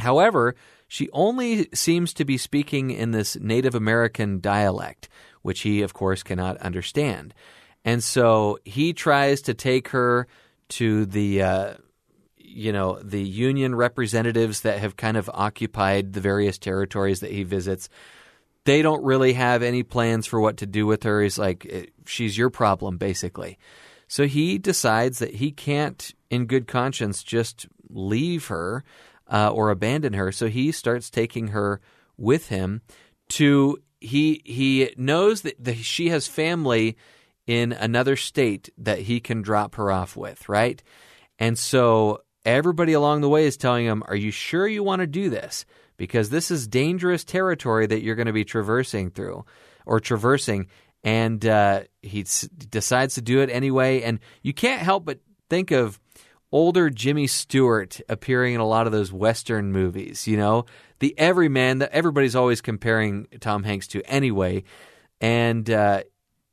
However, 0.00 0.56
she 0.88 1.08
only 1.12 1.68
seems 1.72 2.12
to 2.14 2.24
be 2.24 2.36
speaking 2.36 2.90
in 2.90 3.12
this 3.12 3.36
Native 3.36 3.74
American 3.74 4.40
dialect, 4.40 5.08
which 5.42 5.60
he 5.60 5.82
of 5.82 5.94
course 5.94 6.22
cannot 6.22 6.56
understand. 6.58 7.32
And 7.84 8.02
so 8.02 8.58
he 8.64 8.92
tries 8.92 9.42
to 9.42 9.54
take 9.54 9.88
her 9.88 10.26
to 10.70 11.06
the 11.06 11.42
uh, 11.42 11.74
you 12.48 12.72
know 12.72 12.98
the 13.02 13.22
union 13.22 13.74
representatives 13.74 14.62
that 14.62 14.78
have 14.78 14.96
kind 14.96 15.16
of 15.16 15.30
occupied 15.32 16.12
the 16.12 16.20
various 16.20 16.58
territories 16.58 17.20
that 17.20 17.30
he 17.30 17.42
visits 17.42 17.88
they 18.68 18.82
don't 18.82 19.02
really 19.02 19.32
have 19.32 19.62
any 19.62 19.82
plans 19.82 20.26
for 20.26 20.38
what 20.38 20.58
to 20.58 20.66
do 20.66 20.86
with 20.86 21.02
her. 21.04 21.22
He's 21.22 21.38
like 21.38 21.66
eh, 21.70 21.86
she's 22.04 22.36
your 22.36 22.50
problem 22.50 22.98
basically. 22.98 23.58
So 24.08 24.26
he 24.26 24.58
decides 24.58 25.20
that 25.20 25.36
he 25.36 25.52
can't 25.52 26.14
in 26.28 26.44
good 26.44 26.66
conscience 26.66 27.22
just 27.22 27.66
leave 27.88 28.48
her 28.48 28.84
uh, 29.26 29.50
or 29.50 29.70
abandon 29.70 30.12
her. 30.12 30.32
So 30.32 30.48
he 30.48 30.70
starts 30.70 31.08
taking 31.08 31.48
her 31.48 31.80
with 32.18 32.48
him 32.48 32.82
to 33.30 33.78
he 34.00 34.42
he 34.44 34.92
knows 34.98 35.40
that 35.42 35.62
the, 35.62 35.74
she 35.74 36.10
has 36.10 36.28
family 36.28 36.98
in 37.46 37.72
another 37.72 38.16
state 38.16 38.68
that 38.76 38.98
he 38.98 39.18
can 39.18 39.40
drop 39.40 39.76
her 39.76 39.90
off 39.90 40.14
with 40.14 40.46
right? 40.46 40.82
And 41.38 41.58
so 41.58 42.20
everybody 42.48 42.94
along 42.94 43.20
the 43.20 43.28
way 43.28 43.44
is 43.44 43.56
telling 43.56 43.84
him, 43.84 44.02
Are 44.06 44.16
you 44.16 44.30
sure 44.30 44.66
you 44.66 44.82
want 44.82 45.00
to 45.00 45.06
do 45.06 45.30
this? 45.30 45.64
Because 45.96 46.30
this 46.30 46.50
is 46.50 46.66
dangerous 46.66 47.24
territory 47.24 47.86
that 47.86 48.02
you're 48.02 48.14
going 48.14 48.26
to 48.26 48.32
be 48.32 48.44
traversing 48.44 49.10
through 49.10 49.44
or 49.84 50.00
traversing. 50.00 50.68
And 51.04 51.44
uh, 51.44 51.82
he 52.02 52.22
s- 52.22 52.48
decides 52.70 53.14
to 53.14 53.22
do 53.22 53.40
it 53.40 53.50
anyway. 53.50 54.02
And 54.02 54.20
you 54.42 54.52
can't 54.52 54.80
help 54.80 55.04
but 55.04 55.20
think 55.50 55.70
of 55.70 56.00
older 56.50 56.88
Jimmy 56.88 57.26
Stewart 57.26 58.00
appearing 58.08 58.54
in 58.54 58.60
a 58.60 58.66
lot 58.66 58.86
of 58.86 58.92
those 58.92 59.12
Western 59.12 59.72
movies, 59.72 60.26
you 60.26 60.36
know? 60.36 60.64
The 61.00 61.16
everyman 61.18 61.78
that 61.78 61.92
everybody's 61.92 62.34
always 62.34 62.60
comparing 62.60 63.26
Tom 63.40 63.62
Hanks 63.62 63.86
to 63.88 64.02
anyway. 64.02 64.64
And 65.20 65.68
uh, 65.68 66.04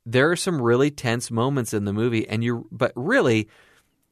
there 0.04 0.30
are 0.30 0.36
some 0.36 0.60
really 0.60 0.90
tense 0.90 1.30
moments 1.30 1.72
in 1.72 1.84
the 1.84 1.92
movie. 1.92 2.28
And 2.28 2.44
you, 2.44 2.68
but 2.70 2.92
really, 2.94 3.48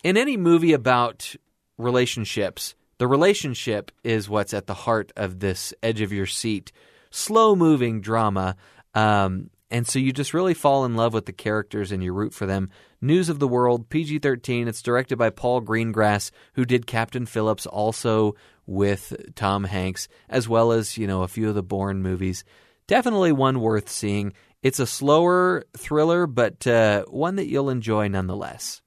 in 0.02 0.16
any 0.16 0.36
movie 0.36 0.72
about 0.72 1.34
relationships, 1.78 2.74
the 2.98 3.08
relationship 3.08 3.90
is 4.02 4.28
what's 4.28 4.54
at 4.54 4.66
the 4.66 4.74
heart 4.74 5.12
of 5.16 5.40
this 5.40 5.74
edge 5.82 6.00
of 6.00 6.12
your 6.12 6.26
seat, 6.26 6.72
slow 7.10 7.56
moving 7.56 8.00
drama. 8.00 8.56
Um, 8.94 9.50
and 9.70 9.86
so 9.86 9.98
you 9.98 10.12
just 10.12 10.34
really 10.34 10.54
fall 10.54 10.84
in 10.84 10.94
love 10.94 11.12
with 11.14 11.26
the 11.26 11.32
characters 11.32 11.90
and 11.90 12.02
you 12.02 12.12
root 12.12 12.32
for 12.32 12.46
them. 12.46 12.70
News 13.00 13.28
of 13.28 13.40
the 13.40 13.48
World, 13.48 13.88
PG 13.88 14.20
13. 14.20 14.68
It's 14.68 14.82
directed 14.82 15.16
by 15.16 15.30
Paul 15.30 15.60
Greengrass, 15.62 16.30
who 16.54 16.64
did 16.64 16.86
Captain 16.86 17.26
Phillips 17.26 17.66
also 17.66 18.36
with 18.66 19.14
Tom 19.34 19.64
Hanks, 19.64 20.08
as 20.28 20.48
well 20.48 20.72
as, 20.72 20.96
you 20.96 21.06
know, 21.06 21.22
a 21.22 21.28
few 21.28 21.48
of 21.48 21.54
the 21.54 21.62
Bourne 21.62 22.02
movies. 22.02 22.44
Definitely 22.86 23.32
one 23.32 23.60
worth 23.60 23.88
seeing. 23.88 24.32
It's 24.62 24.78
a 24.78 24.86
slower 24.86 25.64
thriller, 25.76 26.26
but 26.26 26.66
uh, 26.66 27.04
one 27.06 27.36
that 27.36 27.48
you'll 27.48 27.68
enjoy 27.68 28.08
nonetheless. 28.08 28.80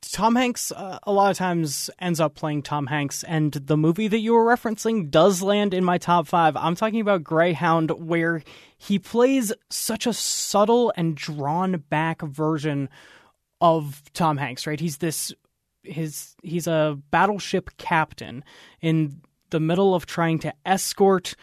Tom 0.00 0.36
Hanks 0.36 0.72
uh, 0.72 0.98
a 1.02 1.12
lot 1.12 1.30
of 1.30 1.36
times 1.36 1.90
ends 1.98 2.20
up 2.20 2.34
playing 2.34 2.62
Tom 2.62 2.86
Hanks, 2.86 3.22
and 3.24 3.52
the 3.52 3.76
movie 3.76 4.08
that 4.08 4.18
you 4.18 4.32
were 4.34 4.44
referencing 4.44 5.10
does 5.10 5.42
land 5.42 5.74
in 5.74 5.84
my 5.84 5.98
top 5.98 6.26
five. 6.26 6.56
I'm 6.56 6.74
talking 6.74 7.00
about 7.00 7.24
Greyhound, 7.24 7.90
where 7.90 8.42
he 8.76 8.98
plays 8.98 9.52
such 9.70 10.06
a 10.06 10.12
subtle 10.12 10.92
and 10.96 11.16
drawn 11.16 11.84
back 11.88 12.22
version 12.22 12.88
of 13.60 14.02
Tom 14.12 14.36
Hanks. 14.36 14.66
Right? 14.66 14.80
He's 14.80 14.98
this 14.98 15.32
his 15.82 16.34
he's 16.42 16.66
a 16.66 16.98
battleship 17.10 17.70
captain 17.76 18.44
in 18.80 19.20
the 19.50 19.60
middle 19.60 19.94
of 19.94 20.06
trying 20.06 20.38
to 20.40 20.54
escort 20.64 21.36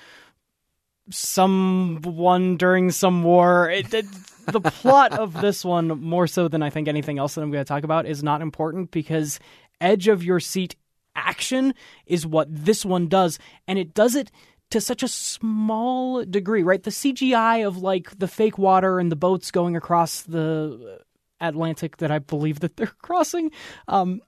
someone 1.09 2.57
during 2.57 2.91
some 2.91 3.23
war. 3.23 3.69
It, 3.69 3.93
it, 3.93 4.05
the 4.45 4.61
plot 4.61 5.13
of 5.17 5.39
this 5.41 5.63
one, 5.63 5.87
more 5.87 6.27
so 6.27 6.47
than 6.47 6.61
I 6.61 6.69
think 6.69 6.87
anything 6.87 7.19
else 7.19 7.35
that 7.35 7.41
I'm 7.41 7.51
going 7.51 7.63
to 7.63 7.67
talk 7.67 7.83
about, 7.83 8.05
is 8.05 8.23
not 8.23 8.41
important 8.41 8.91
because 8.91 9.39
edge 9.79 10.07
of 10.07 10.23
your 10.23 10.39
seat 10.39 10.75
action 11.15 11.73
is 12.05 12.25
what 12.25 12.47
this 12.49 12.85
one 12.85 13.07
does, 13.07 13.39
and 13.67 13.77
it 13.77 13.93
does 13.93 14.15
it 14.15 14.31
to 14.71 14.81
such 14.81 15.03
a 15.03 15.07
small 15.07 16.23
degree, 16.23 16.63
right? 16.63 16.81
The 16.81 16.91
CGI 16.91 17.67
of 17.67 17.77
like 17.77 18.17
the 18.17 18.27
fake 18.27 18.57
water 18.57 18.99
and 18.99 19.11
the 19.11 19.17
boats 19.17 19.51
going 19.51 19.75
across 19.75 20.21
the 20.21 21.01
Atlantic 21.41 21.97
that 21.97 22.11
I 22.11 22.19
believe 22.19 22.61
that 22.61 22.77
they're 22.77 22.87
crossing 23.01 23.51
um, 23.87 24.21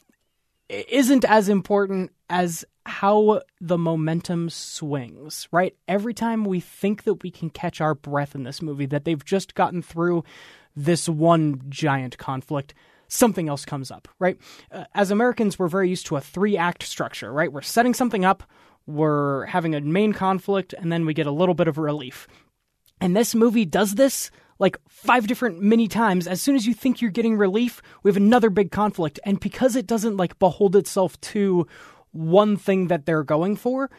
isn't 0.70 1.26
as 1.26 1.50
important 1.50 2.12
as 2.34 2.66
how 2.88 3.42
the 3.62 3.78
momentum 3.78 4.50
swings, 4.50 5.48
right? 5.52 5.76
Every 5.88 6.16
time 6.16 6.46
we 6.46 6.60
think 6.60 7.04
that 7.04 7.22
we 7.22 7.30
can 7.30 7.52
catch 7.52 7.80
our 7.80 7.94
breath 7.94 8.34
in 8.34 8.42
this 8.42 8.60
movie, 8.60 8.88
that 8.88 9.06
they've 9.06 9.24
just 9.24 9.54
gotten 9.54 9.84
through 9.84 10.24
this 10.76 11.08
one 11.08 11.62
giant 11.70 12.18
conflict, 12.18 12.74
something 13.08 13.48
else 13.48 13.66
comes 13.66 13.92
up, 13.92 14.08
right? 14.18 14.40
Uh, 14.72 14.86
as 14.96 15.12
Americans, 15.12 15.60
we're 15.60 15.68
very 15.68 15.88
used 15.88 16.08
to 16.08 16.16
a 16.16 16.22
three 16.22 16.58
act 16.58 16.82
structure, 16.82 17.32
right? 17.32 17.54
We're 17.54 17.62
setting 17.62 17.94
something 17.94 18.26
up, 18.26 18.42
we're 18.88 19.46
having 19.46 19.76
a 19.76 19.82
main 19.82 20.12
conflict, 20.12 20.74
and 20.74 20.92
then 20.92 21.06
we 21.06 21.14
get 21.14 21.28
a 21.28 21.32
little 21.32 21.56
bit 21.56 21.68
of 21.68 21.78
relief. 21.78 22.28
And 23.00 23.16
this 23.16 23.36
movie 23.36 23.66
does 23.66 23.94
this 23.94 24.32
like 24.58 24.78
five 24.90 25.28
different 25.28 25.62
many 25.62 25.88
times. 25.88 26.28
As 26.28 26.42
soon 26.42 26.56
as 26.56 26.66
you 26.66 26.74
think 26.74 27.00
you're 27.00 27.12
getting 27.12 27.38
relief, 27.38 27.80
we 28.02 28.10
have 28.10 28.18
another 28.18 28.50
big 28.50 28.72
conflict. 28.72 29.20
And 29.24 29.40
because 29.40 29.76
it 29.76 29.86
doesn't 29.86 30.18
like 30.18 30.40
behold 30.40 30.76
itself 30.76 31.22
to 31.22 31.68
one 32.14 32.58
thing 32.58 32.88
that 32.88 33.06
they're 33.06 33.24
going 33.24 33.56
for, 33.56 33.90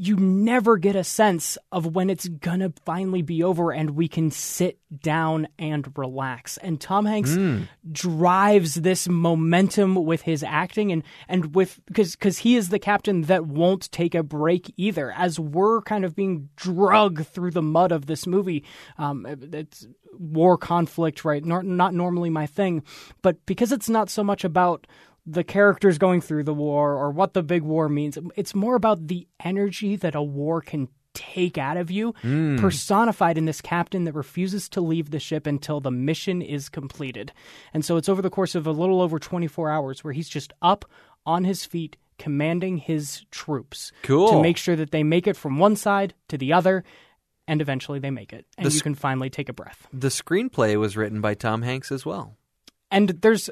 you 0.00 0.14
never 0.14 0.76
get 0.76 0.94
a 0.94 1.02
sense 1.02 1.58
of 1.72 1.84
when 1.96 2.08
it's 2.08 2.28
gonna 2.28 2.72
finally 2.84 3.20
be 3.20 3.42
over 3.42 3.72
and 3.72 3.90
we 3.90 4.06
can 4.06 4.30
sit 4.30 4.78
down 5.00 5.48
and 5.58 5.92
relax. 5.98 6.56
And 6.58 6.80
Tom 6.80 7.04
Hanks 7.04 7.32
mm. 7.32 7.66
drives 7.90 8.76
this 8.76 9.08
momentum 9.08 9.96
with 9.96 10.22
his 10.22 10.44
acting 10.44 10.92
and 10.92 11.02
and 11.28 11.56
with 11.56 11.80
because 11.86 12.14
because 12.14 12.38
he 12.38 12.54
is 12.54 12.68
the 12.68 12.78
captain 12.78 13.22
that 13.22 13.46
won't 13.46 13.90
take 13.90 14.14
a 14.14 14.22
break 14.22 14.72
either. 14.76 15.10
As 15.10 15.40
we're 15.40 15.82
kind 15.82 16.04
of 16.04 16.14
being 16.14 16.48
drugged 16.54 17.26
through 17.26 17.50
the 17.50 17.60
mud 17.60 17.90
of 17.90 18.06
this 18.06 18.24
movie, 18.24 18.64
um, 18.98 19.26
it's 19.52 19.88
war 20.18 20.56
conflict, 20.56 21.24
right? 21.24 21.44
Not, 21.44 21.64
not 21.64 21.94
normally 21.94 22.30
my 22.30 22.46
thing, 22.46 22.82
but 23.22 23.44
because 23.46 23.72
it's 23.72 23.88
not 23.88 24.10
so 24.10 24.24
much 24.24 24.44
about 24.44 24.86
the 25.28 25.44
characters 25.44 25.98
going 25.98 26.20
through 26.20 26.44
the 26.44 26.54
war 26.54 26.94
or 26.94 27.10
what 27.10 27.34
the 27.34 27.42
big 27.42 27.62
war 27.62 27.88
means. 27.88 28.18
It's 28.34 28.54
more 28.54 28.74
about 28.74 29.06
the 29.06 29.28
energy 29.44 29.96
that 29.96 30.14
a 30.14 30.22
war 30.22 30.60
can 30.60 30.88
take 31.14 31.58
out 31.58 31.76
of 31.76 31.90
you, 31.90 32.12
mm. 32.22 32.58
personified 32.60 33.36
in 33.36 33.44
this 33.44 33.60
captain 33.60 34.04
that 34.04 34.14
refuses 34.14 34.68
to 34.70 34.80
leave 34.80 35.10
the 35.10 35.18
ship 35.18 35.46
until 35.46 35.80
the 35.80 35.90
mission 35.90 36.40
is 36.40 36.68
completed. 36.68 37.32
And 37.74 37.84
so 37.84 37.96
it's 37.96 38.08
over 38.08 38.22
the 38.22 38.30
course 38.30 38.54
of 38.54 38.66
a 38.66 38.72
little 38.72 39.02
over 39.02 39.18
24 39.18 39.70
hours 39.70 40.04
where 40.04 40.12
he's 40.12 40.28
just 40.28 40.52
up 40.62 40.84
on 41.26 41.44
his 41.44 41.64
feet 41.64 41.96
commanding 42.18 42.78
his 42.78 43.24
troops 43.30 43.92
cool. 44.02 44.30
to 44.30 44.42
make 44.42 44.56
sure 44.56 44.76
that 44.76 44.90
they 44.90 45.02
make 45.02 45.26
it 45.26 45.36
from 45.36 45.58
one 45.58 45.76
side 45.76 46.14
to 46.28 46.38
the 46.38 46.52
other 46.52 46.84
and 47.46 47.60
eventually 47.60 47.98
they 47.98 48.10
make 48.10 48.32
it 48.32 48.44
and 48.56 48.66
the, 48.66 48.74
you 48.74 48.80
can 48.80 48.94
finally 48.94 49.30
take 49.30 49.48
a 49.48 49.52
breath. 49.52 49.86
The 49.92 50.08
screenplay 50.08 50.78
was 50.78 50.96
written 50.96 51.20
by 51.20 51.34
Tom 51.34 51.62
Hanks 51.62 51.92
as 51.92 52.04
well. 52.04 52.36
And 52.90 53.10
there's 53.10 53.50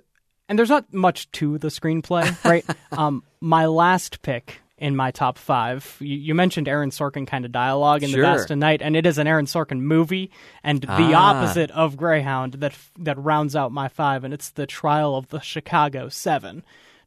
and 0.48 0.58
there's 0.58 0.70
not 0.70 0.92
much 0.92 1.30
to 1.32 1.58
the 1.58 1.68
screenplay, 1.68 2.42
right? 2.48 2.64
um, 2.92 3.22
my 3.40 3.66
last 3.66 4.22
pick 4.22 4.60
in 4.78 4.94
my 4.94 5.10
top 5.10 5.38
five. 5.38 5.96
You, 6.00 6.16
you 6.16 6.34
mentioned 6.34 6.68
Aaron 6.68 6.90
Sorkin 6.90 7.26
kind 7.26 7.44
of 7.46 7.52
dialogue 7.52 8.02
in 8.02 8.10
Sure. 8.10 8.20
The 8.20 8.26
Vast 8.26 8.50
of 8.50 8.58
Night, 8.58 8.82
and 8.82 8.94
it 8.94 9.06
is 9.06 9.16
an 9.18 9.26
Aaron 9.26 9.46
Sorkin 9.46 9.80
movie, 9.80 10.30
and 10.62 10.82
the 10.82 11.14
Ah. 11.14 11.30
opposite 11.30 11.70
of 11.70 11.96
Greyhound 11.96 12.54
that 12.54 12.74
that 12.98 13.18
rounds 13.18 13.56
out 13.56 13.72
my 13.72 13.88
five, 13.88 14.22
and 14.24 14.34
it's 14.34 14.50
the 14.50 14.66
Trial 14.66 15.16
of 15.16 15.28
the 15.28 15.40
Chicago 15.40 16.08
Seven, 16.10 16.62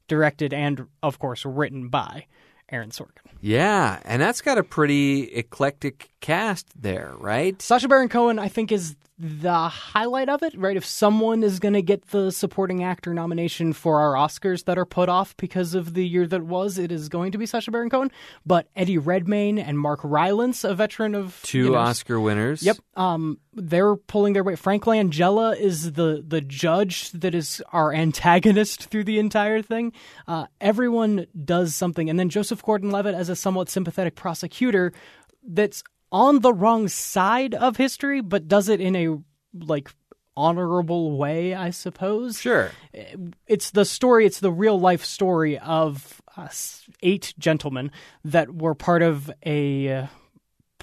directed 0.08 0.54
and 0.54 0.88
of 1.04 1.20
course 1.20 1.46
written 1.46 1.90
by 1.90 2.26
Aaron 2.72 2.90
Sorkin. 2.90 3.28
Yeah, 3.42 4.00
and 4.04 4.22
that's 4.22 4.42
got 4.42 4.58
a 4.58 4.64
pretty 4.64 5.24
eclectic 5.34 6.10
cast 6.22 6.68
there, 6.82 7.14
right? 7.18 7.62
Sacha 7.62 7.88
Baron 7.88 8.10
Cohen, 8.10 8.40
I 8.40 8.48
think, 8.48 8.72
is 8.72 8.96
the 9.22 9.68
highlight 9.68 10.30
of 10.30 10.44
it, 10.44 10.58
right? 10.58 10.78
If 10.78 10.86
someone 10.86 11.44
is 11.44 11.60
going 11.60 11.74
to 11.74 11.82
get 11.82 12.08
the 12.12 12.32
supporting 12.32 12.86
actor 12.86 13.14
nomination 13.14 13.74
for 13.74 14.00
our 14.00 14.14
Oscars 14.14 14.64
that 14.64 14.78
are 14.78 14.86
put 14.86 15.10
off 15.10 15.36
because 15.36 15.76
of 15.76 15.94
the 15.94 16.08
year 16.08 16.26
that 16.28 16.44
was, 16.44 16.78
it 16.78 16.90
is 16.90 17.10
going 17.10 17.34
to 17.34 17.38
be 17.38 17.46
Sacha 17.46 17.70
Baron 17.70 17.90
Cohen. 17.90 18.12
But 18.46 18.68
Eddie 18.78 18.98
Redmayne 18.98 19.60
and 19.60 19.78
Mark 19.78 20.00
Rylance, 20.04 20.64
a 20.64 20.74
veteran 20.74 21.16
of 21.16 21.42
Two 21.44 21.58
you 21.58 21.70
know, 21.72 21.76
Oscar 21.76 22.18
winners. 22.18 22.64
Yep. 22.64 22.78
Um, 22.96 23.40
they're 23.54 23.98
pulling 23.98 24.32
their 24.32 24.44
weight. 24.44 24.58
Frank 24.58 24.86
Langella 24.86 25.60
is 25.60 25.92
the 25.94 26.24
the 26.26 26.40
judge 26.40 27.12
that 27.12 27.36
is 27.36 27.62
our 27.74 27.94
antagonist 27.94 28.86
through 28.86 29.04
the 29.04 29.20
entire 29.20 29.62
thing. 29.62 29.92
Uh, 30.30 30.46
everyone 30.62 31.26
does 31.44 31.76
something, 31.76 32.10
and 32.10 32.18
then 32.18 32.30
Joseph 32.30 32.64
Gordon-Levitt 32.64 33.16
as 33.16 33.28
a 33.28 33.36
somewhat 33.36 33.70
sympathetic 33.70 34.16
prosecutor 34.16 34.94
that's 35.46 35.84
on 36.12 36.40
the 36.40 36.54
wrong 36.54 36.88
side 36.88 37.54
of 37.54 37.78
history, 37.78 38.22
but 38.22 38.48
does 38.48 38.70
it 38.70 38.82
in 38.82 38.96
a 38.96 39.18
like 39.54 39.90
honorable 40.38 41.18
way, 41.18 41.54
I 41.54 41.70
suppose 41.72 42.40
Sure. 42.40 42.72
it's 43.48 43.72
the 43.72 43.84
story 43.84 44.26
it's 44.26 44.40
the 44.40 44.52
real 44.52 44.80
life 44.80 45.04
story 45.04 45.60
of 45.60 46.22
uh, 46.38 46.48
eight 47.04 47.34
gentlemen 47.38 47.92
that 48.24 48.56
were 48.56 48.74
part 48.74 49.02
of 49.02 49.30
a 49.46 50.08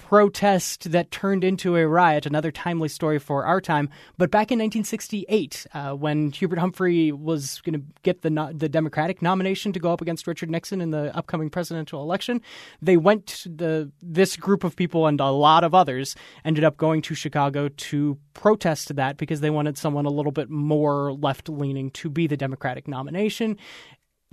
protest 0.07 0.89
that 0.93 1.11
turned 1.11 1.43
into 1.43 1.75
a 1.75 1.85
riot 1.85 2.25
another 2.25 2.49
timely 2.49 2.87
story 2.87 3.19
for 3.19 3.43
our 3.43 3.59
time. 3.59 3.89
But 4.17 4.31
back 4.31 4.53
in 4.53 4.59
1968 4.59 5.67
uh, 5.73 5.91
when 5.91 6.31
Hubert 6.31 6.59
Humphrey 6.59 7.11
was 7.11 7.59
going 7.65 7.73
to 7.73 7.85
get 8.03 8.21
the 8.21 8.29
no- 8.29 8.53
the 8.53 8.69
Democratic 8.69 9.21
nomination 9.21 9.73
to 9.73 9.79
go 9.81 9.91
up 9.91 9.99
against 9.99 10.25
Richard 10.25 10.49
Nixon 10.49 10.79
in 10.79 10.91
the 10.91 11.13
upcoming 11.13 11.49
presidential 11.49 12.01
election 12.01 12.41
they 12.81 12.95
went 12.95 13.45
the 13.53 13.91
this 14.01 14.37
group 14.37 14.63
of 14.63 14.77
people 14.77 15.07
and 15.07 15.19
a 15.19 15.29
lot 15.29 15.65
of 15.65 15.75
others 15.75 16.15
ended 16.45 16.63
up 16.63 16.77
going 16.77 17.01
to 17.01 17.13
Chicago 17.13 17.67
to 17.67 18.17
protest 18.33 18.95
that 18.95 19.17
because 19.17 19.41
they 19.41 19.49
wanted 19.49 19.77
someone 19.77 20.05
a 20.05 20.09
little 20.09 20.31
bit 20.31 20.49
more 20.49 21.11
left 21.11 21.49
leaning 21.49 21.91
to 21.91 22.09
be 22.09 22.27
the 22.27 22.37
Democratic 22.37 22.87
nomination 22.87 23.57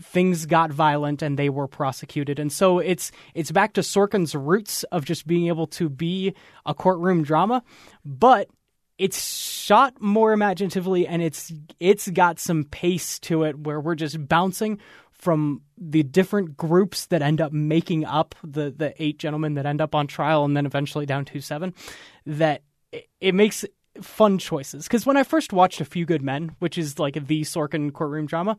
things 0.01 0.47
got 0.47 0.73
violent 0.73 1.23
and 1.23 1.39
they 1.39 1.49
were 1.49 1.69
prosecuted. 1.69 2.39
And 2.39 2.53
so 2.53 2.79
it's 2.79 3.13
it's 3.35 3.51
back 3.51 3.75
to 3.75 3.81
Sorkin's 3.81 4.35
roots 4.35 4.83
of 4.85 5.05
just 5.05 5.27
being 5.27 5.49
able 5.49 5.67
to 5.69 5.89
be 5.89 6.35
a 6.67 6.75
courtroom 6.75 7.23
drama, 7.23 7.63
but 8.05 8.49
it's 8.99 9.25
shot 9.25 10.01
more 10.01 10.33
imaginatively 10.33 11.07
and 11.07 11.23
it's 11.23 11.53
it's 11.81 12.09
got 12.11 12.39
some 12.39 12.65
pace 12.65 13.19
to 13.19 13.43
it 13.45 13.59
where 13.59 13.81
we're 13.81 13.95
just 13.95 14.29
bouncing 14.29 14.79
from 15.13 15.63
the 15.79 16.03
different 16.03 16.57
groups 16.57 17.07
that 17.07 17.23
end 17.23 17.41
up 17.41 17.53
making 17.53 18.05
up 18.05 18.35
the 18.45 18.71
the 18.71 18.95
eight 19.03 19.19
gentlemen 19.19 19.55
that 19.55 19.67
end 19.67 19.81
up 19.81 19.95
on 19.95 20.07
trial 20.07 20.45
and 20.45 20.57
then 20.57 20.67
eventually 20.67 21.07
down 21.07 21.25
to 21.25 21.41
seven 21.41 21.75
that 22.27 22.63
it, 22.93 23.09
it 23.21 23.35
makes 23.35 23.65
fun 24.01 24.39
choices 24.39 24.85
because 24.85 25.07
when 25.07 25.17
I 25.17 25.23
first 25.23 25.53
watched 25.53 25.81
A 25.81 25.85
Few 25.85 26.05
Good 26.05 26.23
Men, 26.23 26.57
which 26.59 26.79
is 26.79 26.99
like 26.99 27.15
the 27.27 27.43
Sorkin 27.43 27.93
courtroom 27.93 28.27
drama, 28.27 28.57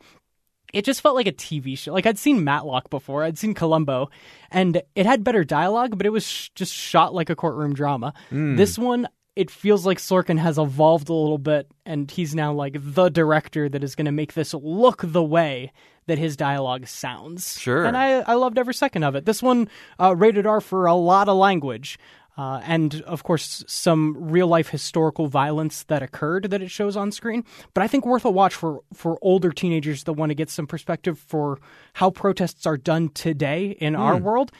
it 0.75 0.85
just 0.85 1.01
felt 1.01 1.15
like 1.15 1.25
a 1.27 1.31
TV 1.31 1.77
show. 1.77 1.93
Like 1.93 2.05
I'd 2.05 2.19
seen 2.19 2.43
Matlock 2.43 2.89
before, 2.89 3.23
I'd 3.23 3.37
seen 3.37 3.53
Columbo, 3.53 4.09
and 4.51 4.81
it 4.95 5.05
had 5.05 5.23
better 5.23 5.43
dialogue, 5.43 5.97
but 5.97 6.05
it 6.05 6.11
was 6.11 6.25
sh- 6.27 6.49
just 6.53 6.73
shot 6.73 7.13
like 7.13 7.29
a 7.29 7.35
courtroom 7.35 7.73
drama. 7.73 8.13
This 8.29 8.77
one, 8.77 9.07
it 9.35 9.49
feels 9.49 9.85
like 9.85 9.97
Sorkin 9.97 10.37
has 10.37 10.57
evolved 10.57 11.09
a 11.09 11.13
little 11.13 11.37
bit, 11.37 11.71
and 11.85 12.11
he's 12.11 12.35
now 12.35 12.53
like 12.53 12.75
the 12.77 13.09
director 13.09 13.67
that 13.69 13.83
is 13.83 13.95
going 13.95 14.05
to 14.05 14.11
make 14.11 14.33
this 14.33 14.53
look 14.53 15.01
the 15.03 15.23
way 15.23 15.71
that 16.07 16.17
his 16.19 16.37
dialogue 16.37 16.85
sounds. 16.87 17.59
Sure. 17.59 17.83
and 17.85 17.97
I 17.97 18.19
I 18.19 18.35
loved 18.35 18.57
every 18.59 18.73
second 18.75 19.03
of 19.03 19.15
it. 19.15 19.25
This 19.25 19.41
one 19.41 19.67
uh, 19.99 20.15
rated 20.15 20.45
R 20.45 20.61
for 20.61 20.85
a 20.85 20.93
lot 20.95 21.27
of 21.29 21.37
language. 21.37 21.97
Uh, 22.37 22.59
and 22.65 23.01
of 23.03 23.23
course, 23.23 23.63
some 23.67 24.15
real 24.29 24.47
life 24.47 24.69
historical 24.69 25.27
violence 25.27 25.83
that 25.83 26.03
occurred 26.03 26.49
that 26.51 26.61
it 26.61 26.69
shows 26.69 26.97
on 26.97 27.11
screen. 27.11 27.43
But 27.73 27.83
I 27.83 27.87
think 27.87 28.05
worth 28.05 28.25
a 28.25 28.31
watch 28.31 28.53
for, 28.53 28.81
for 28.93 29.17
older 29.21 29.51
teenagers 29.51 30.03
that 30.03 30.13
want 30.13 30.31
to 30.31 30.35
get 30.35 30.49
some 30.49 30.67
perspective 30.67 31.17
for 31.17 31.59
how 31.93 32.09
protests 32.09 32.65
are 32.65 32.77
done 32.77 33.09
today 33.09 33.77
in 33.79 33.95
our 33.95 34.17
world. 34.17 34.51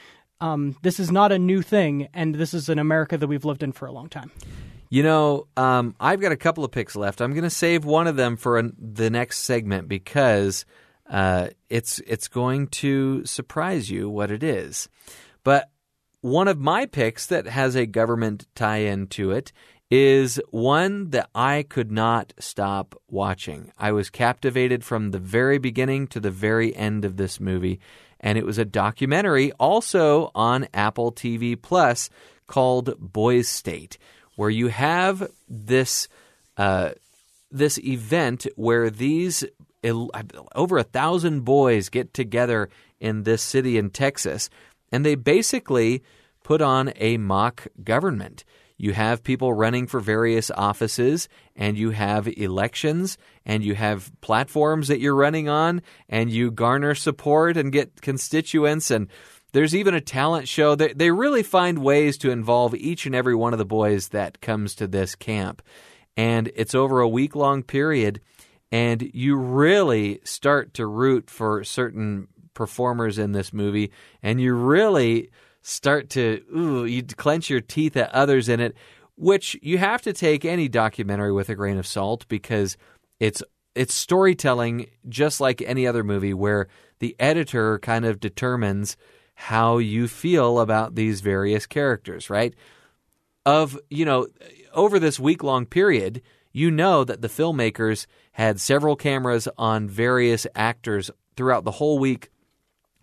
Um, 0.42 0.76
this 0.82 1.00
is 1.00 1.12
not 1.12 1.32
a 1.32 1.40
new 1.40 1.62
thing, 1.62 2.08
and 2.14 2.36
this 2.36 2.54
is 2.54 2.70
an 2.70 2.80
America 2.80 3.18
that 3.18 3.28
we've 3.28 3.46
lived 3.46 3.64
in 3.64 3.72
for 3.72 3.88
a 3.88 3.92
long 3.92 4.10
time. 4.10 4.32
You 4.90 5.04
know, 5.04 5.48
um, 5.58 5.96
I've 6.00 6.22
got 6.22 6.32
a 6.32 6.38
couple 6.38 6.64
of 6.64 6.72
picks 6.72 6.96
left. 6.96 7.22
I'm 7.22 7.32
going 7.32 7.44
to 7.44 7.50
save 7.50 7.86
one 7.86 8.08
of 8.08 8.16
them 8.16 8.38
for 8.38 8.58
an, 8.58 8.76
the 8.78 9.10
next 9.10 9.40
segment 9.40 9.88
because 9.88 10.66
uh, 11.10 11.50
it's 11.70 12.00
it's 12.06 12.28
going 12.28 12.68
to 12.68 13.26
surprise 13.26 13.90
you 13.90 14.10
what 14.10 14.32
it 14.32 14.44
is. 14.44 14.88
But 15.44 15.70
one 16.26 16.48
of 16.48 16.60
my 16.60 16.88
picks 16.88 17.28
that 17.28 17.46
has 17.46 17.76
a 17.76 17.86
government 17.86 18.48
tie-in 18.56 19.06
to 19.06 19.30
it 19.30 19.52
is 19.92 20.42
one 20.50 21.12
that 21.12 21.30
I 21.36 21.62
could 21.70 21.92
not 21.92 22.34
stop 22.40 23.00
watching. 23.08 23.72
I 23.78 23.92
was 23.92 24.10
captivated 24.10 24.84
from 24.84 25.12
the 25.12 25.20
very 25.20 25.60
beginning 25.60 26.08
to 26.08 26.20
the 26.20 26.32
very 26.32 26.76
end 26.76 27.06
of 27.06 27.18
this 27.18 27.40
movie, 27.40 27.80
and 28.20 28.40
it 28.40 28.46
was 28.46 28.58
a 28.58 28.66
documentary 28.66 29.52
also 29.60 30.32
on 30.34 30.68
Apple 30.74 31.12
TV 31.12 31.56
Plus 31.62 32.10
called 32.48 32.96
Boys 33.00 33.48
State, 33.48 34.00
where 34.36 34.50
you 34.50 34.70
have 34.70 35.30
this 35.48 36.08
uh, 36.58 36.94
this 37.52 37.78
event 37.78 38.48
where 38.56 38.90
these 38.90 39.46
over 39.84 40.80
a 40.80 40.84
thousand 40.84 41.42
boys 41.42 41.90
get 41.90 42.16
together 42.16 42.68
in 43.00 43.22
this 43.22 43.44
city 43.44 43.78
in 43.78 43.92
Texas, 43.92 44.50
and 44.92 45.06
they 45.06 45.16
basically 45.16 46.04
put 46.44 46.62
on 46.62 46.94
a 46.98 47.18
mock 47.18 47.68
government. 47.84 48.44
You 48.78 48.92
have 48.92 49.24
people 49.24 49.54
running 49.54 49.88
for 49.88 50.00
various 50.00 50.52
offices, 50.52 51.30
and 51.56 51.78
you 51.78 51.92
have 51.92 52.28
elections, 52.28 53.18
and 53.46 53.64
you 53.64 53.74
have 53.76 54.12
platforms 54.22 54.90
that 54.90 55.00
you're 55.00 55.16
running 55.16 55.48
on, 55.48 55.82
and 56.10 56.30
you 56.30 56.52
garner 56.52 56.94
support 56.94 57.56
and 57.56 57.72
get 57.72 58.02
constituents, 58.02 58.92
and 58.92 59.08
there's 59.54 59.74
even 59.74 59.94
a 59.94 60.02
talent 60.02 60.50
show. 60.50 60.76
They, 60.76 60.92
they 60.92 61.12
really 61.12 61.44
find 61.44 61.80
ways 61.80 62.18
to 62.18 62.32
involve 62.32 62.76
each 62.76 63.06
and 63.06 63.16
every 63.16 63.36
one 63.36 63.54
of 63.54 63.60
the 63.60 63.66
boys 63.66 64.10
that 64.10 64.42
comes 64.42 64.76
to 64.76 64.88
this 64.88 65.16
camp. 65.16 65.62
And 66.18 66.52
it's 66.56 66.76
over 66.76 67.00
a 67.00 67.08
week 67.08 67.36
long 67.36 67.64
period, 67.64 68.20
and 68.74 69.10
you 69.14 69.38
really 69.38 70.20
start 70.26 70.74
to 70.74 70.86
root 70.86 71.30
for 71.30 71.64
certain 71.64 72.28
performers 72.56 73.20
in 73.20 73.34
this 73.34 73.54
movie, 73.54 73.92
and 74.24 74.42
you 74.42 74.56
really 74.56 75.30
start 75.62 76.10
to 76.12 76.42
ooh, 76.56 76.86
you 76.86 77.04
clench 77.04 77.50
your 77.50 77.62
teeth 77.62 77.96
at 77.96 78.12
others 78.12 78.50
in 78.50 78.60
it, 78.60 78.76
which 79.16 79.58
you 79.62 79.78
have 79.78 80.02
to 80.02 80.14
take 80.14 80.44
any 80.44 80.68
documentary 80.68 81.32
with 81.32 81.50
a 81.50 81.56
grain 81.56 81.78
of 81.78 81.86
salt 81.86 82.28
because 82.28 82.78
it's 83.20 83.44
it's 83.76 83.94
storytelling 83.94 84.88
just 85.08 85.40
like 85.40 85.62
any 85.62 85.86
other 85.86 86.04
movie 86.04 86.34
where 86.34 86.68
the 87.00 87.16
editor 87.20 87.78
kind 87.80 88.06
of 88.06 88.20
determines 88.20 88.98
how 89.36 89.78
you 89.78 90.08
feel 90.08 90.60
about 90.60 90.96
these 90.96 91.20
various 91.22 91.66
characters, 91.66 92.30
right? 92.30 92.56
Of, 93.46 93.78
you 93.90 94.06
know, 94.06 94.28
over 94.74 94.98
this 94.98 95.20
week 95.20 95.44
long 95.44 95.66
period, 95.66 96.22
you 96.54 96.72
know 96.72 97.04
that 97.04 97.22
the 97.22 97.28
filmmakers 97.28 98.08
had 98.32 98.62
several 98.62 98.96
cameras 98.96 99.48
on 99.58 99.90
various 99.90 100.48
actors 100.56 101.12
throughout 101.36 101.66
the 101.66 101.72
whole 101.72 102.00
week 102.00 102.30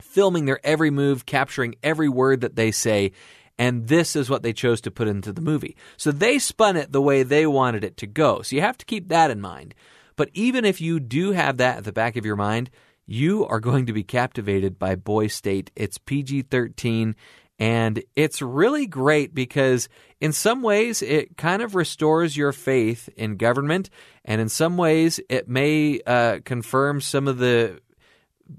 filming 0.03 0.45
their 0.45 0.61
every 0.65 0.91
move, 0.91 1.27
capturing 1.27 1.75
every 1.83 2.09
word 2.09 2.43
that 2.43 2.57
they 2.57 2.71
say, 2.71 3.13
and 3.59 3.87
this 3.89 4.17
is 4.17 4.31
what 4.31 4.43
they 4.43 4.53
chose 4.53 4.81
to 4.83 4.91
put 4.91 5.09
into 5.09 5.33
the 5.33 5.41
movie. 5.41 5.77
So 5.97 6.11
they 6.11 6.39
spun 6.39 6.77
it 6.77 6.93
the 6.93 7.03
way 7.03 7.23
they 7.23 7.47
wanted 7.47 7.85
it 7.85 7.97
to 7.99 8.07
go. 8.07 8.43
So 8.43 8.57
you 8.57 8.63
have 8.63 8.79
to 8.79 8.87
keep 8.87 9.09
that 9.09 9.31
in 9.31 9.41
mind. 9.41 9.75
But 10.17 10.31
even 10.35 10.65
if 10.65 10.81
you 10.81 11.01
do 11.01 11.33
have 11.33 11.59
that 11.59 11.79
at 11.79 11.85
the 11.85 11.93
back 11.93 12.17
of 12.17 12.27
your 12.27 12.37
mind, 12.37 12.71
you 13.07 13.47
are 13.47 13.61
going 13.61 13.87
to 13.87 13.93
be 13.93 14.05
captivated 14.05 14.79
by 14.79 14.95
Boy 14.95 15.27
State. 15.27 15.71
It's 15.77 15.99
PG 15.99 16.43
13. 16.43 17.15
And 17.59 18.03
it's 18.17 18.43
really 18.43 18.87
great 18.87 19.35
because, 19.35 19.89
in 20.21 20.33
some 20.33 20.63
ways, 20.63 21.03
it 21.03 21.37
kind 21.37 21.63
of 21.63 21.75
restores 21.75 22.37
your 22.37 22.53
faith 22.53 23.09
in 23.17 23.37
government. 23.37 23.91
And 24.25 24.41
in 24.41 24.49
some 24.49 24.77
ways, 24.77 25.21
it 25.29 25.49
may 25.49 26.01
uh, 26.07 26.41
confirm 26.45 27.01
some 27.01 27.29
of 27.29 27.39
the 27.39 27.81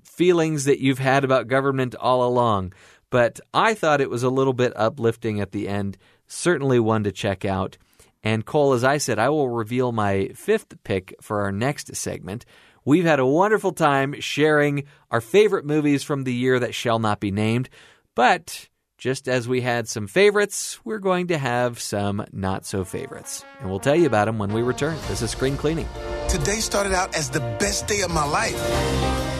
feelings 0.03 0.65
that 0.65 0.79
you've 0.79 0.99
had 0.99 1.23
about 1.23 1.47
government 1.47 1.95
all 1.95 2.27
along. 2.27 2.73
But 3.09 3.39
I 3.53 3.73
thought 3.73 4.01
it 4.01 4.09
was 4.09 4.23
a 4.23 4.29
little 4.29 4.53
bit 4.53 4.73
uplifting 4.75 5.39
at 5.39 5.51
the 5.51 5.67
end. 5.67 5.97
Certainly 6.27 6.79
one 6.79 7.03
to 7.03 7.11
check 7.11 7.45
out. 7.45 7.77
And 8.23 8.45
Cole, 8.45 8.73
as 8.73 8.83
I 8.83 8.97
said, 8.97 9.19
I 9.19 9.29
will 9.29 9.49
reveal 9.49 9.91
my 9.91 10.29
fifth 10.33 10.81
pick 10.83 11.13
for 11.21 11.41
our 11.41 11.51
next 11.51 11.95
segment, 11.95 12.45
We've 12.85 13.05
had 13.05 13.19
a 13.19 13.25
wonderful 13.25 13.71
time 13.71 14.19
sharing 14.19 14.85
our 15.09 15.21
favorite 15.21 15.65
movies 15.65 16.03
from 16.03 16.23
the 16.23 16.33
year 16.33 16.59
that 16.59 16.75
shall 16.75 16.99
not 16.99 17.19
be 17.19 17.31
named. 17.31 17.69
But 18.13 18.67
just 18.97 19.29
as 19.29 19.47
we 19.47 19.61
had 19.61 19.87
some 19.87 20.07
favorites, 20.07 20.79
we're 20.83 20.99
going 20.99 21.27
to 21.27 21.37
have 21.37 21.79
some 21.79 22.25
not 22.33 22.65
so 22.65 22.83
favorites. 22.83 23.45
And 23.59 23.69
we'll 23.69 23.79
tell 23.79 23.95
you 23.95 24.05
about 24.05 24.25
them 24.25 24.37
when 24.37 24.51
we 24.51 24.61
return. 24.61 24.97
This 25.07 25.21
is 25.21 25.31
Screen 25.31 25.55
Cleaning. 25.55 25.87
Today 26.27 26.59
started 26.59 26.93
out 26.93 27.15
as 27.15 27.29
the 27.29 27.39
best 27.39 27.87
day 27.87 28.01
of 28.01 28.11
my 28.13 28.25
life. 28.25 29.32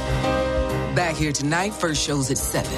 Back 0.96 1.16
here 1.16 1.32
tonight, 1.32 1.74
first 1.74 2.04
show's 2.06 2.30
at 2.30 2.38
7. 2.38 2.72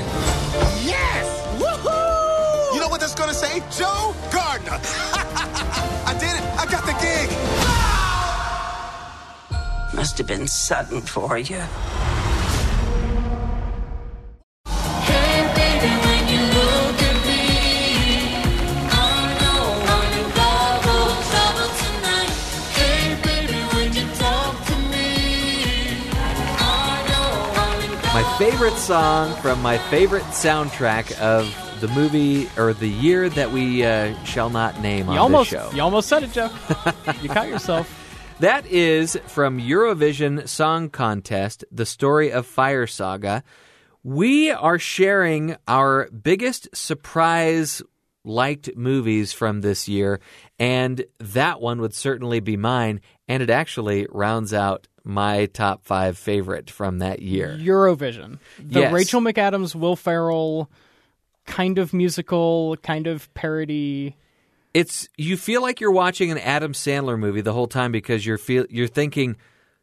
Yes! 0.85 1.27
Woohoo! 1.61 2.73
You 2.73 2.79
know 2.79 2.87
what 2.87 3.01
that's 3.01 3.13
gonna 3.13 3.33
say? 3.33 3.59
Joe 3.77 4.15
Gardner. 4.31 4.71
I 4.81 6.15
did 6.17 6.29
it. 6.29 6.43
I 6.57 6.65
got 6.71 6.85
the 6.85 6.93
gig. 7.03 7.29
Must 9.93 10.17
have 10.17 10.27
been 10.27 10.47
sudden 10.47 11.01
for 11.01 11.37
you. 11.37 11.61
Favorite 28.37 28.75
song 28.75 29.33
from 29.41 29.61
my 29.61 29.77
favorite 29.77 30.23
soundtrack 30.23 31.17
of 31.21 31.45
the 31.79 31.87
movie 31.89 32.49
or 32.57 32.73
the 32.73 32.89
year 32.89 33.29
that 33.29 33.49
we 33.49 33.85
uh, 33.85 34.13
shall 34.25 34.49
not 34.49 34.81
name 34.81 35.07
on 35.07 35.15
You 35.15 35.21
almost, 35.21 35.51
this 35.51 35.61
show. 35.61 35.73
you 35.73 35.81
almost 35.81 36.09
said 36.09 36.23
it, 36.23 36.33
Joe. 36.33 36.49
you 37.21 37.29
caught 37.29 37.47
yourself. 37.47 37.89
That 38.41 38.65
is 38.65 39.17
from 39.27 39.57
Eurovision 39.57 40.49
Song 40.49 40.89
Contest, 40.89 41.63
The 41.71 41.85
Story 41.85 42.33
of 42.33 42.45
Fire 42.45 42.87
Saga. 42.87 43.41
We 44.03 44.51
are 44.51 44.79
sharing 44.79 45.55
our 45.65 46.09
biggest 46.09 46.75
surprise 46.75 47.81
liked 48.25 48.75
movies 48.75 49.31
from 49.31 49.61
this 49.61 49.87
year, 49.87 50.19
and 50.59 51.05
that 51.19 51.61
one 51.61 51.79
would 51.79 51.93
certainly 51.93 52.41
be 52.41 52.57
mine, 52.57 52.99
and 53.29 53.41
it 53.41 53.49
actually 53.49 54.07
rounds 54.11 54.53
out 54.53 54.89
my 55.05 55.45
top 55.47 55.85
five 55.85 56.17
favorite 56.17 56.69
from 56.69 56.99
that 56.99 57.21
year. 57.21 57.57
Eurovision. 57.59 58.39
The 58.59 58.81
Yes. 58.81 58.93
Rachel 58.93 59.21
McAdams, 59.21 59.75
Will 59.75 59.95
Ferrell 59.95 60.69
kind 61.45 61.77
of 61.77 61.93
musical, 61.93 62.75
kind 62.83 63.07
of 63.07 63.31
parody. 63.33 64.17
It's 64.73 65.07
you 65.15 65.37
feel 65.37 65.61
like 65.61 65.79
you're 65.79 65.91
watching 65.91 66.31
an 66.31 66.37
Adam 66.39 66.73
Sandler 66.73 67.17
movie 67.17 67.41
the 67.41 67.53
whole 67.53 67.67
time 67.67 67.91
because 67.91 68.25
you're 68.25 68.37
feel 68.37 68.65
you're 68.69 68.87
thinking 68.87 69.37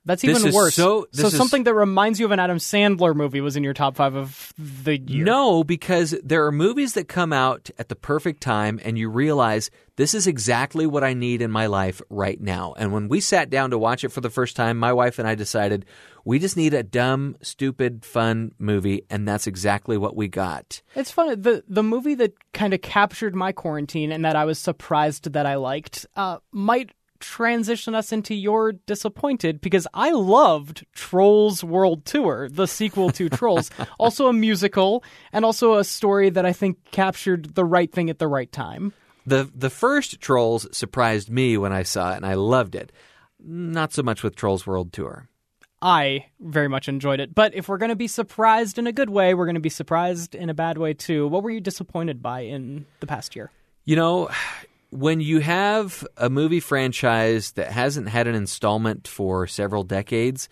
That's 0.04 0.22
This 0.22 0.40
even 0.40 0.52
worse. 0.52 0.74
so- 0.74 1.06
this 1.12 1.26
is- 1.32 1.36
something 1.36 1.62
that 1.64 1.74
reminds 1.74 2.18
you 2.18 2.26
of 2.26 2.32
an 2.32 2.40
Adam 2.40 2.58
Sandler 2.58 3.14
movie 3.14 3.40
was 3.40 3.54
in 3.56 3.62
your 3.62 3.72
top 3.74 3.94
five 3.96 4.16
of 4.16 4.52
the 4.58 4.98
year. 4.98 5.24
No, 5.24 5.62
because 5.62 6.14
there 6.24 6.44
are 6.46 6.50
movies 6.52 6.94
that 6.94 7.06
come 7.06 7.32
out 7.32 7.70
at 7.78 7.88
the 7.88 7.94
perfect 7.94 8.40
time 8.40 8.80
and 8.84 8.98
you 8.98 9.08
realize 9.08 9.70
this 9.96 10.12
is 10.14 10.26
exactly 10.26 10.86
what 10.86 11.04
I 11.04 11.14
need 11.14 11.40
in 11.40 11.52
my 11.52 11.66
life 11.66 12.02
right 12.10 12.40
now. 12.40 12.74
And 12.78 12.92
when 12.92 13.06
we 13.08 13.20
sat 13.20 13.48
down 13.48 13.70
to 13.70 13.78
watch 13.78 14.02
it 14.02 14.08
for 14.08 14.20
the 14.20 14.30
first 14.30 14.56
time, 14.56 14.76
my 14.76 14.92
wife 14.92 15.18
and 15.20 15.28
I 15.28 15.36
decided 15.36 15.84
we 16.24 16.38
just 16.38 16.56
need 16.56 16.74
a 16.74 16.82
dumb, 16.82 17.36
stupid, 17.42 18.04
fun 18.04 18.52
movie, 18.58 19.04
and 19.10 19.26
that's 19.28 19.46
exactly 19.46 19.96
what 19.96 20.16
we 20.16 20.26
got. 20.28 20.82
It's 20.96 21.10
funny. 21.10 21.34
The 21.36 21.62
the 21.68 21.82
movie 21.82 22.14
that 22.16 22.32
kind 22.54 22.74
of 22.74 22.80
captured 22.80 23.34
my 23.36 23.52
quarantine 23.52 24.10
and 24.10 24.24
that 24.24 24.34
I 24.34 24.44
was 24.46 24.58
surprised 24.58 25.32
that 25.32 25.46
I 25.46 25.56
liked 25.56 26.06
uh, 26.16 26.38
might 26.52 26.90
transition 27.22 27.94
us 27.94 28.12
into 28.12 28.34
your 28.34 28.72
disappointed 28.72 29.60
because 29.60 29.86
I 29.94 30.10
loved 30.10 30.84
Trolls 30.92 31.64
World 31.64 32.04
Tour, 32.04 32.48
the 32.50 32.66
sequel 32.66 33.10
to 33.12 33.28
Trolls, 33.30 33.70
also 33.98 34.26
a 34.26 34.32
musical 34.32 35.02
and 35.32 35.44
also 35.44 35.78
a 35.78 35.84
story 35.84 36.28
that 36.28 36.44
I 36.44 36.52
think 36.52 36.78
captured 36.90 37.54
the 37.54 37.64
right 37.64 37.90
thing 37.90 38.10
at 38.10 38.18
the 38.18 38.28
right 38.28 38.50
time. 38.52 38.92
The 39.24 39.48
the 39.54 39.70
first 39.70 40.20
Trolls 40.20 40.66
surprised 40.76 41.30
me 41.30 41.56
when 41.56 41.72
I 41.72 41.84
saw 41.84 42.12
it 42.12 42.16
and 42.16 42.26
I 42.26 42.34
loved 42.34 42.74
it. 42.74 42.92
Not 43.38 43.92
so 43.92 44.02
much 44.02 44.22
with 44.22 44.36
Trolls 44.36 44.66
World 44.66 44.92
Tour. 44.92 45.28
I 45.80 46.26
very 46.40 46.68
much 46.68 46.88
enjoyed 46.88 47.18
it. 47.18 47.34
But 47.34 47.54
if 47.54 47.68
we're 47.68 47.78
going 47.78 47.88
to 47.88 47.96
be 47.96 48.06
surprised 48.06 48.78
in 48.78 48.86
a 48.86 48.92
good 48.92 49.10
way, 49.10 49.34
we're 49.34 49.46
going 49.46 49.56
to 49.56 49.60
be 49.60 49.68
surprised 49.68 50.34
in 50.34 50.48
a 50.48 50.54
bad 50.54 50.78
way 50.78 50.94
too. 50.94 51.26
What 51.26 51.42
were 51.42 51.50
you 51.50 51.60
disappointed 51.60 52.22
by 52.22 52.40
in 52.40 52.86
the 53.00 53.06
past 53.06 53.34
year? 53.34 53.50
You 53.84 53.96
know, 53.96 54.30
when 54.92 55.20
you 55.20 55.40
have 55.40 56.06
a 56.18 56.28
movie 56.28 56.60
franchise 56.60 57.52
that 57.52 57.72
hasn't 57.72 58.10
had 58.10 58.26
an 58.26 58.34
installment 58.34 59.08
for 59.08 59.46
several 59.46 59.84
decades, 59.84 60.50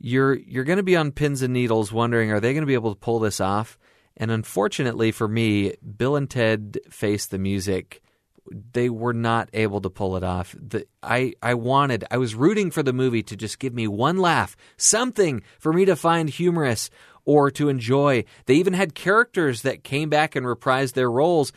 you're 0.00 0.34
you're 0.34 0.64
going 0.64 0.78
to 0.78 0.82
be 0.82 0.96
on 0.96 1.12
pins 1.12 1.42
and 1.42 1.54
needles 1.54 1.92
wondering 1.92 2.32
are 2.32 2.40
they 2.40 2.52
going 2.52 2.62
to 2.62 2.66
be 2.66 2.74
able 2.74 2.92
to 2.92 3.00
pull 3.00 3.20
this 3.20 3.40
off? 3.40 3.78
And 4.16 4.32
unfortunately 4.32 5.12
for 5.12 5.28
me, 5.28 5.74
Bill 5.96 6.16
and 6.16 6.28
Ted 6.28 6.78
Face 6.90 7.26
the 7.26 7.38
Music 7.38 8.02
they 8.72 8.88
were 8.88 9.12
not 9.12 9.50
able 9.52 9.80
to 9.82 9.90
pull 9.90 10.16
it 10.16 10.24
off. 10.24 10.56
The, 10.58 10.86
I 11.02 11.34
I 11.40 11.54
wanted 11.54 12.04
I 12.10 12.16
was 12.16 12.34
rooting 12.34 12.70
for 12.70 12.82
the 12.82 12.92
movie 12.92 13.22
to 13.24 13.36
just 13.36 13.60
give 13.60 13.74
me 13.74 13.86
one 13.86 14.16
laugh, 14.16 14.56
something 14.76 15.42
for 15.58 15.72
me 15.72 15.84
to 15.84 15.94
find 15.94 16.28
humorous 16.28 16.90
or 17.24 17.50
to 17.52 17.68
enjoy. 17.68 18.24
They 18.46 18.54
even 18.54 18.72
had 18.72 18.94
characters 18.94 19.62
that 19.62 19.84
came 19.84 20.08
back 20.08 20.34
and 20.34 20.46
reprised 20.46 20.94
their 20.94 21.10
roles, 21.10 21.52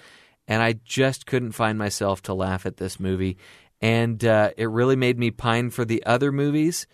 and 0.51 0.61
I 0.61 0.73
just 0.83 1.25
couldn't 1.25 1.53
find 1.53 1.77
myself 1.79 2.23
to 2.23 2.33
laugh 2.33 2.65
at 2.65 2.75
this 2.75 2.99
movie. 2.99 3.37
And 3.79 4.23
uh, 4.25 4.51
it 4.57 4.69
really 4.69 4.97
made 4.97 5.17
me 5.17 5.31
pine 5.31 5.69
for 5.69 5.85
the 5.85 6.05
other 6.05 6.33
movies. 6.33 6.87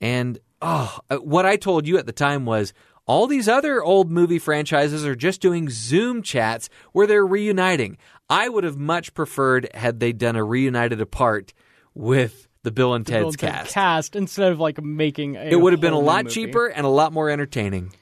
And 0.00 0.38
oh, 0.62 0.98
uh, 1.10 1.18
what 1.18 1.44
I 1.44 1.56
told 1.56 1.86
you 1.86 1.98
at 1.98 2.06
the 2.06 2.12
time 2.12 2.46
was 2.46 2.72
all 3.06 3.26
these 3.26 3.48
other 3.48 3.82
old 3.82 4.10
movie 4.10 4.38
franchises 4.38 5.04
are 5.04 5.14
just 5.14 5.42
doing 5.42 5.68
Zoom 5.68 6.22
chats 6.22 6.70
where 6.92 7.06
they're 7.06 7.26
reuniting. 7.26 7.98
I 8.30 8.48
would 8.48 8.64
have 8.64 8.78
much 8.78 9.12
preferred 9.12 9.68
had 9.74 10.00
they 10.00 10.14
done 10.14 10.34
a 10.34 10.42
reunited 10.42 11.02
apart 11.02 11.52
with 11.92 12.48
the 12.62 12.70
Bill 12.70 12.94
and 12.94 13.06
Ted's 13.06 13.18
Bill 13.18 13.28
and 13.28 13.38
Ted 13.38 13.52
cast. 13.52 13.74
cast 13.74 14.16
instead 14.16 14.52
of 14.52 14.58
like 14.58 14.82
making 14.82 15.36
a 15.36 15.42
It 15.42 15.60
would 15.60 15.74
have 15.74 15.82
been 15.82 15.92
a 15.92 15.98
lot 15.98 16.24
movie. 16.24 16.34
cheaper 16.34 16.66
and 16.66 16.86
a 16.86 16.88
lot 16.88 17.12
more 17.12 17.28
entertaining. 17.28 17.92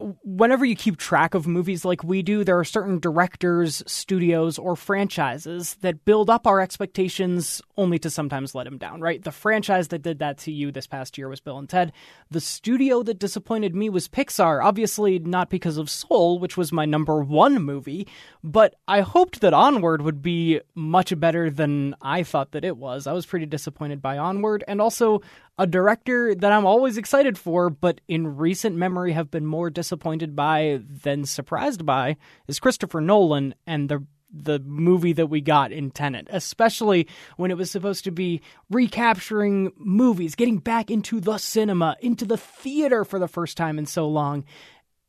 Whenever 0.00 0.64
you 0.64 0.74
keep 0.74 0.96
track 0.96 1.34
of 1.34 1.46
movies 1.46 1.84
like 1.84 2.02
we 2.02 2.20
do, 2.22 2.42
there 2.42 2.58
are 2.58 2.64
certain 2.64 2.98
directors, 2.98 3.82
studios, 3.86 4.58
or 4.58 4.74
franchises 4.74 5.76
that 5.82 6.04
build 6.04 6.28
up 6.28 6.46
our 6.46 6.60
expectations 6.60 7.62
only 7.76 7.98
to 8.00 8.10
sometimes 8.10 8.54
let 8.54 8.64
them 8.64 8.76
down, 8.76 9.00
right? 9.00 9.22
The 9.22 9.30
franchise 9.30 9.88
that 9.88 10.02
did 10.02 10.18
that 10.18 10.38
to 10.38 10.52
you 10.52 10.72
this 10.72 10.88
past 10.88 11.16
year 11.16 11.28
was 11.28 11.40
Bill 11.40 11.58
and 11.58 11.68
Ted. 11.68 11.92
The 12.30 12.40
studio 12.40 13.02
that 13.04 13.20
disappointed 13.20 13.74
me 13.74 13.88
was 13.88 14.08
Pixar, 14.08 14.64
obviously 14.64 15.20
not 15.20 15.48
because 15.48 15.76
of 15.76 15.88
Soul, 15.88 16.40
which 16.40 16.56
was 16.56 16.72
my 16.72 16.84
number 16.84 17.22
one 17.22 17.62
movie, 17.62 18.08
but 18.42 18.74
I 18.88 19.02
hoped 19.02 19.40
that 19.42 19.54
Onward 19.54 20.02
would 20.02 20.22
be 20.22 20.60
much 20.74 21.18
better 21.18 21.50
than 21.50 21.94
I 22.02 22.24
thought 22.24 22.52
that 22.52 22.64
it 22.64 22.76
was. 22.76 23.06
I 23.06 23.12
was 23.12 23.26
pretty 23.26 23.46
disappointed 23.46 24.02
by 24.02 24.18
Onward, 24.18 24.64
and 24.66 24.80
also 24.80 25.22
a 25.58 25.66
director 25.66 26.34
that 26.34 26.52
I'm 26.52 26.66
always 26.66 26.96
excited 26.96 27.38
for, 27.38 27.70
but 27.70 28.00
in 28.08 28.36
recent 28.36 28.76
memory 28.76 29.12
have 29.12 29.30
been 29.30 29.46
more 29.46 29.70
disappointed 29.70 30.34
by 30.34 30.80
than 30.88 31.24
surprised 31.24 31.86
by, 31.86 32.16
is 32.48 32.60
Christopher 32.60 33.00
Nolan 33.00 33.54
and 33.66 33.88
the 33.88 34.04
the 34.36 34.58
movie 34.58 35.12
that 35.12 35.28
we 35.28 35.40
got 35.40 35.70
in 35.70 35.92
Tenet, 35.92 36.26
especially 36.28 37.06
when 37.36 37.52
it 37.52 37.56
was 37.56 37.70
supposed 37.70 38.02
to 38.02 38.10
be 38.10 38.42
recapturing 38.68 39.70
movies, 39.76 40.34
getting 40.34 40.58
back 40.58 40.90
into 40.90 41.20
the 41.20 41.38
cinema, 41.38 41.96
into 42.00 42.24
the 42.24 42.36
theater 42.36 43.04
for 43.04 43.20
the 43.20 43.28
first 43.28 43.56
time 43.56 43.78
in 43.78 43.86
so 43.86 44.08
long. 44.08 44.44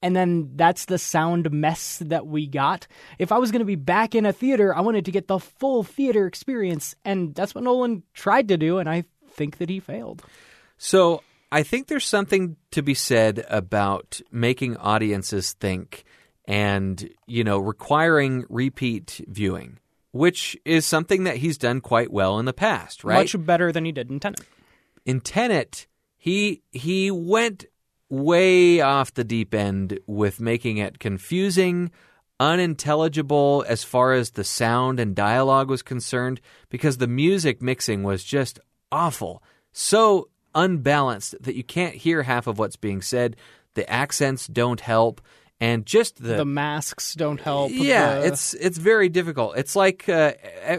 And 0.01 0.15
then 0.15 0.51
that's 0.55 0.85
the 0.85 0.99
sound 0.99 1.49
mess 1.49 1.97
that 2.05 2.27
we 2.27 2.45
got. 2.45 2.85
If 3.17 3.31
I 3.31 3.39
was 3.39 3.51
going 3.51 3.61
to 3.61 3.65
be 3.65 3.75
back 3.75 4.13
in 4.13 4.27
a 4.27 4.33
theater, 4.33 4.75
I 4.75 4.81
wanted 4.81 5.05
to 5.05 5.11
get 5.11 5.27
the 5.27 5.39
full 5.39 5.81
theater 5.81 6.27
experience. 6.27 6.93
And 7.03 7.33
that's 7.33 7.55
what 7.55 7.63
Nolan 7.63 8.03
tried 8.13 8.49
to 8.49 8.57
do. 8.57 8.77
And 8.77 8.87
I 8.87 9.05
think 9.35 9.57
that 9.57 9.69
he 9.69 9.79
failed. 9.79 10.23
So 10.77 11.21
I 11.51 11.63
think 11.63 11.87
there's 11.87 12.07
something 12.07 12.57
to 12.71 12.81
be 12.81 12.93
said 12.93 13.45
about 13.49 14.19
making 14.31 14.77
audiences 14.77 15.53
think 15.53 16.03
and, 16.47 17.09
you 17.27 17.43
know, 17.43 17.59
requiring 17.59 18.45
repeat 18.49 19.21
viewing, 19.27 19.79
which 20.11 20.57
is 20.65 20.85
something 20.85 21.23
that 21.25 21.37
he's 21.37 21.57
done 21.57 21.81
quite 21.81 22.11
well 22.11 22.39
in 22.39 22.45
the 22.45 22.53
past, 22.53 23.03
right? 23.03 23.17
Much 23.17 23.35
better 23.45 23.71
than 23.71 23.85
he 23.85 23.91
did 23.91 24.09
in 24.09 24.19
Tenet. 24.19 24.41
in 25.05 25.21
Tenet, 25.21 25.87
he 26.17 26.61
he 26.71 27.11
went 27.11 27.65
way 28.09 28.81
off 28.81 29.13
the 29.13 29.23
deep 29.23 29.53
end 29.53 29.99
with 30.07 30.39
making 30.39 30.77
it 30.77 30.99
confusing, 30.99 31.91
unintelligible 32.39 33.65
as 33.67 33.83
far 33.83 34.13
as 34.13 34.31
the 34.31 34.43
sound 34.43 34.99
and 34.99 35.15
dialogue 35.15 35.69
was 35.69 35.81
concerned 35.81 36.41
because 36.69 36.97
the 36.97 37.07
music 37.07 37.61
mixing 37.61 38.03
was 38.03 38.23
just 38.23 38.59
awful. 38.91 39.41
So 39.71 40.29
unbalanced 40.53 41.35
that 41.41 41.55
you 41.55 41.63
can't 41.63 41.95
hear 41.95 42.23
half 42.23 42.47
of 42.47 42.57
what's 42.59 42.75
being 42.77 43.01
said. 43.01 43.35
The 43.73 43.89
accents 43.89 44.47
don't 44.47 44.79
help. 44.79 45.21
and 45.61 45.85
just 45.85 46.21
the, 46.21 46.35
The 46.35 46.45
masks 46.45 47.13
don't 47.13 47.39
help. 47.39 47.71
yeah, 47.73 48.19
The- 48.19 48.27
it's 48.27 48.53
it's 48.55 48.77
very 48.77 49.07
difficult. 49.09 49.57
It's 49.57 49.73
like 49.75 50.07
uh, 50.09 50.33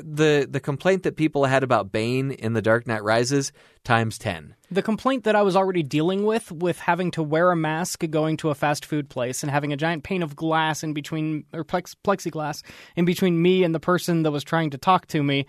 the 0.05 0.47
the 0.51 0.61
complaint 0.61 1.03
that 1.05 1.17
people 1.17 1.45
had 1.47 1.63
about 1.63 1.91
Bane 1.93 2.31
in 2.31 2.53
The 2.53 2.61
Dark 2.63 2.87
Knight 2.87 3.03
Rises 3.03 3.53
times 3.85 4.19
ten. 4.19 4.55
the 4.71 4.83
complaint 4.83 5.25
that 5.25 5.37
I 5.37 5.43
was 5.43 5.55
already 5.57 5.83
dealing 5.83 6.25
with 6.27 6.51
with 6.53 6.79
having 6.81 7.11
to 7.13 7.23
wear 7.23 7.51
a 7.53 7.57
mask 7.57 8.05
going 8.11 8.37
to 8.39 8.51
a 8.51 8.55
fast 8.55 8.85
food 8.85 9.09
place 9.09 9.43
and 9.43 9.51
having 9.51 9.73
a 9.73 9.77
giant 9.77 10.03
pane 10.05 10.23
of 10.23 10.35
glass 10.37 10.83
in 10.83 10.93
between 10.93 11.45
or 11.55 11.65
plex, 11.65 11.95
plexiglass 12.05 12.63
in 12.97 13.05
between 13.05 13.41
me 13.41 13.63
and 13.65 13.75
the 13.75 13.81
person 13.81 14.25
that 14.25 14.33
was 14.33 14.43
trying 14.45 14.71
to 14.71 14.79
talk 14.79 15.07
to 15.09 15.23
me. 15.23 15.47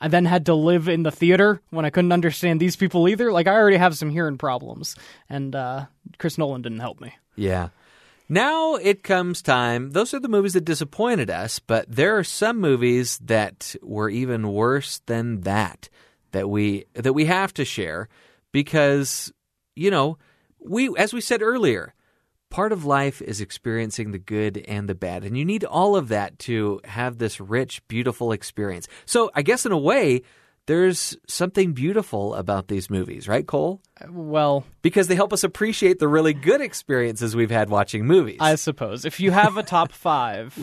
I 0.00 0.08
then 0.08 0.26
had 0.26 0.46
to 0.46 0.54
live 0.54 0.88
in 0.88 1.02
the 1.02 1.10
theater 1.10 1.60
when 1.70 1.84
I 1.84 1.90
couldn't 1.90 2.12
understand 2.12 2.60
these 2.60 2.76
people 2.76 3.08
either. 3.08 3.32
Like 3.32 3.46
I 3.46 3.54
already 3.54 3.78
have 3.78 3.96
some 3.96 4.10
hearing 4.10 4.38
problems, 4.38 4.96
and 5.28 5.54
uh, 5.54 5.86
Chris 6.18 6.36
Nolan 6.38 6.62
didn't 6.62 6.80
help 6.80 7.00
me. 7.00 7.14
Yeah. 7.34 7.68
Now 8.28 8.74
it 8.74 9.02
comes 9.02 9.40
time. 9.40 9.92
Those 9.92 10.12
are 10.12 10.20
the 10.20 10.28
movies 10.28 10.54
that 10.54 10.64
disappointed 10.64 11.30
us, 11.30 11.60
but 11.60 11.86
there 11.88 12.18
are 12.18 12.24
some 12.24 12.60
movies 12.60 13.18
that 13.18 13.76
were 13.82 14.10
even 14.10 14.52
worse 14.52 15.00
than 15.06 15.42
that 15.42 15.88
that 16.32 16.50
we 16.50 16.86
that 16.94 17.12
we 17.12 17.26
have 17.26 17.54
to 17.54 17.64
share 17.64 18.08
because 18.52 19.32
you 19.76 19.90
know, 19.90 20.18
we 20.58 20.90
as 20.96 21.12
we 21.12 21.20
said 21.20 21.42
earlier, 21.42 21.94
part 22.50 22.72
of 22.72 22.84
life 22.84 23.20
is 23.22 23.40
experiencing 23.40 24.12
the 24.12 24.18
good 24.18 24.58
and 24.68 24.88
the 24.88 24.94
bad, 24.94 25.24
and 25.24 25.36
you 25.36 25.44
need 25.44 25.64
all 25.64 25.96
of 25.96 26.08
that 26.08 26.38
to 26.40 26.80
have 26.84 27.18
this 27.18 27.40
rich, 27.40 27.86
beautiful 27.88 28.32
experience. 28.32 28.88
So, 29.04 29.30
I 29.34 29.42
guess 29.42 29.66
in 29.66 29.72
a 29.72 29.78
way, 29.78 30.22
there's 30.66 31.16
something 31.28 31.72
beautiful 31.72 32.34
about 32.34 32.66
these 32.66 32.90
movies, 32.90 33.28
right, 33.28 33.46
Cole? 33.46 33.80
Well, 34.10 34.64
Because 34.82 35.06
they 35.06 35.14
help 35.14 35.32
us 35.32 35.44
appreciate 35.44 36.00
the 36.00 36.08
really 36.08 36.34
good 36.34 36.60
experiences 36.60 37.36
we've 37.36 37.52
had 37.52 37.70
watching 37.70 38.04
movies. 38.04 38.38
I 38.40 38.56
suppose 38.56 39.04
if 39.04 39.20
you 39.20 39.30
have 39.30 39.56
a 39.56 39.62
top 39.62 39.92
five, 39.92 40.58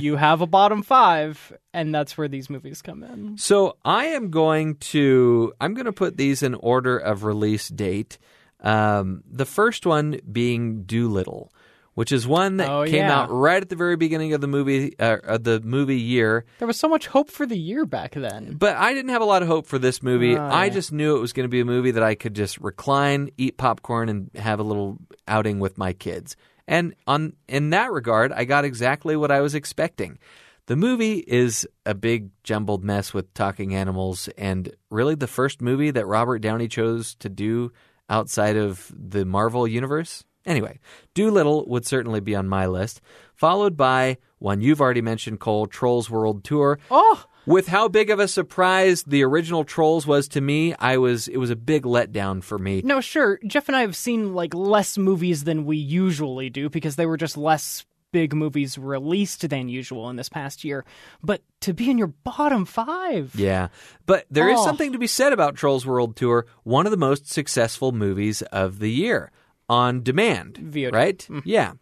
you 0.00 0.16
have 0.16 0.40
a 0.40 0.46
bottom 0.46 0.82
five, 0.82 1.52
and 1.72 1.94
that's 1.94 2.18
where 2.18 2.28
these 2.28 2.50
movies 2.50 2.82
come 2.82 3.04
in. 3.04 3.38
So 3.38 3.76
I 3.84 4.06
am 4.06 4.30
going 4.30 4.74
to 4.76 5.52
I'm 5.60 5.74
going 5.74 5.86
to 5.86 5.92
put 5.92 6.16
these 6.16 6.42
in 6.42 6.54
order 6.56 6.98
of 6.98 7.22
release 7.22 7.68
date. 7.68 8.18
Um, 8.64 9.22
the 9.30 9.44
first 9.44 9.86
one 9.86 10.18
being 10.32 10.82
Dolittle, 10.84 11.52
which 11.94 12.10
is 12.10 12.26
one 12.26 12.56
that 12.56 12.68
Oh, 12.68 12.84
came 12.84 12.94
yeah. 12.96 13.20
out 13.22 13.30
right 13.30 13.62
at 13.62 13.68
the 13.68 13.76
very 13.76 13.96
beginning 13.96 14.32
of 14.32 14.40
the 14.40 14.48
movie 14.48 14.98
uh, 14.98 15.18
of 15.22 15.44
the 15.44 15.60
movie 15.60 16.00
year. 16.00 16.44
There 16.58 16.66
was 16.66 16.78
so 16.78 16.88
much 16.88 17.06
hope 17.06 17.30
for 17.30 17.46
the 17.46 17.58
year 17.58 17.84
back 17.84 18.14
then. 18.14 18.54
But 18.58 18.76
I 18.76 18.94
didn't 18.94 19.10
have 19.10 19.22
a 19.22 19.26
lot 19.26 19.42
of 19.42 19.48
hope 19.48 19.66
for 19.66 19.78
this 19.78 20.02
movie. 20.02 20.36
Oh, 20.36 20.42
I 20.42 20.64
yeah. 20.64 20.70
just 20.72 20.90
knew 20.92 21.16
it 21.16 21.20
was 21.20 21.32
going 21.32 21.44
to 21.44 21.48
be 21.50 21.60
a 21.60 21.64
movie 21.64 21.92
that 21.92 22.02
I 22.02 22.14
could 22.14 22.34
just 22.34 22.58
recline, 22.58 23.30
eat 23.36 23.56
popcorn, 23.58 24.08
and 24.08 24.30
have 24.34 24.58
a 24.60 24.64
little 24.64 24.96
outing 25.28 25.60
with 25.60 25.78
my 25.78 25.92
kids. 25.92 26.36
And 26.66 26.94
on 27.06 27.34
in 27.46 27.70
that 27.70 27.92
regard, 27.92 28.32
I 28.32 28.44
got 28.44 28.64
exactly 28.64 29.14
what 29.16 29.30
I 29.30 29.40
was 29.42 29.54
expecting. 29.54 30.18
The 30.66 30.76
movie 30.76 31.18
is 31.26 31.68
a 31.84 31.94
big 31.94 32.30
jumbled 32.42 32.82
mess 32.82 33.12
with 33.12 33.34
talking 33.34 33.74
animals, 33.74 34.28
and 34.38 34.74
really 34.90 35.14
the 35.14 35.26
first 35.26 35.60
movie 35.60 35.90
that 35.90 36.06
Robert 36.06 36.38
Downey 36.38 36.68
chose 36.68 37.14
to 37.16 37.28
do 37.28 37.70
outside 38.08 38.56
of 38.56 38.92
the 38.94 39.24
Marvel 39.24 39.66
universe. 39.66 40.24
Anyway, 40.46 40.78
Dolittle 41.14 41.64
would 41.68 41.86
certainly 41.86 42.20
be 42.20 42.34
on 42.34 42.48
my 42.48 42.66
list, 42.66 43.00
followed 43.34 43.76
by 43.76 44.18
one 44.38 44.60
you've 44.60 44.80
already 44.80 45.00
mentioned, 45.00 45.40
Cole, 45.40 45.66
Trolls 45.66 46.10
World 46.10 46.44
Tour. 46.44 46.78
Oh, 46.90 47.24
With 47.46 47.68
how 47.68 47.88
big 47.88 48.10
of 48.10 48.18
a 48.20 48.28
surprise 48.28 49.04
the 49.04 49.22
original 49.22 49.64
Trolls 49.64 50.06
was 50.06 50.28
to 50.28 50.42
me, 50.42 50.74
I 50.74 50.98
was 50.98 51.28
it 51.28 51.38
was 51.38 51.48
a 51.50 51.56
big 51.56 51.84
letdown 51.84 52.42
for 52.42 52.58
me. 52.58 52.82
no, 52.84 53.00
sure. 53.00 53.38
Jeff 53.46 53.68
and 53.68 53.76
I 53.76 53.80
have 53.80 53.96
seen 53.96 54.34
like 54.34 54.52
less 54.52 54.98
movies 54.98 55.44
than 55.44 55.64
we 55.64 55.78
usually 55.78 56.50
do 56.50 56.68
because 56.68 56.96
they 56.96 57.06
were 57.06 57.16
just 57.16 57.38
less 57.38 57.86
big 58.14 58.32
movies 58.32 58.78
released 58.78 59.46
than 59.50 59.68
usual 59.68 60.08
in 60.08 60.14
this 60.14 60.28
past 60.28 60.62
year. 60.62 60.84
But 61.20 61.42
to 61.62 61.74
be 61.74 61.90
in 61.90 61.98
your 61.98 62.06
bottom 62.22 62.64
five, 62.64 63.34
Yeah. 63.34 63.68
But 64.06 64.24
there 64.30 64.48
is 64.48 64.58
Oh. 64.60 64.64
something 64.64 64.92
to 64.92 64.98
be 64.98 65.08
said 65.08 65.32
about 65.32 65.56
Trolls 65.56 65.84
World 65.84 66.14
Tour, 66.14 66.46
one 66.62 66.86
of 66.86 66.92
the 66.92 66.96
most 66.96 67.28
successful 67.28 67.90
movies 67.90 68.40
of 68.52 68.78
the 68.78 68.90
year 68.90 69.32
on 69.68 70.02
demand. 70.04 70.58
VOD. 70.62 70.92
Right? 70.94 71.28
Yeah. 71.44 71.72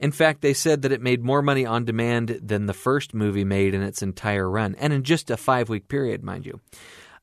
In 0.00 0.12
fact, 0.12 0.40
they 0.40 0.54
said 0.54 0.80
that 0.82 0.92
it 0.92 1.02
made 1.02 1.22
more 1.22 1.42
money 1.42 1.66
on 1.66 1.84
demand 1.84 2.40
than 2.42 2.64
the 2.64 2.72
first 2.72 3.12
movie 3.12 3.44
made 3.44 3.74
in 3.74 3.82
its 3.82 4.00
entire 4.02 4.48
run, 4.48 4.74
and 4.78 4.94
in 4.94 5.02
just 5.02 5.30
a 5.30 5.36
five 5.36 5.68
week 5.68 5.88
period, 5.88 6.22
mind 6.24 6.46
you. 6.46 6.58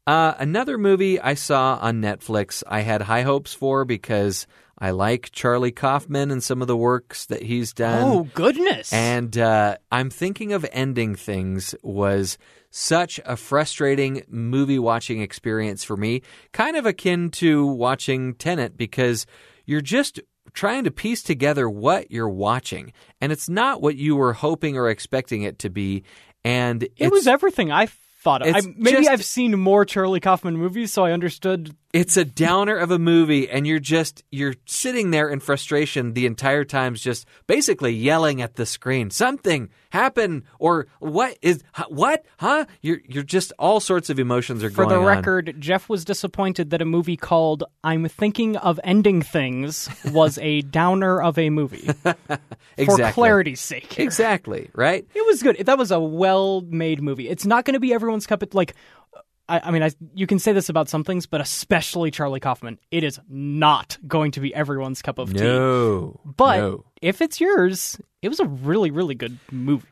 Uh, 0.06 0.34
another 0.40 0.78
movie 0.78 1.20
I 1.20 1.34
saw 1.34 1.78
on 1.82 2.02
Netflix, 2.02 2.64
I 2.68 2.82
had 2.82 3.02
high 3.04 3.24
hopes 3.24 3.54
for 3.54 3.84
because 3.84 4.46
I 4.82 4.92
like 4.92 5.32
Charlie 5.32 5.72
Kaufman 5.72 6.32
and 6.32 6.44
some 6.44 6.62
of 6.62 6.68
the 6.68 6.78
works 6.78 7.26
that 7.28 7.44
he's 7.44 7.74
done. 7.74 8.04
oh 8.04 8.24
goodness, 8.34 8.94
And 8.94 9.38
uh, 9.38 9.78
I'm 9.92 10.10
thinking 10.10 10.54
of 10.54 10.66
ending 10.72 11.16
things 11.16 11.76
was 11.84 12.38
such 12.72 13.20
a 13.26 13.36
frustrating 13.36 14.24
movie 14.30 14.80
watching 14.80 15.22
experience 15.22 15.84
for 15.84 15.98
me, 15.98 16.22
kind 16.52 16.76
of 16.78 16.86
akin 16.86 17.30
to 17.32 17.66
watching 17.66 18.36
Tenet 18.36 18.78
because 18.78 19.26
you're 19.66 19.82
just 19.82 20.20
trying 20.54 20.84
to 20.84 20.92
piece 20.92 21.22
together 21.24 21.70
what 21.70 22.10
you're 22.12 22.30
watching, 22.30 22.94
and 23.22 23.32
it's 23.32 23.50
not 23.50 23.82
what 23.82 23.96
you 23.96 24.16
were 24.16 24.34
hoping 24.34 24.78
or 24.78 24.90
expecting 24.90 25.42
it 25.44 25.60
to 25.60 25.70
be. 25.70 26.04
And 26.44 26.88
it 26.96 27.12
was 27.12 27.28
everything 27.28 27.72
I 27.72 27.88
thought. 27.88 28.48
Of. 28.48 28.56
I, 28.56 28.62
maybe 28.76 28.98
just- 28.98 29.10
I've 29.10 29.26
seen 29.26 29.60
more 29.60 29.84
Charlie 29.86 30.20
Kaufman 30.20 30.56
movies, 30.58 30.94
so 30.94 31.04
I 31.06 31.12
understood. 31.12 31.76
It's 31.92 32.18
a 32.18 32.26
downer 32.26 32.76
of 32.78 32.92
a 32.92 33.00
movie 33.00 33.50
and 33.50 33.66
you're 33.66 33.80
just 33.80 34.24
you're 34.32 34.54
sitting 34.66 35.10
there 35.12 35.28
in 35.30 35.40
frustration 35.40 36.14
the 36.14 36.26
entire 36.28 36.64
time 36.64 36.94
just 36.94 37.26
basically 37.48 37.92
yelling 37.92 38.42
at 38.42 38.56
the 38.56 38.66
screen 38.66 39.10
something 39.10 39.70
happen 39.90 40.44
or 40.60 40.86
what 41.00 41.36
is 41.42 41.64
what 41.88 42.24
huh 42.38 42.66
you're 42.82 43.00
you're 43.08 43.24
just 43.24 43.52
all 43.58 43.80
sorts 43.80 44.10
of 44.12 44.20
emotions 44.20 44.64
are 44.64 44.70
For 44.70 44.86
going 44.86 44.90
the 44.90 45.00
on. 45.00 45.06
record, 45.06 45.56
Jeff 45.58 45.90
was 45.90 46.06
disappointed 46.06 46.70
that 46.70 46.82
a 46.82 46.86
movie 46.86 47.18
called 47.18 47.64
"I'm 47.84 48.08
Thinking 48.08 48.56
of 48.58 48.80
Ending 48.84 49.24
Things" 49.24 49.90
was 50.12 50.38
a 50.40 50.62
downer 50.62 51.20
of 51.22 51.40
a 51.40 51.50
movie. 51.50 51.90
exactly. 52.78 52.86
For 52.86 53.12
clarity's 53.12 53.62
sake, 53.62 53.98
exactly 54.00 54.70
right 54.76 55.08
It 55.16 55.26
was 55.26 55.42
good. 55.42 55.58
That 55.66 55.78
was 55.80 55.90
a 55.92 56.00
well-made 56.00 57.02
movie. 57.02 57.28
It's 57.30 57.48
not 57.48 57.66
going 57.66 57.74
to 57.74 57.80
be 57.80 57.94
everyone's 57.94 58.28
cup 58.28 58.44
of 58.44 58.54
like. 58.54 58.76
I, 59.50 59.62
I 59.66 59.72
mean, 59.72 59.84
I, 59.84 59.92
you 60.14 60.28
can 60.28 60.40
say 60.40 60.54
this 60.54 60.70
about 60.70 60.88
some 60.88 61.04
things, 61.04 61.26
but 61.26 61.42
especially 61.42 62.12
Charlie 62.12 62.40
Kaufman, 62.40 62.80
it 62.92 63.04
is 63.04 63.20
not 63.28 63.98
going 64.08 64.32
to 64.32 64.40
be 64.40 64.54
everyone's 64.54 65.02
cup 65.02 65.18
of 65.18 65.34
tea. 65.34 65.44
no 65.44 66.20
But 66.24 66.60
no. 66.60 66.86
if 67.02 67.22
it's 67.22 67.42
yours, 67.42 68.00
it 68.22 68.30
was 68.30 68.40
a 68.40 68.46
really, 68.46 68.92
really 68.92 69.16
good 69.16 69.38
movie. 69.52 69.88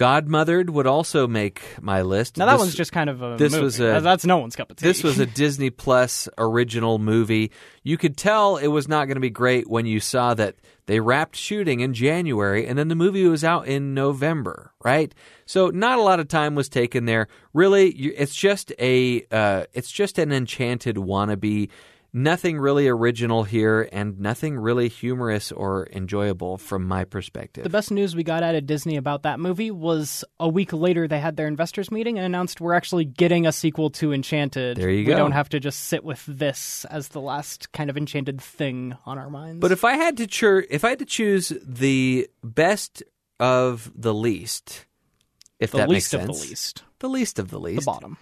Godmothered 0.00 0.70
would 0.70 0.86
also 0.86 1.28
make 1.28 1.60
my 1.80 2.00
list 2.00 2.38
Now 2.38 2.46
that 2.46 2.52
This- 2.52 2.60
one's 2.60 2.74
just 2.74 2.90
kind 2.90 3.10
of 3.10 3.20
a 3.20 3.36
this 3.36 3.52
movie. 3.52 3.64
was 3.64 3.80
a- 3.80 4.00
that's 4.02 4.24
no 4.24 4.38
one's 4.38 4.56
cup 4.56 4.70
of 4.70 4.76
tea. 4.78 4.86
This 4.86 5.02
was 5.02 5.18
a 5.18 5.26
Disney 5.42 5.68
Plus 5.68 6.26
original 6.38 6.98
movie. 6.98 7.50
You 7.82 7.98
could 7.98 8.16
tell 8.16 8.56
it 8.56 8.68
was 8.68 8.88
not 8.88 9.04
going 9.06 9.16
to 9.16 9.20
be 9.20 9.28
great 9.28 9.68
when 9.68 9.84
you 9.84 10.00
saw 10.00 10.32
that 10.34 10.56
they 10.86 11.00
wrapped 11.00 11.36
shooting 11.36 11.80
in 11.80 11.92
January 11.92 12.66
and 12.66 12.78
then 12.78 12.88
the 12.88 12.94
movie 12.94 13.26
was 13.28 13.44
out 13.44 13.66
in 13.68 13.92
November, 13.92 14.72
right? 14.82 15.14
So 15.44 15.68
not 15.68 15.98
a 15.98 16.02
lot 16.02 16.18
of 16.18 16.28
time 16.28 16.54
was 16.54 16.68
taken 16.70 17.04
there. 17.04 17.28
Really, 17.52 17.90
it's 17.90 18.34
just 18.34 18.72
a 18.78 19.26
uh, 19.30 19.64
it's 19.74 19.92
just 19.92 20.18
an 20.18 20.32
enchanted 20.32 20.96
wannabe. 20.96 21.68
Nothing 22.12 22.58
really 22.58 22.88
original 22.88 23.44
here, 23.44 23.88
and 23.92 24.18
nothing 24.18 24.56
really 24.56 24.88
humorous 24.88 25.52
or 25.52 25.86
enjoyable 25.92 26.58
from 26.58 26.84
my 26.84 27.04
perspective. 27.04 27.62
The 27.62 27.70
best 27.70 27.92
news 27.92 28.16
we 28.16 28.24
got 28.24 28.42
out 28.42 28.56
of 28.56 28.66
Disney 28.66 28.96
about 28.96 29.22
that 29.22 29.38
movie 29.38 29.70
was 29.70 30.24
a 30.40 30.48
week 30.48 30.72
later 30.72 31.06
they 31.06 31.20
had 31.20 31.36
their 31.36 31.46
investors 31.46 31.92
meeting 31.92 32.18
and 32.18 32.26
announced 32.26 32.60
we're 32.60 32.74
actually 32.74 33.04
getting 33.04 33.46
a 33.46 33.52
sequel 33.52 33.90
to 33.90 34.12
Enchanted. 34.12 34.76
There 34.76 34.90
you 34.90 35.04
go. 35.04 35.12
We 35.12 35.16
don't 35.16 35.32
have 35.32 35.50
to 35.50 35.60
just 35.60 35.84
sit 35.84 36.02
with 36.02 36.24
this 36.26 36.84
as 36.86 37.08
the 37.08 37.20
last 37.20 37.70
kind 37.72 37.90
of 37.90 37.96
enchanted 37.96 38.40
thing 38.40 38.96
on 39.06 39.16
our 39.16 39.30
minds. 39.30 39.60
But 39.60 39.70
if 39.70 39.84
I 39.84 39.92
had 39.92 40.16
to 40.16 40.26
choose, 40.26 40.66
if 40.68 40.84
I 40.84 40.90
had 40.90 40.98
to 40.98 41.04
choose 41.04 41.52
the 41.64 42.28
best 42.42 43.04
of 43.38 43.92
the 43.94 44.12
least, 44.12 44.86
if 45.60 45.70
the 45.70 45.78
that 45.78 45.88
least 45.88 46.12
makes 46.12 46.22
of 46.22 46.26
the 46.26 46.34
sense, 46.34 46.50
least, 46.50 46.82
the 46.98 47.08
least 47.08 47.38
of 47.38 47.50
the 47.50 47.60
least. 47.60 47.74
the 47.74 47.76
least, 47.76 47.86
bottom. 47.86 48.16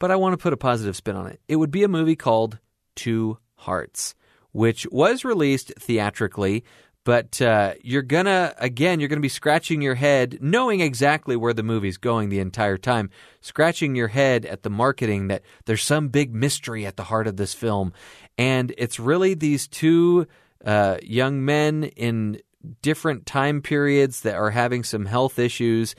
but 0.00 0.10
I 0.10 0.16
want 0.16 0.32
to 0.32 0.38
put 0.38 0.52
a 0.52 0.56
positive 0.56 0.96
spin 0.96 1.14
on 1.14 1.28
it. 1.28 1.40
It 1.46 1.56
would 1.56 1.70
be 1.70 1.84
a 1.84 1.88
movie 1.88 2.16
called 2.16 2.58
Two 2.98 3.38
Hearts, 3.54 4.14
which 4.52 4.86
was 4.90 5.24
released 5.24 5.72
theatrically. 5.78 6.64
But 7.04 7.40
uh, 7.40 7.74
you're 7.80 8.02
gonna 8.02 8.54
again, 8.58 9.00
you're 9.00 9.08
gonna 9.08 9.20
be 9.22 9.30
scratching 9.30 9.80
your 9.80 9.94
head, 9.94 10.38
knowing 10.42 10.80
exactly 10.80 11.36
where 11.36 11.54
the 11.54 11.62
movie's 11.62 11.96
going 11.96 12.28
the 12.28 12.40
entire 12.40 12.76
time, 12.76 13.08
scratching 13.40 13.94
your 13.94 14.08
head 14.08 14.44
at 14.44 14.62
the 14.62 14.68
marketing 14.68 15.28
that 15.28 15.42
there's 15.64 15.82
some 15.82 16.08
big 16.08 16.34
mystery 16.34 16.84
at 16.84 16.96
the 16.96 17.04
heart 17.04 17.26
of 17.26 17.36
this 17.36 17.54
film, 17.54 17.94
and 18.36 18.74
it's 18.76 19.00
really 19.00 19.32
these 19.32 19.68
two 19.68 20.26
uh, 20.64 20.98
young 21.02 21.44
men 21.44 21.84
in 21.84 22.40
different 22.82 23.24
time 23.24 23.62
periods 23.62 24.22
that 24.22 24.34
are 24.34 24.50
having 24.50 24.84
some 24.84 25.06
health 25.06 25.38
issues, 25.38 25.94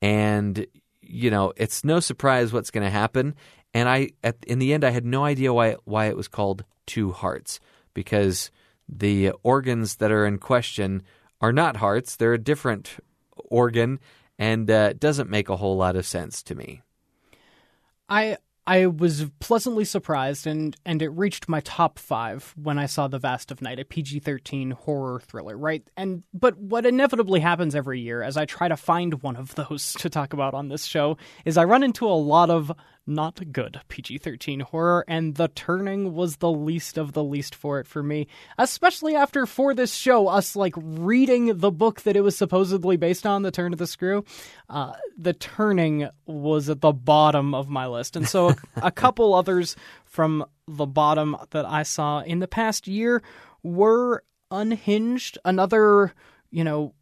and 0.00 0.66
you 1.02 1.30
know 1.30 1.52
it's 1.56 1.84
no 1.84 2.00
surprise 2.00 2.52
what's 2.52 2.70
going 2.70 2.84
to 2.84 2.90
happen. 2.90 3.34
And 3.76 3.90
I, 3.90 4.12
at, 4.24 4.36
in 4.46 4.58
the 4.58 4.72
end, 4.72 4.84
I 4.84 4.90
had 4.90 5.04
no 5.04 5.26
idea 5.26 5.52
why 5.52 5.76
why 5.84 6.06
it 6.06 6.16
was 6.16 6.28
called 6.28 6.64
Two 6.86 7.12
Hearts 7.12 7.60
because 7.92 8.50
the 8.88 9.32
organs 9.42 9.96
that 9.96 10.10
are 10.10 10.24
in 10.24 10.38
question 10.38 11.02
are 11.42 11.52
not 11.52 11.76
hearts. 11.76 12.16
They're 12.16 12.32
a 12.32 12.38
different 12.38 12.96
organ, 13.36 14.00
and 14.38 14.70
uh, 14.70 14.88
it 14.92 14.98
doesn't 14.98 15.28
make 15.28 15.50
a 15.50 15.56
whole 15.56 15.76
lot 15.76 15.94
of 15.94 16.06
sense 16.06 16.42
to 16.44 16.54
me. 16.54 16.80
I 18.08 18.38
I 18.66 18.86
was 18.86 19.26
pleasantly 19.40 19.84
surprised, 19.84 20.46
and 20.46 20.74
and 20.86 21.02
it 21.02 21.10
reached 21.10 21.46
my 21.46 21.60
top 21.60 21.98
five 21.98 22.54
when 22.56 22.78
I 22.78 22.86
saw 22.86 23.08
The 23.08 23.18
Vast 23.18 23.52
of 23.52 23.60
Night, 23.60 23.78
a 23.78 23.84
PG 23.84 24.20
thirteen 24.20 24.70
horror 24.70 25.20
thriller, 25.20 25.56
right? 25.56 25.86
And 25.98 26.24
but 26.32 26.56
what 26.56 26.86
inevitably 26.86 27.40
happens 27.40 27.74
every 27.74 28.00
year, 28.00 28.22
as 28.22 28.38
I 28.38 28.46
try 28.46 28.68
to 28.68 28.76
find 28.76 29.22
one 29.22 29.36
of 29.36 29.54
those 29.54 29.92
to 29.98 30.08
talk 30.08 30.32
about 30.32 30.54
on 30.54 30.68
this 30.68 30.86
show, 30.86 31.18
is 31.44 31.58
I 31.58 31.64
run 31.64 31.82
into 31.82 32.06
a 32.06 32.16
lot 32.16 32.48
of 32.48 32.72
not 33.06 33.52
good 33.52 33.80
PG 33.88 34.18
13 34.18 34.60
horror, 34.60 35.04
and 35.06 35.34
The 35.34 35.48
Turning 35.48 36.14
was 36.14 36.36
the 36.36 36.50
least 36.50 36.98
of 36.98 37.12
the 37.12 37.22
least 37.22 37.54
for 37.54 37.78
it 37.78 37.86
for 37.86 38.02
me. 38.02 38.26
Especially 38.58 39.14
after, 39.14 39.46
for 39.46 39.74
this 39.74 39.94
show, 39.94 40.28
us 40.28 40.56
like 40.56 40.74
reading 40.76 41.58
the 41.58 41.70
book 41.70 42.02
that 42.02 42.16
it 42.16 42.22
was 42.22 42.36
supposedly 42.36 42.96
based 42.96 43.26
on, 43.26 43.42
The 43.42 43.50
Turn 43.50 43.72
of 43.72 43.78
the 43.78 43.86
Screw. 43.86 44.24
Uh, 44.68 44.92
the 45.16 45.32
Turning 45.32 46.08
was 46.26 46.68
at 46.68 46.80
the 46.80 46.92
bottom 46.92 47.54
of 47.54 47.68
my 47.68 47.86
list. 47.86 48.16
And 48.16 48.28
so 48.28 48.50
a, 48.50 48.56
a 48.84 48.90
couple 48.90 49.34
others 49.34 49.76
from 50.04 50.44
the 50.66 50.86
bottom 50.86 51.36
that 51.50 51.64
I 51.64 51.84
saw 51.84 52.20
in 52.20 52.40
the 52.40 52.48
past 52.48 52.86
year 52.86 53.22
were 53.62 54.22
Unhinged, 54.50 55.38
another 55.44 56.14
you 56.50 56.64
know, 56.64 56.94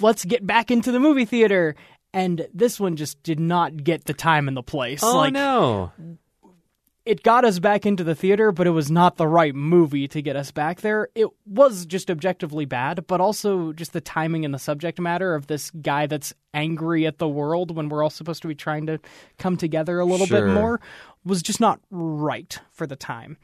let's 0.00 0.24
get 0.24 0.46
back 0.46 0.70
into 0.70 0.92
the 0.92 1.00
movie 1.00 1.24
theater 1.24 1.74
and 2.12 2.46
this 2.52 2.80
one 2.80 2.96
just 2.96 3.22
did 3.22 3.40
not 3.40 3.84
get 3.84 4.04
the 4.04 4.14
time 4.14 4.48
and 4.48 4.56
the 4.56 4.62
place. 4.62 5.02
Oh 5.02 5.16
like, 5.16 5.32
no! 5.32 5.92
It 7.06 7.22
got 7.22 7.46
us 7.46 7.58
back 7.58 7.86
into 7.86 8.04
the 8.04 8.14
theater, 8.14 8.52
but 8.52 8.66
it 8.66 8.70
was 8.70 8.90
not 8.90 9.16
the 9.16 9.26
right 9.26 9.54
movie 9.54 10.06
to 10.08 10.20
get 10.20 10.36
us 10.36 10.50
back 10.50 10.82
there. 10.82 11.08
It 11.14 11.28
was 11.46 11.86
just 11.86 12.10
objectively 12.10 12.66
bad, 12.66 13.06
but 13.06 13.20
also 13.22 13.72
just 13.72 13.94
the 13.94 14.02
timing 14.02 14.44
and 14.44 14.52
the 14.52 14.58
subject 14.58 15.00
matter 15.00 15.34
of 15.34 15.46
this 15.46 15.70
guy 15.70 16.06
that's 16.06 16.34
angry 16.52 17.06
at 17.06 17.18
the 17.18 17.26
world 17.28 17.74
when 17.74 17.88
we're 17.88 18.02
all 18.02 18.10
supposed 18.10 18.42
to 18.42 18.48
be 18.48 18.54
trying 18.54 18.86
to 18.86 19.00
come 19.38 19.56
together 19.56 19.98
a 19.98 20.04
little 20.04 20.26
Sure. 20.26 20.46
bit 20.46 20.54
more 20.54 20.80
was 21.24 21.42
just 21.42 21.58
not 21.58 21.80
right 21.90 22.60
for 22.70 22.86
the 22.86 22.96
time. 22.96 23.38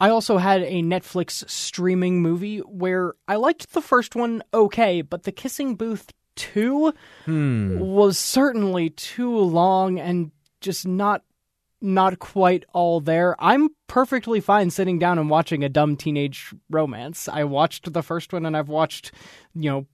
I 0.00 0.08
also 0.10 0.38
had 0.38 0.62
a 0.62 0.82
Netflix 0.82 1.48
streaming 1.50 2.22
movie 2.22 2.58
where 2.58 3.14
I 3.28 3.36
liked 3.36 3.72
the 3.72 3.82
first 3.82 4.14
one 4.16 4.42
okay, 4.54 5.02
but 5.02 5.24
The 5.24 5.32
Kissing 5.32 5.74
Booth 5.74 6.12
2 6.36 6.92
hmm. 7.24 7.78
was 7.78 8.18
certainly 8.18 8.90
too 8.90 9.36
long 9.36 9.98
and 9.98 10.30
just 10.60 10.86
not 10.86 11.22
not 11.82 12.20
quite 12.20 12.64
all 12.72 13.00
there. 13.00 13.34
I'm 13.40 13.70
perfectly 13.88 14.40
fine 14.40 14.70
sitting 14.70 14.98
down 14.98 15.18
and 15.18 15.28
watching 15.28 15.64
a 15.64 15.68
dumb 15.68 15.96
teenage 15.96 16.54
romance. 16.70 17.28
I 17.28 17.44
watched 17.44 17.92
the 17.92 18.02
first 18.02 18.32
one 18.32 18.46
and 18.46 18.56
I've 18.56 18.68
watched, 18.68 19.10
you 19.54 19.68
know, 19.68 19.86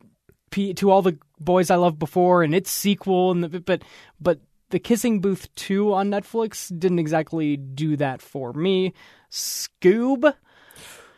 P- 0.50 0.72
to 0.74 0.90
all 0.90 1.02
the 1.02 1.18
boys 1.38 1.70
I 1.70 1.76
loved 1.76 1.98
before 1.98 2.42
and 2.42 2.54
its 2.54 2.70
sequel 2.70 3.30
and 3.30 3.44
the, 3.44 3.60
but 3.60 3.82
but 4.18 4.40
the 4.70 4.78
Kissing 4.78 5.20
Booth 5.20 5.54
2 5.56 5.92
on 5.92 6.10
Netflix 6.10 6.68
didn't 6.78 6.98
exactly 6.98 7.56
do 7.56 7.96
that 7.96 8.22
for 8.22 8.52
me. 8.52 8.94
Scoob 9.30 10.34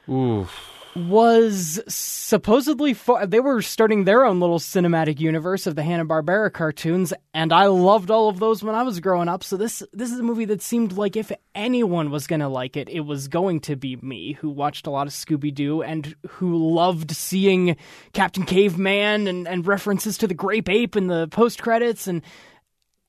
Ooh, 0.08 0.48
was 0.96 1.80
supposedly 1.88 2.94
fo- 2.94 3.24
they 3.24 3.38
were 3.40 3.62
starting 3.62 4.04
their 4.04 4.24
own 4.24 4.40
little 4.40 4.58
cinematic 4.58 5.20
universe 5.20 5.66
of 5.66 5.76
the 5.76 5.82
Hanna-Barbera 5.82 6.52
cartoons 6.52 7.12
and 7.32 7.52
I 7.52 7.66
loved 7.66 8.10
all 8.10 8.28
of 8.28 8.40
those 8.40 8.62
when 8.62 8.74
I 8.74 8.82
was 8.82 8.98
growing 8.98 9.28
up 9.28 9.44
so 9.44 9.56
this 9.56 9.82
this 9.92 10.10
is 10.10 10.18
a 10.18 10.24
movie 10.24 10.46
that 10.46 10.62
seemed 10.62 10.92
like 10.92 11.16
if 11.16 11.30
anyone 11.54 12.10
was 12.10 12.26
going 12.26 12.40
to 12.40 12.48
like 12.48 12.76
it 12.76 12.88
it 12.88 13.00
was 13.00 13.28
going 13.28 13.60
to 13.60 13.76
be 13.76 13.96
me 13.96 14.32
who 14.32 14.50
watched 14.50 14.86
a 14.86 14.90
lot 14.90 15.06
of 15.06 15.12
Scooby-Doo 15.12 15.82
and 15.82 16.14
who 16.28 16.56
loved 16.74 17.12
seeing 17.12 17.76
Captain 18.12 18.44
Caveman 18.44 19.28
and 19.28 19.46
and 19.46 19.66
references 19.66 20.18
to 20.18 20.26
the 20.26 20.34
grape 20.34 20.68
ape 20.68 20.96
in 20.96 21.06
the 21.06 21.28
post 21.28 21.62
credits 21.62 22.08
and 22.08 22.22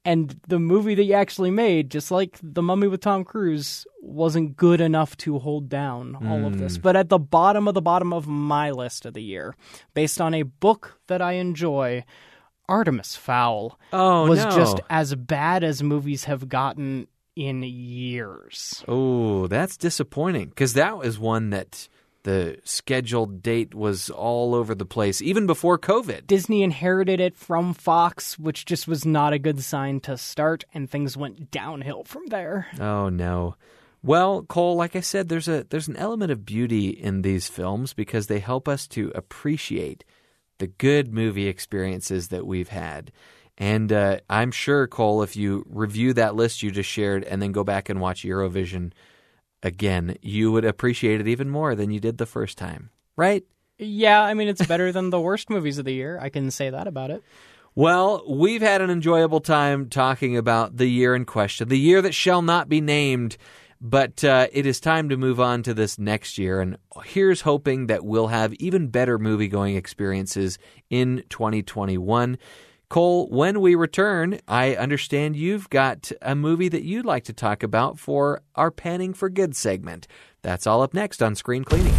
and 0.04 0.40
the 0.48 0.60
movie 0.60 0.96
that 0.96 1.04
you 1.04 1.14
actually 1.14 1.52
made, 1.52 1.92
just 1.92 2.10
like 2.12 2.38
The 2.42 2.62
Mummy 2.64 2.88
with 2.88 3.02
Tom 3.02 3.24
Cruise, 3.24 3.86
wasn't 4.02 4.58
good 4.58 4.82
enough 4.82 5.16
to 5.18 5.38
hold 5.40 5.70
down 5.70 6.16
all 6.28 6.46
of 6.46 6.58
this. 6.58 6.76
Hmm. 6.78 6.82
But 6.82 6.96
at 6.96 7.10
the 7.10 7.20
bottom 7.20 7.68
of 7.68 7.74
the 7.76 7.82
bottom 7.82 8.12
of 8.14 8.28
my 8.28 8.72
list 8.72 9.06
of 9.06 9.14
the 9.14 9.22
year, 9.24 9.56
based 9.94 10.20
on 10.20 10.34
a 10.34 10.42
book 10.44 11.00
that 11.08 11.22
I 11.22 11.34
enjoy, 11.34 12.04
Artemis 12.68 13.16
Fowl 13.16 13.80
Oh, 13.94 14.28
was 14.28 14.44
no. 14.44 14.52
just 14.52 14.80
as 14.90 15.14
bad 15.16 15.64
as 15.64 15.84
movies 15.84 16.24
have 16.24 16.50
gotten 16.50 17.08
in 17.36 17.64
years. 17.64 18.84
oh, 18.88 19.48
that's 19.48 19.78
disappointing 19.78 20.50
because 20.50 20.74
that 20.74 20.98
was 20.98 21.18
one 21.20 21.50
that 21.52 21.88
the 22.24 22.60
scheduled 22.64 23.42
date 23.42 23.74
was 23.74 24.10
all 24.10 24.54
over 24.54 24.76
the 24.76 24.86
place, 24.86 25.22
even 25.22 25.48
before 25.48 25.78
COVID. 25.80 26.28
Disney 26.28 26.64
inherited 26.64 27.20
it 27.20 27.36
from 27.36 27.74
Fox, 27.74 28.38
which 28.38 28.66
just 28.66 28.88
was 28.88 29.06
not 29.06 29.34
a 29.34 29.40
good 29.40 29.64
sign 29.64 30.00
to 30.02 30.18
start, 30.18 30.64
and 30.74 30.90
things 30.90 31.18
went 31.18 31.52
downhill 31.52 32.04
from 32.04 32.28
there. 32.28 32.68
Oh 32.80 33.10
no. 33.10 33.56
Well, 34.04 34.44
Cole, 34.44 34.76
like 34.76 34.96
I 34.96 35.02
said, 35.02 35.30
there's 35.30 35.48
a 35.48 35.66
there's 35.70 35.88
an 35.88 35.98
element 35.98 36.32
of 36.32 36.46
beauty 36.46 36.90
in 36.90 37.22
these 37.22 37.48
films 37.48 37.94
because 37.94 38.28
they 38.28 38.40
help 38.40 38.68
us 38.68 38.88
to 38.90 39.12
appreciate 39.14 40.04
the 40.58 40.68
good 40.68 41.14
movie 41.14 41.48
experiences 41.48 42.30
that 42.30 42.46
we've 42.46 42.70
had. 42.70 43.12
And 43.58 43.92
uh, 43.94 44.20
I'm 44.30 44.52
sure, 44.52 44.88
Cole, 44.88 45.22
if 45.22 45.36
you 45.36 45.66
review 45.70 46.14
that 46.14 46.36
list 46.36 46.64
you 46.64 46.72
just 46.72 46.90
shared 46.90 47.24
and 47.24 47.42
then 47.42 47.52
go 47.52 47.64
back 47.64 47.90
and 47.90 48.02
watch 48.02 48.24
Eurovision 48.24 48.92
again, 49.64 50.18
you 50.22 50.52
would 50.52 50.66
appreciate 50.66 51.22
it 51.22 51.28
even 51.28 51.50
more 51.50 51.76
than 51.76 51.92
you 51.92 52.00
did 52.00 52.18
the 52.18 52.26
first 52.26 52.58
time, 52.58 52.90
right? 53.16 53.44
Yeah, 53.78 54.22
I 54.22 54.34
mean, 54.34 54.48
it's 54.48 54.66
better 54.66 54.92
than 54.92 55.10
the 55.10 55.20
worst 55.20 55.50
movies 55.50 55.78
of 55.78 55.86
the 55.86 55.94
year. 55.94 56.20
I 56.22 56.30
can 56.30 56.52
say 56.52 56.70
that 56.70 56.88
about 56.88 57.10
it. 57.12 57.24
Well, 57.74 58.24
we've 58.28 58.62
had 58.62 58.82
an 58.82 58.90
enjoyable 58.90 59.40
time 59.40 59.90
talking 59.90 60.36
about 60.36 60.78
the 60.78 60.88
year 60.88 61.16
in 61.16 61.26
question, 61.26 61.70
the 61.70 61.80
year 61.80 62.02
that 62.02 62.14
shall 62.14 62.42
not 62.42 62.70
be 62.70 62.82
named. 62.82 63.38
But 63.84 64.24
uh, 64.24 64.46
it 64.52 64.68
is 64.68 64.80
time 64.80 65.10
to 65.10 65.18
move 65.18 65.40
on 65.40 65.64
to 65.64 65.74
this 65.74 65.98
next 65.98 66.38
year, 66.38 66.62
and 66.62 66.78
here's 67.04 67.42
hoping 67.42 67.88
that 67.88 68.06
we'll 68.06 68.28
have 68.28 68.54
even 68.56 68.90
better 68.90 69.18
movie 69.18 69.48
going 69.48 69.76
experiences 69.76 70.60
in 70.92 71.24
2021. 71.30 72.38
Cole, 72.92 73.30
when 73.30 73.62
we 73.62 73.74
return, 73.74 74.42
I 74.50 74.76
understand 74.76 75.38
you've 75.38 75.70
got 75.70 76.12
a 76.22 76.36
movie 76.36 76.68
that 76.68 76.84
you'd 76.84 77.06
like 77.06 77.24
to 77.24 77.32
talk 77.32 77.64
about 77.64 77.98
for 77.98 78.42
our 78.54 78.70
Panning 78.70 79.14
for 79.14 79.30
Good 79.30 79.56
segment. 79.56 80.08
That's 80.42 80.68
all 80.68 80.82
up 80.82 80.94
next 80.94 81.24
on 81.24 81.36
Screen 81.36 81.64
Cleaning. 81.64 81.94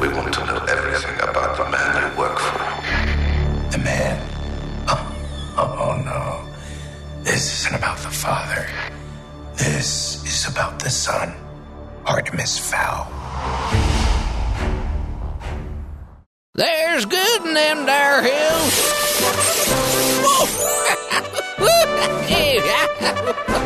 We 0.00 0.08
want 0.08 0.34
to 0.34 0.44
know 0.46 0.64
everything 0.68 1.14
about 1.20 1.58
the 1.58 1.70
man 1.70 2.10
you 2.10 2.18
work 2.18 2.40
for. 2.40 2.58
The 3.70 3.78
man? 3.84 4.20
Oh, 4.88 5.54
oh, 5.56 6.02
no. 6.04 7.22
This 7.22 7.60
isn't 7.60 7.78
about 7.78 7.98
the 7.98 8.10
father. 8.10 8.66
This 9.54 10.24
is 10.24 10.52
about 10.52 10.80
the 10.80 10.90
son, 10.90 11.36
Artemis 12.04 12.58
Fowl. 12.58 14.17
There's 16.58 17.04
good 17.06 17.46
in 17.46 17.54
them 17.54 17.86
there 17.86 18.20
hills. 18.20 18.74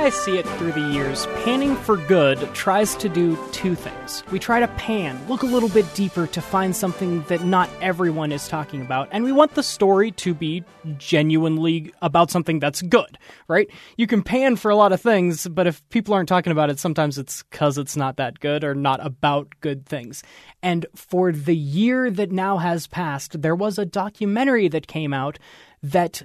I 0.00 0.08
see 0.08 0.38
it 0.38 0.48
through 0.48 0.72
the 0.72 0.80
years, 0.80 1.26
panning 1.44 1.76
for 1.76 1.98
good 1.98 2.38
tries 2.54 2.94
to 2.96 3.08
do 3.08 3.38
two 3.52 3.74
things. 3.74 4.24
We 4.32 4.38
try 4.38 4.58
to 4.58 4.66
pan, 4.66 5.20
look 5.28 5.42
a 5.42 5.46
little 5.46 5.68
bit 5.68 5.84
deeper 5.94 6.26
to 6.28 6.40
find 6.40 6.74
something 6.74 7.22
that 7.24 7.44
not 7.44 7.68
everyone 7.82 8.32
is 8.32 8.48
talking 8.48 8.80
about, 8.80 9.08
and 9.12 9.24
we 9.24 9.30
want 9.30 9.54
the 9.54 9.62
story 9.62 10.10
to 10.12 10.32
be 10.32 10.64
genuinely 10.96 11.92
about 12.00 12.30
something 12.30 12.60
that's 12.60 12.80
good, 12.80 13.18
right? 13.46 13.68
You 13.98 14.06
can 14.06 14.22
pan 14.22 14.56
for 14.56 14.70
a 14.70 14.74
lot 14.74 14.92
of 14.92 15.02
things, 15.02 15.46
but 15.46 15.66
if 15.66 15.86
people 15.90 16.14
aren't 16.14 16.30
talking 16.30 16.50
about 16.50 16.70
it, 16.70 16.78
sometimes 16.78 17.18
it's 17.18 17.42
because 17.42 17.76
it's 17.76 17.94
not 17.94 18.16
that 18.16 18.40
good 18.40 18.64
or 18.64 18.74
not 18.74 19.04
about 19.04 19.54
good 19.60 19.84
things. 19.84 20.22
And 20.62 20.86
for 20.94 21.30
the 21.30 21.56
year 21.56 22.10
that 22.10 22.32
now 22.32 22.56
has 22.56 22.86
passed, 22.86 23.42
there 23.42 23.54
was 23.54 23.78
a 23.78 23.84
documentary 23.84 24.68
that 24.68 24.86
came 24.86 25.12
out 25.12 25.38
that 25.82 26.22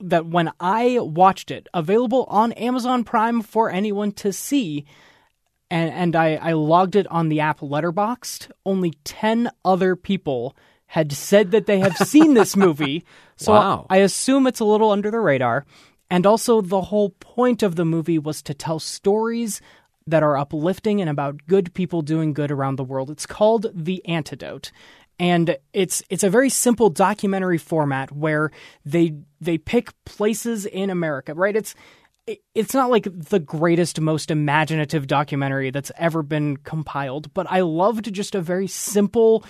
that 0.00 0.26
when 0.26 0.50
I 0.58 0.98
watched 1.00 1.50
it, 1.50 1.68
available 1.74 2.24
on 2.28 2.52
Amazon 2.52 3.04
Prime 3.04 3.42
for 3.42 3.70
anyone 3.70 4.12
to 4.12 4.32
see, 4.32 4.86
and, 5.70 5.90
and 5.92 6.16
I, 6.16 6.36
I 6.36 6.52
logged 6.52 6.96
it 6.96 7.06
on 7.08 7.28
the 7.28 7.40
app 7.40 7.60
Letterboxd, 7.60 8.50
only 8.64 8.92
10 9.04 9.50
other 9.64 9.96
people 9.96 10.56
had 10.86 11.12
said 11.12 11.52
that 11.52 11.66
they 11.66 11.78
have 11.78 11.96
seen 11.96 12.34
this 12.34 12.56
movie. 12.66 13.04
So 13.36 13.52
Wow. 13.52 13.86
I 13.88 13.98
assume 13.98 14.46
it's 14.46 14.60
a 14.60 14.64
little 14.64 14.90
under 14.90 15.10
the 15.10 15.20
radar. 15.20 15.64
And 16.10 16.26
also, 16.26 16.60
the 16.60 16.80
whole 16.80 17.10
point 17.10 17.62
of 17.62 17.76
the 17.76 17.84
movie 17.84 18.18
was 18.18 18.42
to 18.42 18.54
tell 18.54 18.80
stories 18.80 19.60
that 20.08 20.24
are 20.24 20.36
uplifting 20.36 21.00
and 21.00 21.08
about 21.08 21.46
good 21.46 21.72
people 21.72 22.02
doing 22.02 22.32
good 22.32 22.50
around 22.50 22.76
the 22.76 22.84
world. 22.84 23.10
It's 23.10 23.26
called 23.26 23.66
The 23.72 24.04
Antidote. 24.06 24.72
And 25.20 25.58
it's 25.74 26.02
it's 26.08 26.24
a 26.24 26.30
very 26.30 26.48
simple 26.48 26.88
documentary 26.88 27.58
format 27.58 28.10
where 28.10 28.50
they 28.86 29.12
they 29.38 29.58
pick 29.58 29.92
places 30.06 30.64
in 30.64 30.88
America, 30.88 31.34
right? 31.34 31.54
It's 31.54 31.74
it's 32.54 32.72
not 32.72 32.88
like 32.88 33.06
the 33.12 33.38
greatest, 33.38 34.00
most 34.00 34.30
imaginative 34.30 35.06
documentary 35.06 35.70
that's 35.70 35.92
ever 35.98 36.22
been 36.22 36.56
compiled, 36.56 37.34
but 37.34 37.46
I 37.50 37.60
loved 37.60 38.10
just 38.14 38.34
a 38.34 38.40
very 38.40 38.66
simple, 38.66 39.44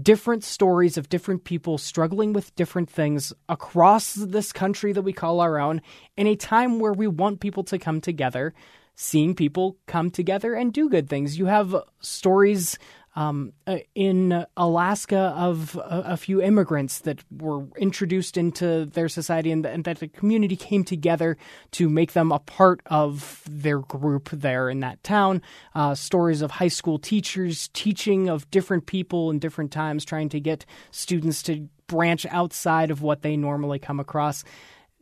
different 0.00 0.44
stories 0.44 0.96
of 0.96 1.08
different 1.08 1.42
people 1.42 1.78
struggling 1.78 2.32
with 2.32 2.54
different 2.54 2.88
things 2.88 3.32
across 3.48 4.14
this 4.14 4.52
country 4.52 4.92
that 4.92 5.02
we 5.02 5.12
call 5.12 5.40
our 5.40 5.58
own 5.58 5.82
in 6.16 6.28
a 6.28 6.36
time 6.36 6.78
where 6.78 6.92
we 6.92 7.08
want 7.08 7.40
people 7.40 7.64
to 7.64 7.78
come 7.78 8.00
together. 8.00 8.54
Seeing 8.94 9.36
people 9.36 9.78
come 9.86 10.10
together 10.10 10.54
and 10.54 10.72
do 10.72 10.88
good 10.88 11.08
things. 11.08 11.38
You 11.38 11.46
have 11.46 11.74
stories 12.00 12.78
um, 13.18 13.52
uh, 13.66 13.78
in 13.96 14.46
Alaska 14.56 15.34
of 15.36 15.74
a, 15.74 16.04
a 16.06 16.16
few 16.16 16.40
immigrants 16.40 17.00
that 17.00 17.18
were 17.36 17.66
introduced 17.76 18.36
into 18.36 18.84
their 18.84 19.08
society 19.08 19.50
and, 19.50 19.66
and 19.66 19.82
that 19.82 19.98
the 19.98 20.06
community 20.06 20.54
came 20.54 20.84
together 20.84 21.36
to 21.72 21.88
make 21.88 22.12
them 22.12 22.30
a 22.30 22.38
part 22.38 22.80
of 22.86 23.42
their 23.50 23.80
group 23.80 24.28
there 24.30 24.70
in 24.70 24.78
that 24.80 25.02
town. 25.02 25.42
Uh, 25.74 25.96
stories 25.96 26.42
of 26.42 26.52
high 26.52 26.68
school 26.68 26.96
teachers 26.96 27.66
teaching 27.72 28.28
of 28.28 28.48
different 28.52 28.86
people 28.86 29.30
in 29.30 29.40
different 29.40 29.72
times, 29.72 30.04
trying 30.04 30.28
to 30.28 30.38
get 30.38 30.64
students 30.92 31.42
to 31.42 31.68
branch 31.88 32.24
outside 32.26 32.92
of 32.92 33.02
what 33.02 33.22
they 33.22 33.36
normally 33.36 33.80
come 33.80 33.98
across. 33.98 34.44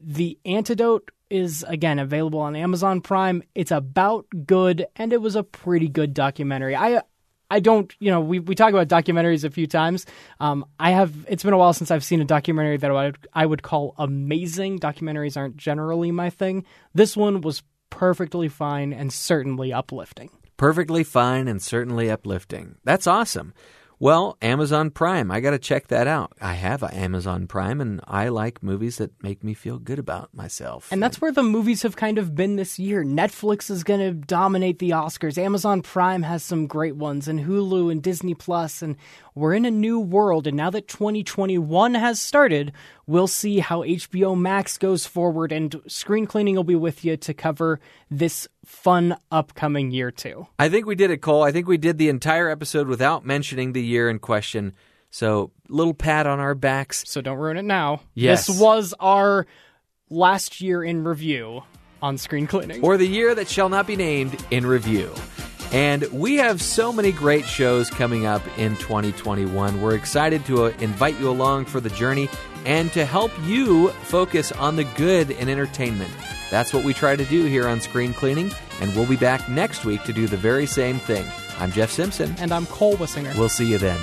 The 0.00 0.38
antidote 0.46 1.10
is 1.28 1.66
again 1.68 1.98
available 1.98 2.40
on 2.40 2.56
Amazon 2.56 3.02
Prime. 3.02 3.42
It's 3.54 3.72
about 3.72 4.26
good, 4.46 4.86
and 4.96 5.12
it 5.12 5.20
was 5.20 5.36
a 5.36 5.42
pretty 5.42 5.88
good 5.90 6.14
documentary. 6.14 6.74
I 6.74 7.02
I 7.50 7.60
don't, 7.60 7.94
you 7.98 8.10
know, 8.10 8.20
we, 8.20 8.40
we 8.40 8.54
talk 8.54 8.70
about 8.70 8.88
documentaries 8.88 9.44
a 9.44 9.50
few 9.50 9.66
times. 9.66 10.06
Um, 10.40 10.64
I 10.80 10.90
have, 10.90 11.14
it's 11.28 11.42
been 11.44 11.52
a 11.52 11.58
while 11.58 11.72
since 11.72 11.90
I've 11.90 12.04
seen 12.04 12.20
a 12.20 12.24
documentary 12.24 12.76
that 12.78 12.90
I 12.90 13.04
would, 13.06 13.28
I 13.32 13.46
would 13.46 13.62
call 13.62 13.94
amazing. 13.98 14.80
Documentaries 14.80 15.36
aren't 15.36 15.56
generally 15.56 16.10
my 16.10 16.30
thing. 16.30 16.64
This 16.94 17.16
one 17.16 17.40
was 17.40 17.62
perfectly 17.90 18.48
fine 18.48 18.92
and 18.92 19.12
certainly 19.12 19.72
uplifting. 19.72 20.30
Perfectly 20.56 21.04
fine 21.04 21.48
and 21.48 21.62
certainly 21.62 22.10
uplifting. 22.10 22.76
That's 22.84 23.06
awesome. 23.06 23.54
Well, 23.98 24.36
Amazon 24.42 24.90
Prime, 24.90 25.30
I 25.30 25.40
got 25.40 25.52
to 25.52 25.58
check 25.58 25.86
that 25.86 26.06
out. 26.06 26.34
I 26.38 26.52
have 26.52 26.82
a 26.82 26.94
Amazon 26.94 27.46
Prime 27.46 27.80
and 27.80 28.02
I 28.06 28.28
like 28.28 28.62
movies 28.62 28.98
that 28.98 29.10
make 29.22 29.42
me 29.42 29.54
feel 29.54 29.78
good 29.78 29.98
about 29.98 30.34
myself. 30.34 30.92
And 30.92 31.02
that's 31.02 31.18
where 31.18 31.32
the 31.32 31.42
movies 31.42 31.80
have 31.80 31.96
kind 31.96 32.18
of 32.18 32.34
been 32.34 32.56
this 32.56 32.78
year. 32.78 33.02
Netflix 33.02 33.70
is 33.70 33.84
going 33.84 34.00
to 34.00 34.12
dominate 34.12 34.80
the 34.80 34.90
Oscars. 34.90 35.38
Amazon 35.38 35.80
Prime 35.80 36.24
has 36.24 36.42
some 36.42 36.66
great 36.66 36.96
ones, 36.96 37.26
and 37.26 37.40
Hulu 37.40 37.90
and 37.90 38.02
Disney 38.02 38.34
Plus, 38.34 38.82
and 38.82 38.96
we're 39.36 39.54
in 39.54 39.64
a 39.66 39.70
new 39.70 40.00
world. 40.00 40.46
And 40.48 40.56
now 40.56 40.70
that 40.70 40.88
2021 40.88 41.94
has 41.94 42.18
started, 42.20 42.72
we'll 43.06 43.28
see 43.28 43.60
how 43.60 43.82
HBO 43.82 44.36
Max 44.36 44.78
goes 44.78 45.06
forward, 45.06 45.52
and 45.52 45.80
Screen 45.86 46.26
Cleaning 46.26 46.56
will 46.56 46.64
be 46.64 46.74
with 46.74 47.04
you 47.04 47.16
to 47.18 47.34
cover 47.34 47.78
this 48.10 48.48
fun 48.64 49.16
upcoming 49.30 49.92
year 49.92 50.10
too. 50.10 50.48
I 50.58 50.68
think 50.68 50.86
we 50.86 50.96
did 50.96 51.10
it, 51.10 51.18
Cole. 51.18 51.42
I 51.42 51.52
think 51.52 51.68
we 51.68 51.76
did 51.76 51.98
the 51.98 52.08
entire 52.08 52.48
episode 52.48 52.88
without 52.88 53.24
mentioning 53.24 53.72
the 53.74 53.84
year 53.84 54.08
in 54.10 54.18
question. 54.18 54.72
So, 55.10 55.52
little 55.68 55.94
pat 55.94 56.26
on 56.26 56.40
our 56.40 56.54
backs. 56.54 57.04
So 57.06 57.20
don't 57.20 57.38
ruin 57.38 57.56
it 57.56 57.64
now. 57.64 58.00
Yes. 58.14 58.46
This 58.46 58.58
was 58.58 58.92
our 58.98 59.46
last 60.10 60.60
year 60.60 60.82
in 60.82 61.04
review 61.04 61.62
on 62.02 62.18
Screen 62.18 62.46
Cleaning. 62.46 62.82
or 62.82 62.96
the 62.96 63.06
year 63.06 63.34
that 63.34 63.48
shall 63.48 63.68
not 63.68 63.86
be 63.86 63.96
named 63.96 64.42
in 64.50 64.66
review. 64.66 65.12
And 65.72 66.04
we 66.12 66.36
have 66.36 66.62
so 66.62 66.92
many 66.92 67.12
great 67.12 67.44
shows 67.44 67.90
coming 67.90 68.24
up 68.24 68.42
in 68.58 68.76
2021. 68.76 69.80
We're 69.80 69.94
excited 69.94 70.44
to 70.46 70.64
uh, 70.66 70.72
invite 70.80 71.18
you 71.18 71.28
along 71.28 71.66
for 71.66 71.80
the 71.80 71.90
journey 71.90 72.28
and 72.64 72.92
to 72.92 73.04
help 73.04 73.32
you 73.42 73.90
focus 73.90 74.52
on 74.52 74.76
the 74.76 74.84
good 74.84 75.30
in 75.30 75.48
entertainment. 75.48 76.10
That's 76.50 76.72
what 76.72 76.84
we 76.84 76.94
try 76.94 77.16
to 77.16 77.24
do 77.24 77.44
here 77.44 77.68
on 77.68 77.80
Screen 77.80 78.14
Cleaning, 78.14 78.52
and 78.80 78.94
we'll 78.94 79.06
be 79.06 79.16
back 79.16 79.48
next 79.48 79.84
week 79.84 80.04
to 80.04 80.12
do 80.12 80.26
the 80.26 80.36
very 80.36 80.66
same 80.66 80.98
thing. 80.98 81.26
I'm 81.58 81.72
Jeff 81.72 81.90
Simpson. 81.90 82.34
and 82.38 82.52
I'm 82.52 82.66
Cole 82.66 82.96
Wissinger. 82.96 83.36
We'll 83.36 83.48
see 83.48 83.66
you 83.66 83.78
then. 83.78 83.98